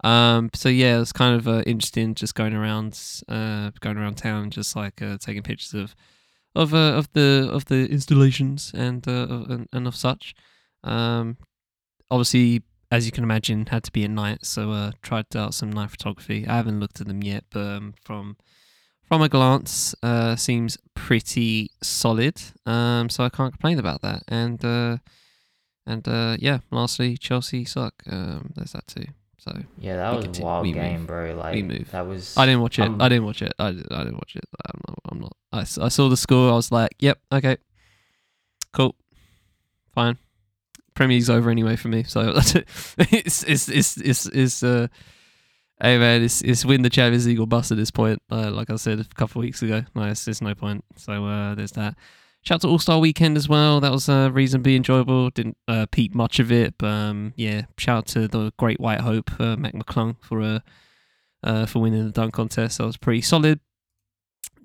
[0.04, 2.98] Um, so yeah, it was kind of uh, interesting just going around,
[3.28, 5.94] uh, going around town, just like uh, taking pictures of,
[6.54, 10.34] of uh, of the of the installations and uh, and, and of such.
[10.84, 11.36] Um,
[12.10, 15.70] obviously, as you can imagine, had to be at night, so uh, tried out some
[15.70, 16.46] night photography.
[16.46, 18.36] I haven't looked at them yet, but um, from
[19.02, 19.94] from a glance,
[20.36, 22.40] seems pretty solid.
[22.66, 24.22] Um, so I can't complain about that.
[24.28, 24.62] And
[25.86, 26.06] and
[26.40, 27.94] yeah, lastly, Chelsea suck.
[28.08, 29.06] Um, there's that too.
[29.48, 31.06] So Yeah, that was a wild we game, move.
[31.06, 31.34] bro.
[31.34, 31.90] Like we move.
[31.92, 32.36] that was.
[32.36, 32.82] I didn't watch it.
[32.82, 33.52] Um, I didn't watch it.
[33.58, 34.44] I, I didn't watch it.
[34.66, 34.98] I'm not.
[35.10, 35.36] I'm not.
[35.52, 36.50] I, I saw the score.
[36.50, 37.56] I was like, yep, okay,
[38.72, 38.94] cool,
[39.94, 40.18] fine.
[40.94, 42.02] Premier League's over anyway for me.
[42.04, 42.68] So that's it.
[42.98, 44.88] It's it's it's it's it's uh.
[45.80, 48.20] Hey man, it's it's win the Champions League or bust at this point.
[48.30, 50.84] Uh, like I said a couple of weeks ago, no, it's, there's no point.
[50.96, 51.94] So uh, there's that.
[52.48, 53.78] Shout out to All Star Weekend as well.
[53.78, 55.28] That was uh, reasonably enjoyable.
[55.28, 57.66] Didn't uh, peep much of it, but um, yeah.
[57.76, 60.60] Shout out to the Great White Hope, uh, Mac McClung, for uh,
[61.44, 62.78] uh, for winning the dunk contest.
[62.78, 63.60] That was pretty solid.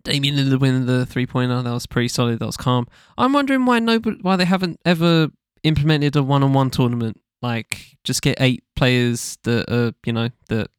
[0.05, 1.61] Damian Lillard winning the three pointer.
[1.61, 2.39] That was pretty solid.
[2.39, 2.87] That was calm.
[3.17, 5.27] I'm wondering why nobody, why they haven't ever
[5.63, 7.19] implemented a one on one tournament.
[7.41, 10.71] Like just get eight players that are, you know that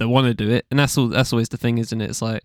[0.00, 1.06] that want to do it, and that's all.
[1.06, 2.10] That's always the thing, isn't it?
[2.10, 2.42] It's like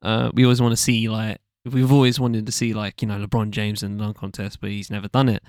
[0.00, 3.24] uh we always want to see like we've always wanted to see like you know
[3.24, 5.42] LeBron James in the dunk contest, but he's never done it,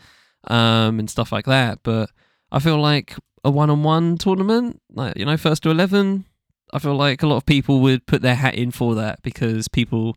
[0.45, 1.79] um and stuff like that.
[1.83, 2.09] But
[2.51, 6.25] I feel like a one on one tournament, like you know first to eleven,
[6.73, 9.67] I feel like a lot of people would put their hat in for that because
[9.67, 10.15] people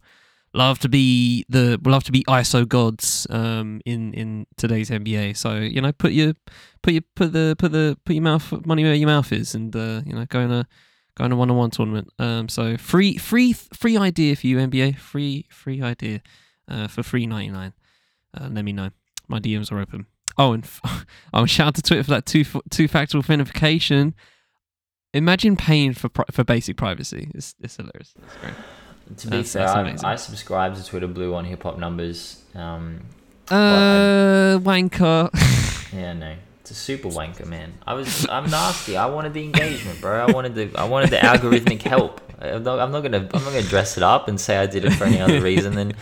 [0.55, 5.37] love to be the love to be ISO gods um, in in today's NBA.
[5.37, 6.35] So you know, put your
[6.83, 9.75] put your put the put the put your mouth money where your mouth is, and
[9.75, 10.66] uh, you know, go in a
[11.19, 12.09] go in a one on one tournament.
[12.19, 16.23] Um, so free free free idea for you NBA, free free idea
[16.69, 17.73] uh, for free ninety nine.
[18.39, 18.90] Uh, let me know.
[19.27, 20.07] My DMs are open.
[20.39, 24.15] Oh, and f- oh, shout out to Twitter for that two two factor authentication.
[25.15, 27.31] Imagine paying for pri- for basic privacy.
[27.35, 28.15] It's, it's hilarious.
[28.23, 28.55] It's great.
[29.19, 29.97] To be fair, I.
[30.05, 32.43] I subscribe to Twitter Blue on hip hop numbers.
[32.55, 33.01] Um,
[33.51, 35.31] Uh, wanker.
[35.95, 36.35] yeah, no,
[36.70, 37.73] it's a super wanker, man.
[37.86, 38.97] I was, I'm nasty.
[38.97, 40.27] I wanted the engagement, bro.
[40.27, 42.20] I wanted the, I wanted the algorithmic help.
[42.40, 44.85] I'm not, I'm not gonna, I'm not gonna dress it up and say I did
[44.85, 45.93] it for any other reason than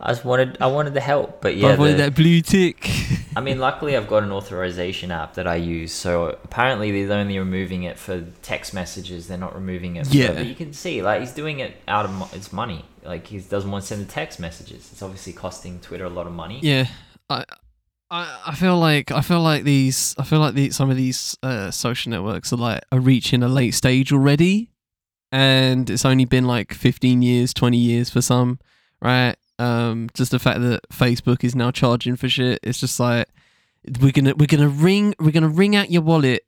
[0.00, 1.40] I just wanted, I wanted the help.
[1.40, 2.90] But yeah, I wanted the- that blue tick.
[3.36, 5.92] I mean, luckily I've got an authorization app that I use.
[5.92, 9.26] So apparently they're only removing it for text messages.
[9.28, 10.06] They're not removing it.
[10.06, 10.32] For, Yeah.
[10.32, 12.84] But you can see, like, he's doing it out of its money.
[13.04, 14.88] Like, he doesn't want to send the text messages.
[14.92, 16.60] It's obviously costing Twitter a lot of money.
[16.62, 16.86] yeah,
[17.28, 17.44] I,
[18.14, 20.14] I, I feel like I feel like these.
[20.18, 23.48] I feel like the, some of these uh, social networks are like are reaching a
[23.48, 24.70] late stage already,
[25.32, 28.60] and it's only been like fifteen years, twenty years for some,
[29.02, 29.34] right?
[29.58, 32.60] Um, just the fact that Facebook is now charging for shit.
[32.62, 33.26] It's just like
[34.00, 36.44] we're gonna we're gonna ring we're gonna ring out your wallet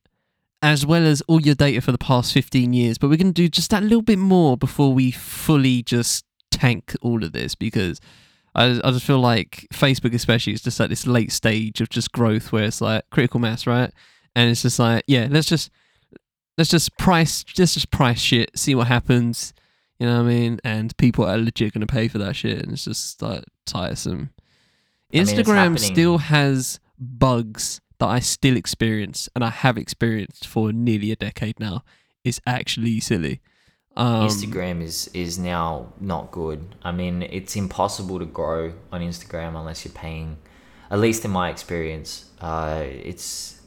[0.63, 3.43] as well as all your data for the past 15 years but we're going to
[3.43, 8.01] do just that little bit more before we fully just tank all of this because
[8.57, 12.11] I, I just feel like facebook especially is just at this late stage of just
[12.11, 13.93] growth where it's like critical mass right?
[14.35, 15.71] And it's just like yeah let's just
[16.59, 19.53] let's just price let's just price shit see what happens
[19.99, 20.61] you know what i mean?
[20.63, 24.31] And people are legit going to pay for that shit and it's just like tiresome.
[25.13, 30.73] I mean, instagram still has bugs that I still experience and I have experienced for
[30.73, 31.83] nearly a decade now.
[32.25, 33.41] Is actually silly.
[33.97, 36.75] Um, Instagram is is now not good.
[36.83, 40.37] I mean, it's impossible to grow on Instagram unless you're paying.
[40.91, 43.61] At least in my experience, uh, it's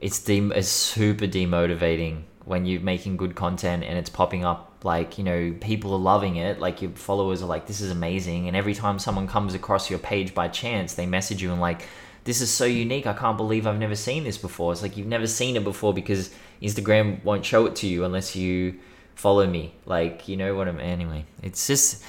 [0.00, 5.18] it's de- it's super demotivating when you're making good content and it's popping up like
[5.18, 8.56] you know people are loving it like your followers are like this is amazing and
[8.56, 11.82] every time someone comes across your page by chance they message you and like
[12.24, 15.06] this is so unique i can't believe i've never seen this before it's like you've
[15.06, 16.30] never seen it before because
[16.62, 18.78] instagram won't show it to you unless you
[19.18, 22.02] follow me like you know what i'm anyway it's just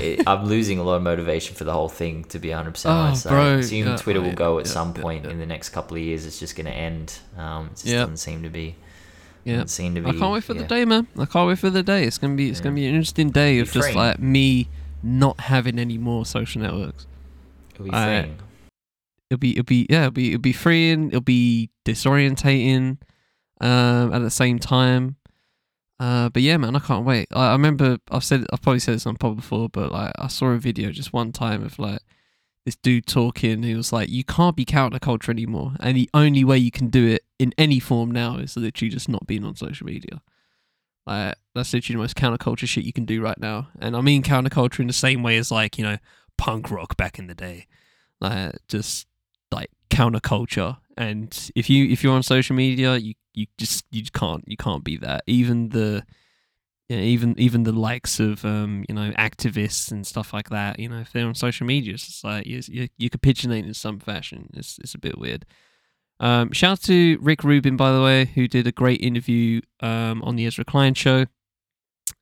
[0.00, 2.90] it, i'm losing a lot of motivation for the whole thing to be 100% Oh,
[2.90, 5.46] honest bro, i assume yeah, twitter will go at yeah, some yeah, point in the
[5.46, 8.48] next couple of years it's just going to end um it just doesn't seem to
[8.48, 8.76] be
[9.44, 9.66] yeah.
[9.66, 11.06] seem to be I can't wait for the day, man.
[11.18, 12.04] I can't wait for the day.
[12.04, 14.68] It's gonna be it's gonna be an interesting day of just like me
[15.02, 17.06] not having any more social networks.
[17.74, 17.90] It'll be.
[19.30, 22.96] It'll be it'll be yeah, it'll be it'll be freeing, it'll be disorientating
[23.60, 25.16] um at the same time.
[26.04, 27.28] Uh but yeah man, I can't wait.
[27.32, 30.48] I, remember I've said I've probably said this on pod before, but like I saw
[30.48, 32.00] a video just one time of like
[32.66, 36.58] this dude talking he was like, You can't be counterculture anymore and the only way
[36.58, 39.86] you can do it in any form now is literally just not being on social
[39.86, 40.20] media.
[41.06, 43.68] Like that's literally the most counterculture shit you can do right now.
[43.80, 45.96] And I mean counterculture in the same way as like, you know,
[46.36, 47.66] punk rock back in the day.
[48.20, 49.06] Like just
[49.50, 50.76] like counterculture.
[50.96, 54.84] And if you if you're on social media, you, you just you can't you can't
[54.84, 55.24] be that.
[55.26, 56.04] Even the
[56.88, 60.78] you know, even even the likes of um, you know activists and stuff like that,
[60.78, 63.98] you know, if they're on social media, it's like you you, you capitulate in some
[63.98, 64.50] fashion.
[64.54, 65.46] It's it's a bit weird.
[66.20, 70.22] Um, shout out to Rick Rubin, by the way, who did a great interview um,
[70.22, 71.26] on the Ezra Klein show.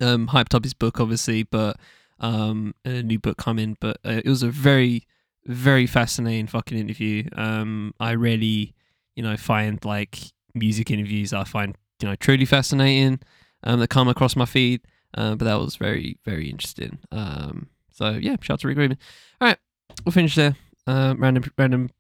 [0.01, 1.77] Um, hyped up his book, obviously, but
[2.19, 3.77] um, a new book coming.
[3.81, 5.07] But uh, it was a very,
[5.45, 7.29] very fascinating fucking interview.
[7.37, 8.75] Um, I really,
[9.17, 10.19] you know, find like
[10.55, 13.21] music interviews I find you know truly fascinating.
[13.65, 14.81] Um, that come across my feed.
[15.15, 16.99] Uh, but that was very, very interesting.
[17.11, 18.99] Um, so yeah, shout out to Rick.
[19.41, 19.59] All right,
[20.05, 20.57] we'll finish there.
[20.87, 21.91] Um, random, random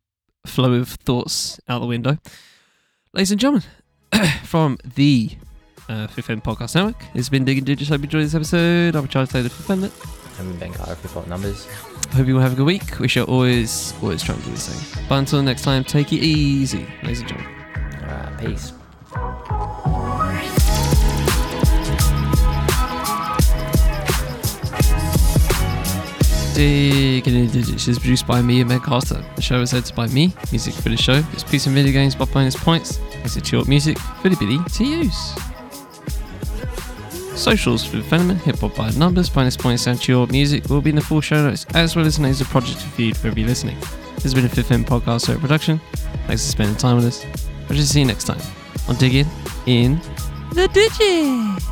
[0.47, 2.19] flow of thoughts out the window.
[3.13, 3.65] Ladies and gentlemen,
[4.45, 5.31] from the
[5.89, 7.91] uh, Fifth End Podcast Network, it's been Digging Digits.
[7.91, 8.97] Hope you enjoyed this episode.
[8.97, 10.22] I'm Charles Taylor Fifth Fender.
[10.39, 11.67] I'm in Bengala for fault numbers.
[12.13, 12.99] Hope you all have a good week.
[12.99, 15.05] We shall always, always try and do the same.
[15.09, 17.55] But until next time, take it easy, ladies and gentlemen.
[18.03, 18.73] Alright, peace.
[26.55, 29.25] Digging in Digits is produced by me and Meg Carter.
[29.37, 30.35] The show is edited by me.
[30.51, 33.01] Music for the show is Peace and Video Games by Bonus Points.
[33.25, 35.35] It's a short music for the Billy to use.
[37.43, 40.97] Socials for Phenomenon, Hip Hop by Numbers, Bonus Points, and Your Music will be in
[40.97, 43.77] the full show notes, as well as the names of project feed wherever you're listening.
[44.15, 45.81] This has been a Fifth M Podcast Show production.
[46.29, 47.27] Thanks for spending time with us.
[47.69, 48.41] I'll just see you next time
[48.89, 49.27] on Digging
[49.67, 50.01] in
[50.53, 51.72] the Digits.